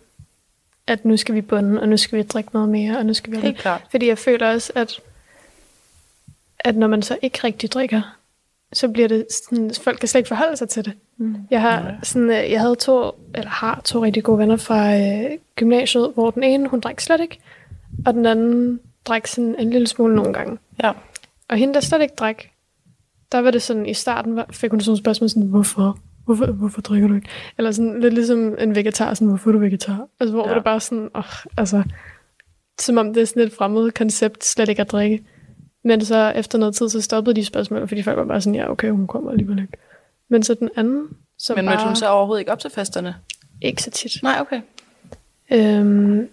at 0.87 1.05
nu 1.05 1.17
skal 1.17 1.35
vi 1.35 1.41
bunde, 1.41 1.81
og 1.81 1.89
nu 1.89 1.97
skal 1.97 2.17
vi 2.17 2.23
drikke 2.23 2.49
noget 2.53 2.69
mere, 2.69 2.97
og 2.97 3.05
nu 3.05 3.13
skal 3.13 3.31
vi... 3.31 3.37
Helt 3.37 3.57
klart. 3.57 3.81
Fordi 3.91 4.07
jeg 4.07 4.17
føler 4.17 4.53
også, 4.53 4.71
at, 4.75 4.99
at 6.59 6.75
når 6.75 6.87
man 6.87 7.01
så 7.01 7.17
ikke 7.21 7.39
rigtig 7.43 7.71
drikker, 7.71 8.17
så 8.73 8.87
bliver 8.87 9.07
det 9.07 9.27
sådan, 9.31 9.71
folk 9.81 9.99
kan 9.99 10.09
slet 10.09 10.19
ikke 10.19 10.27
forholde 10.27 10.57
sig 10.57 10.69
til 10.69 10.85
det. 10.85 10.93
Mm. 11.17 11.35
Jeg, 11.51 11.61
har, 11.61 11.95
sådan, 12.03 12.29
øh, 12.29 12.51
jeg 12.51 12.61
havde 12.61 12.75
to, 12.75 13.11
eller 13.35 13.49
har 13.49 13.81
to 13.85 14.03
rigtig 14.03 14.23
gode 14.23 14.39
venner 14.39 14.57
fra 14.57 14.95
øh, 14.95 15.37
gymnasiet, 15.55 16.11
hvor 16.13 16.31
den 16.31 16.43
ene, 16.43 16.69
hun 16.69 16.79
drak 16.79 16.99
slet 17.01 17.21
ikke, 17.21 17.39
og 18.05 18.13
den 18.13 18.25
anden 18.25 18.79
drak 19.05 19.27
sådan 19.27 19.55
en 19.59 19.69
lille 19.69 19.87
smule 19.87 20.15
nogle 20.15 20.33
gange. 20.33 20.57
Ja. 20.83 20.91
Og 21.49 21.57
hende, 21.57 21.73
der 21.73 21.79
slet 21.79 22.01
ikke 22.01 22.15
drak, 22.15 22.43
der 23.31 23.39
var 23.39 23.51
det 23.51 23.61
sådan, 23.61 23.85
i 23.85 23.93
starten 23.93 24.35
var, 24.35 24.45
fik 24.51 24.71
hun 24.71 24.79
sådan 24.81 24.89
nogle 24.89 24.99
spørgsmål, 24.99 25.29
sådan, 25.29 25.43
hvorfor? 25.43 25.99
Hvorfor, 26.25 26.45
hvorfor 26.45 26.81
drikker 26.81 27.07
du 27.07 27.15
ikke? 27.15 27.29
Eller 27.57 27.71
sådan 27.71 28.01
lidt 28.01 28.13
ligesom 28.13 28.55
en 28.59 28.75
vegetar, 28.75 29.13
sådan, 29.13 29.27
hvorfor 29.27 29.49
er 29.49 29.51
du 29.51 29.59
vegetar? 29.59 30.07
Altså, 30.19 30.33
hvor 30.33 30.43
Ja. 30.43 30.49
ja. 30.49 30.55
det 30.55 30.63
bare 30.63 30.79
sådan, 30.79 31.09
åh, 31.15 31.23
altså, 31.57 31.83
som 32.79 32.97
om 32.97 33.13
det 33.13 33.21
er 33.21 33.25
sådan 33.25 33.43
et 33.43 33.53
fremmed 33.53 33.91
koncept, 33.91 34.45
slet 34.45 34.69
ikke 34.69 34.81
at 34.81 34.91
drikke. 34.91 35.23
Men 35.83 36.05
så 36.05 36.31
efter 36.35 36.57
noget 36.57 36.75
tid, 36.75 36.89
så 36.89 37.01
stoppede 37.01 37.35
de 37.35 37.45
spørgsmål, 37.45 37.87
fordi 37.87 38.03
folk 38.03 38.17
var 38.17 38.25
bare 38.25 38.41
sådan, 38.41 38.55
ja, 38.55 38.71
okay, 38.71 38.89
hun 38.89 39.07
kommer 39.07 39.31
alligevel 39.31 39.59
ikke. 39.59 39.77
Men 40.29 40.43
så 40.43 40.53
den 40.53 40.69
anden, 40.75 41.09
som 41.37 41.55
Men 41.55 41.65
bare 41.65 41.75
mødte 41.75 41.85
hun 41.87 41.95
så 41.95 42.09
overhovedet 42.09 42.41
ikke 42.41 42.51
op 42.51 42.59
til 42.59 42.69
festerne? 42.69 43.15
ikke 43.61 43.83
så 43.83 43.91
tit. 43.91 44.23
Nej, 44.23 44.37
okay. 44.39 44.61
Øhm, 45.51 46.29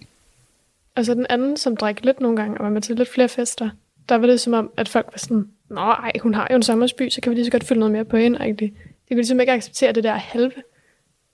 og 0.97 1.05
så 1.05 1.15
den 1.15 1.27
anden, 1.31 1.57
som 1.57 1.77
drak 1.77 2.05
lidt 2.05 2.21
nogle 2.21 2.37
gange, 2.37 2.59
og 2.59 2.65
var 2.65 2.71
med 2.71 2.83
til 2.83 2.97
lidt 2.97 3.09
flere 3.09 3.29
fester, 3.29 3.71
der 4.09 4.15
var 4.15 4.27
det 4.27 4.41
som 4.41 4.53
om, 4.53 4.71
at 4.77 4.89
folk 4.89 5.07
var 5.13 5.19
sådan, 5.19 5.49
Nå, 5.69 5.81
ej, 5.81 6.13
hun 6.23 6.35
har 6.35 6.49
jo 6.51 6.57
en 6.57 6.63
sommersby, 6.63 7.09
så 7.09 7.21
kan 7.21 7.31
vi 7.31 7.35
lige 7.35 7.45
så 7.45 7.51
godt 7.51 7.65
fylde 7.65 7.81
noget 7.81 7.93
mere 7.93 8.05
på 8.05 8.17
hende. 8.17 8.47
Ikke? 8.49 8.65
De 8.67 8.71
kunne 9.09 9.17
ligesom 9.17 9.41
ikke 9.41 9.53
acceptere 9.53 9.93
det 9.93 10.05
der 10.05 10.15
halve, 10.15 10.53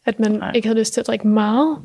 at 0.07 0.21
man 0.21 0.33
Nej. 0.33 0.53
Ikke 0.55 0.69
havde 0.69 0.79
lyst 0.79 0.95
til 0.95 1.01
at 1.01 1.07
drikke 1.07 1.29
meget. 1.29 1.79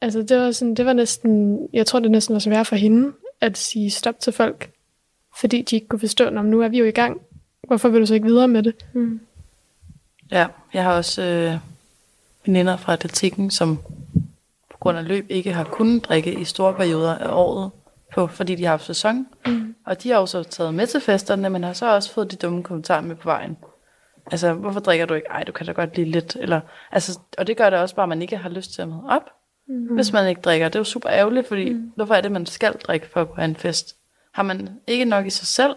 Altså, 0.00 0.22
det 0.22 0.36
var, 0.36 0.50
sådan, 0.50 0.74
det 0.74 0.86
var 0.86 0.92
næsten, 0.92 1.58
jeg 1.72 1.86
tror, 1.86 1.98
det 1.98 2.10
næsten 2.10 2.32
var 2.32 2.38
svært 2.38 2.66
for 2.66 2.76
hende, 2.76 3.12
at 3.40 3.58
sige 3.58 3.90
stop 3.90 4.20
til 4.20 4.32
folk, 4.32 4.70
fordi 5.40 5.62
de 5.62 5.76
ikke 5.76 5.88
kunne 5.88 6.00
forstå, 6.00 6.30
når 6.30 6.42
nu 6.42 6.62
er 6.62 6.68
vi 6.68 6.78
jo 6.78 6.84
i 6.84 6.90
gang. 6.90 7.20
Hvorfor 7.66 7.88
vil 7.88 8.00
du 8.00 8.06
så 8.06 8.14
ikke 8.14 8.26
videre 8.26 8.48
med 8.48 8.62
det? 8.62 8.74
Ja, 10.30 10.46
jeg 10.74 10.82
har 10.82 10.92
også 10.92 11.22
øh, 11.22 11.58
veninder 12.46 12.76
fra 12.76 12.92
atletikken, 12.92 13.50
som 13.50 13.78
på 14.70 14.76
grund 14.80 14.98
af 14.98 15.08
løb 15.08 15.26
ikke 15.28 15.52
har 15.52 15.64
kunnet 15.64 16.04
drikke 16.04 16.40
i 16.40 16.44
store 16.44 16.74
perioder 16.74 17.18
af 17.18 17.28
året, 17.32 17.70
på, 18.14 18.26
fordi 18.26 18.54
de 18.54 18.64
har 18.64 18.70
haft 18.70 18.84
sæson. 18.84 19.26
Mm. 19.46 19.74
Og 19.86 20.02
de 20.02 20.10
har 20.10 20.18
jo 20.18 20.26
så 20.26 20.42
taget 20.42 20.74
med 20.74 20.86
til 20.86 21.00
festerne, 21.00 21.50
men 21.50 21.64
har 21.64 21.72
så 21.72 21.94
også 21.94 22.12
fået 22.12 22.30
de 22.30 22.36
dumme 22.36 22.62
kommentarer 22.62 23.00
med 23.00 23.16
på 23.16 23.28
vejen. 23.28 23.56
Altså, 24.30 24.52
hvorfor 24.52 24.80
drikker 24.80 25.06
du 25.06 25.14
ikke? 25.14 25.28
Ej, 25.30 25.44
du 25.44 25.52
kan 25.52 25.66
da 25.66 25.72
godt 25.72 25.96
lide 25.96 26.10
lidt. 26.10 26.36
Eller, 26.40 26.60
altså, 26.92 27.18
og 27.38 27.46
det 27.46 27.56
gør 27.56 27.70
det 27.70 27.78
også 27.78 27.94
bare, 27.94 28.02
at 28.02 28.08
man 28.08 28.22
ikke 28.22 28.36
har 28.36 28.48
lyst 28.48 28.74
til 28.74 28.82
at 28.82 28.88
møde 28.88 29.02
op, 29.08 29.30
mm. 29.68 29.94
hvis 29.94 30.12
man 30.12 30.28
ikke 30.28 30.40
drikker. 30.40 30.68
Det 30.68 30.76
er 30.76 30.80
jo 30.80 30.84
super 30.84 31.10
ærgerligt, 31.10 31.48
fordi 31.48 31.72
mm. 31.72 31.92
hvorfor 31.96 32.14
er 32.14 32.20
det, 32.20 32.32
man 32.32 32.46
skal 32.46 32.72
drikke 32.72 33.06
for 33.12 33.20
at 33.20 33.28
kunne 33.28 33.36
have 33.36 33.48
en 33.48 33.56
fest? 33.56 33.96
Har 34.32 34.42
man 34.42 34.68
ikke 34.86 35.04
nok 35.04 35.26
i 35.26 35.30
sig 35.30 35.46
selv 35.46 35.76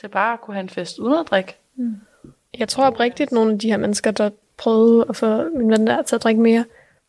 til 0.00 0.08
bare 0.08 0.32
at 0.32 0.40
kunne 0.40 0.54
have 0.54 0.62
en 0.62 0.68
fest 0.68 0.98
uden 0.98 1.18
at 1.18 1.26
drikke? 1.30 1.56
Jeg 2.58 2.68
tror 2.68 2.84
oprigtigt, 2.84 3.32
nogle 3.32 3.52
af 3.52 3.58
de 3.58 3.70
her 3.70 3.76
mennesker, 3.76 4.10
der 4.10 4.30
prøvede 4.56 5.06
at 5.08 5.16
få 5.16 5.48
min 5.48 5.70
ven 5.70 5.86
der 5.86 6.02
til 6.02 6.16
at 6.16 6.22
drikke 6.22 6.40
mere, 6.40 6.64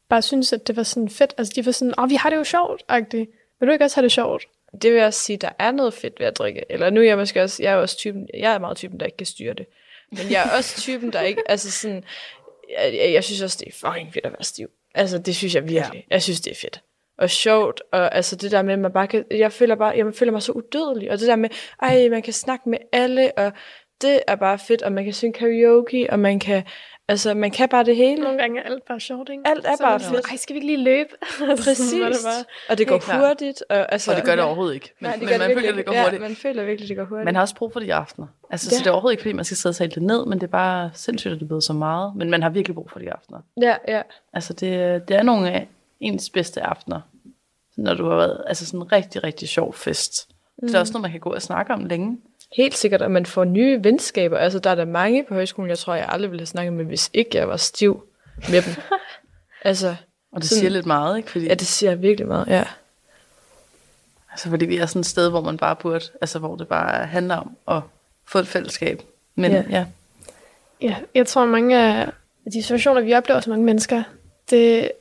bare 0.09 0.21
synes, 0.21 0.53
at 0.53 0.67
det 0.67 0.75
var 0.75 0.83
sådan 0.83 1.09
fedt. 1.09 1.33
Altså, 1.37 1.53
de 1.55 1.65
var 1.65 1.71
sådan, 1.71 1.93
åh, 1.97 2.09
vi 2.09 2.15
har 2.15 2.29
det 2.29 2.37
jo 2.37 2.43
sjovt, 2.43 2.83
agtigt. 2.87 3.29
Vil 3.59 3.67
du 3.67 3.73
ikke 3.73 3.85
også 3.85 3.95
have 3.97 4.03
det 4.03 4.11
sjovt? 4.11 4.47
Det 4.81 4.91
vil 4.91 4.97
jeg 4.97 5.07
også 5.07 5.19
sige, 5.19 5.37
der 5.37 5.49
er 5.59 5.71
noget 5.71 5.93
fedt 5.93 6.19
ved 6.19 6.27
at 6.27 6.37
drikke. 6.37 6.63
Eller 6.69 6.89
nu 6.89 7.01
er 7.01 7.05
jeg 7.05 7.17
måske 7.17 7.43
også, 7.43 7.63
jeg 7.63 7.73
er 7.73 7.75
også 7.75 7.97
typen, 7.97 8.27
jeg 8.33 8.53
er 8.53 8.59
meget 8.59 8.77
typen, 8.77 8.99
der 8.99 9.05
ikke 9.05 9.17
kan 9.17 9.27
styre 9.27 9.53
det. 9.53 9.65
Men 10.11 10.31
jeg 10.31 10.47
er 10.47 10.57
også 10.57 10.81
typen, 10.81 11.13
der 11.13 11.21
ikke, 11.21 11.41
altså 11.45 11.71
sådan, 11.71 12.03
jeg, 12.69 12.93
jeg, 12.93 13.13
jeg 13.13 13.23
synes 13.23 13.41
også, 13.41 13.57
det 13.59 13.67
er 13.67 13.87
fucking 13.87 14.13
fedt 14.13 14.25
at 14.25 14.31
være 14.31 14.43
stiv. 14.43 14.69
Altså, 14.95 15.17
det 15.17 15.35
synes 15.35 15.55
jeg 15.55 15.63
virkelig. 15.63 16.05
Ja. 16.09 16.13
Jeg 16.13 16.23
synes, 16.23 16.41
det 16.41 16.51
er 16.51 16.55
fedt. 16.55 16.81
Og 17.17 17.29
sjovt, 17.29 17.81
og 17.91 18.15
altså 18.15 18.35
det 18.35 18.51
der 18.51 18.61
med, 18.61 18.73
at 18.73 18.79
man 18.79 18.91
bare 18.91 19.07
kan, 19.07 19.25
jeg 19.31 19.51
føler 19.51 19.75
bare, 19.75 19.93
jeg 19.97 20.05
føler 20.15 20.31
mig 20.31 20.41
så 20.41 20.51
udødelig, 20.51 21.11
og 21.11 21.19
det 21.19 21.27
der 21.27 21.35
med, 21.35 21.49
ej, 21.81 22.09
man 22.09 22.21
kan 22.21 22.33
snakke 22.33 22.69
med 22.69 22.77
alle, 22.91 23.31
og 23.37 23.51
det 24.01 24.21
er 24.27 24.35
bare 24.35 24.59
fedt, 24.59 24.81
og 24.81 24.91
man 24.91 25.03
kan 25.03 25.13
synge 25.13 25.33
karaoke, 25.33 26.07
og 26.09 26.19
man 26.19 26.39
kan, 26.39 26.63
altså, 27.07 27.33
man 27.33 27.51
kan 27.51 27.69
bare 27.69 27.83
det 27.83 27.95
hele. 27.95 28.21
Nogle 28.23 28.37
gange 28.37 28.59
er 28.59 28.63
alt 28.63 28.85
bare 28.85 28.99
sjovt, 28.99 29.29
ikke? 29.29 29.43
Alt 29.45 29.65
er 29.65 29.75
Så 29.75 29.83
bare 29.83 29.99
fedt. 29.99 30.25
Ej, 30.31 30.35
skal 30.37 30.53
vi 30.53 30.57
ikke 30.57 30.67
lige 30.67 30.83
løbe? 30.83 31.09
Præcis. 31.63 31.91
Det 31.91 32.01
bare. 32.01 32.45
Og 32.69 32.77
det 32.77 32.87
går 32.87 33.27
hurtigt. 33.27 33.63
Og, 33.69 33.91
altså, 33.91 34.11
Og 34.11 34.17
det 34.17 34.25
gør 34.25 34.35
det 34.35 34.43
overhovedet 34.43 34.73
ikke. 34.73 34.93
Men, 34.99 35.09
Nej, 35.09 35.15
det 35.19 35.29
men 35.29 35.39
man 35.39 35.47
virkelig 35.47 35.63
føler, 35.65 35.75
det 35.75 35.85
går 35.85 35.91
ikke. 35.93 36.03
hurtigt. 36.03 36.21
Ja, 36.21 36.27
man 36.27 36.35
føler 36.35 36.63
virkelig, 36.65 36.89
det 36.89 36.97
går 36.97 37.05
hurtigt. 37.05 37.25
Man 37.25 37.35
har 37.35 37.41
også 37.41 37.55
brug 37.55 37.73
for 37.73 37.79
de 37.79 37.93
aftener. 37.93 38.27
Altså, 38.49 38.69
ja. 38.71 38.75
Ja. 38.75 38.77
så 38.77 38.83
det 38.83 38.87
er 38.87 38.91
overhovedet 38.91 39.13
ikke, 39.13 39.21
fordi 39.21 39.33
man 39.33 39.45
skal 39.45 39.57
sidde 39.57 39.71
og 39.71 39.75
tale 39.75 39.91
det 39.91 40.03
ned, 40.03 40.25
men 40.25 40.39
det 40.39 40.47
er 40.47 40.51
bare 40.51 40.91
sindssygt, 40.93 41.31
at 41.31 41.39
det 41.39 41.43
er 41.45 41.47
blevet 41.47 41.63
så 41.63 41.73
meget. 41.73 42.15
Men 42.15 42.29
man 42.29 42.41
har 42.43 42.49
virkelig 42.49 42.75
brug 42.75 42.89
for 42.91 42.99
de 42.99 43.11
aftener. 43.11 43.39
Ja, 43.61 43.75
ja. 43.87 44.01
Altså, 44.33 44.53
det, 44.53 45.07
det 45.07 45.15
er 45.17 45.23
nogle 45.23 45.51
af 45.51 45.67
ens 45.99 46.29
bedste 46.29 46.61
aftener, 46.61 47.01
når 47.77 47.93
du 47.93 48.09
har 48.09 48.15
været 48.15 48.43
altså 48.47 48.65
sådan 48.65 48.79
en 48.79 48.91
rigtig, 48.91 49.23
rigtig 49.23 49.49
sjov 49.49 49.73
fest. 49.73 50.29
Mm. 50.61 50.67
Det 50.67 50.75
er 50.75 50.79
også 50.79 50.93
noget, 50.93 51.01
man 51.01 51.11
kan 51.11 51.19
gå 51.19 51.29
og 51.29 51.41
snakke 51.41 51.73
om 51.73 51.85
længe. 51.85 52.17
Helt 52.55 52.77
sikkert, 52.77 53.01
at 53.01 53.11
man 53.11 53.25
får 53.25 53.43
nye 53.43 53.83
venskaber. 53.83 54.37
Altså, 54.37 54.59
der 54.59 54.69
er 54.69 54.75
der 54.75 54.85
mange 54.85 55.25
på 55.27 55.33
højskolen, 55.33 55.69
jeg 55.69 55.77
tror, 55.79 55.95
jeg 55.95 56.05
aldrig 56.09 56.31
ville 56.31 56.41
have 56.41 56.45
snakket 56.47 56.73
med, 56.73 56.85
hvis 56.85 57.09
ikke 57.13 57.37
jeg 57.37 57.47
var 57.47 57.57
stiv 57.57 58.05
med 58.49 58.61
dem. 58.61 58.73
altså, 59.61 59.95
Og 60.31 60.41
det 60.41 60.49
Sådan- 60.49 60.59
siger 60.59 60.69
lidt 60.69 60.85
meget, 60.85 61.17
ikke? 61.17 61.31
Fordi, 61.31 61.45
ja, 61.45 61.53
det 61.53 61.67
siger 61.67 61.95
virkelig 61.95 62.27
meget, 62.27 62.47
ja. 62.47 62.63
altså, 64.31 64.49
fordi 64.49 64.65
vi 64.65 64.77
er 64.77 64.85
sådan 64.85 64.99
et 64.99 65.05
sted, 65.05 65.29
hvor 65.29 65.41
man 65.41 65.57
bare 65.57 65.75
burde, 65.75 66.05
altså 66.21 66.39
hvor 66.39 66.55
det 66.55 66.67
bare 66.67 67.05
handler 67.05 67.35
om 67.35 67.55
at 67.77 67.81
få 68.25 68.39
et 68.39 68.47
fællesskab. 68.47 69.01
Men 69.35 69.51
Ja. 69.51 69.63
ja, 69.69 69.85
ja 70.81 70.95
jeg 71.15 71.27
tror, 71.27 71.45
mange 71.45 71.79
af 71.79 72.09
de 72.53 72.63
situationer, 72.63 73.01
vi 73.01 73.13
oplever 73.13 73.39
som 73.39 73.49
mange 73.51 73.65
mennesker, 73.65 74.03
det 74.49 74.91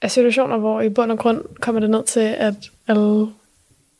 er 0.00 0.08
situationer, 0.08 0.56
hvor 0.58 0.80
i 0.80 0.88
bund 0.88 1.12
og 1.12 1.18
grund 1.18 1.44
kommer 1.60 1.80
det 1.80 1.90
ned 1.90 2.04
til, 2.04 2.20
at 2.20 2.54
alle 2.88 3.28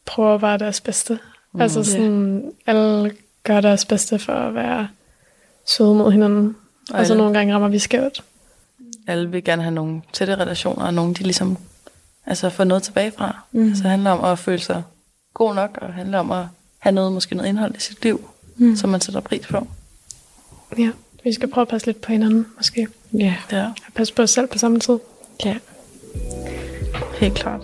prøver 0.05 0.35
at 0.35 0.43
være 0.43 0.59
deres 0.59 0.81
bedste. 0.81 1.19
Mm. 1.57 1.61
Altså 1.63 1.85
sådan, 1.85 2.53
alle 2.67 3.13
gør 3.45 3.61
deres 3.61 3.85
bedste 3.85 4.19
for 4.19 4.33
at 4.33 4.55
være 4.55 4.89
søde 5.67 5.95
mod 5.95 6.13
hinanden. 6.13 6.57
Og 6.91 6.99
Og 6.99 7.07
så 7.07 7.13
alle- 7.13 7.23
nogle 7.23 7.39
gange 7.39 7.55
rammer 7.55 7.69
vi 7.69 7.79
skævt. 7.79 8.25
alle 9.07 9.31
vil 9.31 9.45
gerne 9.45 9.63
have 9.63 9.75
nogle 9.75 10.03
tætte 10.13 10.35
relationer, 10.35 10.85
og 10.87 10.95
nogle, 10.95 11.15
de 11.15 11.23
ligesom 11.23 11.57
altså, 12.27 12.51
får 12.51 12.65
noget 12.65 12.83
tilbage 12.83 13.13
fra. 13.19 13.37
Mm. 13.53 13.69
Altså, 13.69 13.83
det 13.83 13.91
handler 13.91 14.11
om 14.11 14.25
at 14.25 14.39
føle 14.39 14.59
sig 14.59 14.83
god 15.35 15.55
nok, 15.55 15.79
og 15.83 15.93
handler 15.95 16.19
om 16.19 16.31
at 16.31 16.45
have 16.79 16.93
noget, 16.95 17.13
måske 17.13 17.35
noget 17.35 17.49
indhold 17.49 17.77
i 17.77 17.81
sit 17.81 18.03
liv, 18.05 18.31
mm. 18.57 18.77
som 18.77 18.91
man 18.91 19.01
sætter 19.01 19.21
pris 19.21 19.47
på. 19.47 19.67
Ja, 20.79 20.91
vi 21.25 21.33
skal 21.33 21.49
prøve 21.51 21.63
at 21.63 21.69
passe 21.69 21.87
lidt 21.87 22.01
på 22.01 22.13
hinanden, 22.13 22.47
måske. 22.57 22.87
Ja. 23.13 23.35
Ja, 23.53 23.67
Og 23.67 23.93
passe 23.95 24.15
på 24.15 24.23
os 24.23 24.31
selv 24.31 24.47
på 24.47 24.59
samme 24.59 24.81
tid. 24.81 24.99
ja. 25.45 25.57
helt 27.21 27.35
klart. 27.35 27.61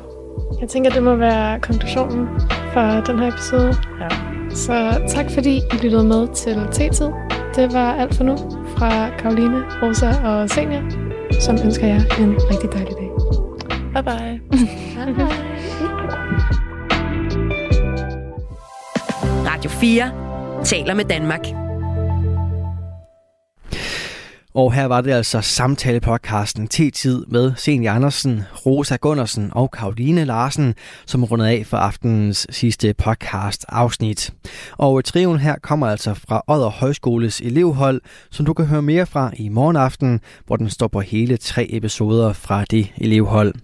Jeg 0.61 0.69
tænker, 0.69 0.91
det 0.91 1.03
må 1.03 1.15
være 1.15 1.61
konklusionen 1.61 2.29
for 2.73 3.01
den 3.07 3.19
her 3.19 3.29
episode. 3.29 3.75
Ja. 4.01 4.09
Så 4.55 5.03
tak 5.09 5.31
fordi 5.31 5.57
I 5.57 5.77
lyttede 5.83 6.05
med 6.05 6.29
til 6.35 6.57
T-tid. 6.73 7.11
Det 7.57 7.73
var 7.73 7.95
alt 7.95 8.15
for 8.15 8.25
nu 8.25 8.37
fra 8.77 9.09
Karoline, 9.19 9.63
Rosa 9.83 10.29
og 10.29 10.51
Senior, 10.51 10.83
som 11.41 11.59
ønsker 11.65 11.87
jer 11.87 12.01
en 12.21 12.35
rigtig 12.51 12.73
dejlig 12.73 12.95
dag. 12.97 13.11
Bye 13.95 14.03
bye. 14.03 14.41
Radio 19.51 19.71
4 19.71 20.11
taler 20.65 20.95
med 20.95 21.05
Danmark. 21.05 21.62
Og 24.55 24.73
her 24.73 24.85
var 24.85 25.01
det 25.01 25.11
altså 25.11 25.41
samtalepodcasten 25.41 26.69
T-tid 26.69 27.25
med 27.29 27.53
Senior 27.57 27.93
Andersen, 27.93 28.43
Rosa 28.67 28.97
Gundersen 28.97 29.51
og 29.53 29.71
Karoline 29.71 30.25
Larsen, 30.25 30.75
som 31.07 31.25
rundede 31.25 31.51
af 31.51 31.67
for 31.67 31.77
aftenens 31.77 32.47
sidste 32.51 32.95
podcast 32.95 33.65
afsnit. 33.69 34.35
Og 34.79 35.05
triven 35.05 35.39
her 35.39 35.57
kommer 35.63 35.87
altså 35.87 36.15
fra 36.15 36.43
Odder 36.47 36.69
Højskoles 36.69 37.41
elevhold, 37.41 38.01
som 38.31 38.47
du 38.47 38.53
kan 38.53 38.67
høre 38.67 38.83
mere 38.83 39.07
fra 39.07 39.31
i 39.37 39.49
morgen 39.49 39.77
aften, 39.77 40.21
hvor 40.47 40.57
den 40.57 40.71
står 40.71 40.89
på 40.89 41.01
hele 41.01 41.37
tre 41.37 41.67
episoder 41.71 42.33
fra 42.33 42.65
det 42.65 42.93
elevhold. 42.97 43.55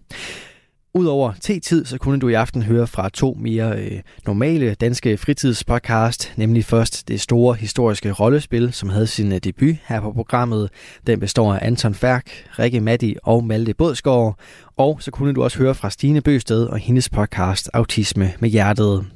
Udover 0.95 1.33
T-tid, 1.41 1.85
så 1.85 1.99
kunne 1.99 2.21
du 2.21 2.29
i 2.29 2.35
aften 2.35 2.63
høre 2.63 2.87
fra 2.87 3.09
to 3.09 3.37
mere 3.41 3.79
øh, 3.79 4.01
normale 4.27 4.75
danske 4.75 5.17
fritidspodcast, 5.17 6.33
nemlig 6.37 6.65
først 6.65 7.09
det 7.09 7.21
store 7.21 7.55
historiske 7.55 8.13
rollespil, 8.13 8.73
som 8.73 8.89
havde 8.89 9.07
sin 9.07 9.33
øh, 9.33 9.39
debut 9.39 9.77
her 9.87 10.01
på 10.01 10.13
programmet. 10.13 10.71
Den 11.07 11.21
består 11.21 11.55
af 11.55 11.67
Anton 11.67 11.95
Færk, 11.95 12.25
Rikke 12.59 12.81
Matti 12.81 13.17
og 13.23 13.45
Malte 13.45 13.75
Bådsgaard. 13.75 14.39
Og 14.77 15.03
så 15.03 15.11
kunne 15.11 15.35
du 15.35 15.43
også 15.43 15.59
høre 15.59 15.75
fra 15.75 15.91
Stine 15.91 16.21
Bøsted 16.21 16.67
og 16.67 16.79
hendes 16.79 17.09
podcast 17.09 17.71
Autisme 17.75 18.33
med 18.41 18.49
Hjertet. 18.51 19.07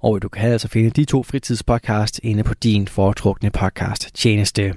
Og 0.00 0.22
du 0.22 0.28
kan 0.28 0.52
altså 0.52 0.68
finde 0.68 0.90
de 0.90 1.04
to 1.04 1.22
fritidspodcast 1.22 2.20
inde 2.22 2.42
på 2.42 2.54
din 2.54 2.88
foretrukne 2.88 3.50
podcast 3.50 4.14
tjeneste. 4.14 4.74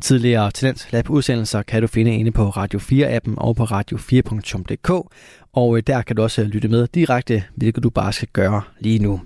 Tidligere 0.00 0.50
Talent 0.50 0.88
Lab 0.90 1.10
udsendelser 1.10 1.62
kan 1.62 1.82
du 1.82 1.86
finde 1.86 2.16
inde 2.16 2.32
på 2.32 2.48
Radio 2.48 2.78
4-appen 2.78 3.34
og 3.36 3.56
på 3.56 3.64
radio4.dk, 3.64 5.12
og 5.52 5.76
øh, 5.76 5.82
der 5.86 6.02
kan 6.02 6.16
du 6.16 6.22
også 6.22 6.42
øh, 6.42 6.48
lytte 6.48 6.68
med 6.68 6.86
direkte, 6.86 7.44
hvilket 7.54 7.82
du 7.82 7.90
bare 7.90 8.12
skal 8.12 8.28
gøre 8.32 8.62
lige 8.80 8.98
nu. 8.98 9.20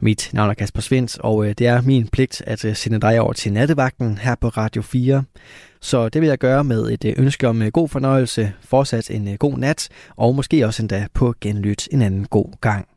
Mit 0.00 0.30
navn 0.32 0.50
er 0.50 0.54
Kasper 0.54 0.80
Svendt, 0.80 1.18
og 1.18 1.46
øh, 1.46 1.54
det 1.58 1.66
er 1.66 1.80
min 1.80 2.08
pligt 2.08 2.42
at 2.46 2.76
sende 2.76 3.00
dig 3.00 3.20
over 3.20 3.32
til 3.32 3.52
nattevagten 3.52 4.18
her 4.18 4.34
på 4.34 4.48
Radio 4.48 4.82
4. 4.82 5.24
Så 5.80 6.08
det 6.08 6.20
vil 6.20 6.28
jeg 6.28 6.38
gøre 6.38 6.64
med 6.64 6.90
et 6.90 7.14
ønske 7.16 7.48
om 7.48 7.70
god 7.70 7.88
fornøjelse, 7.88 8.52
fortsat 8.60 9.10
en 9.10 9.36
god 9.38 9.58
nat, 9.58 9.88
og 10.16 10.34
måske 10.34 10.66
også 10.66 10.82
endda 10.82 11.06
på 11.14 11.34
genlyt 11.40 11.88
en 11.92 12.02
anden 12.02 12.24
god 12.24 12.60
gang. 12.60 12.88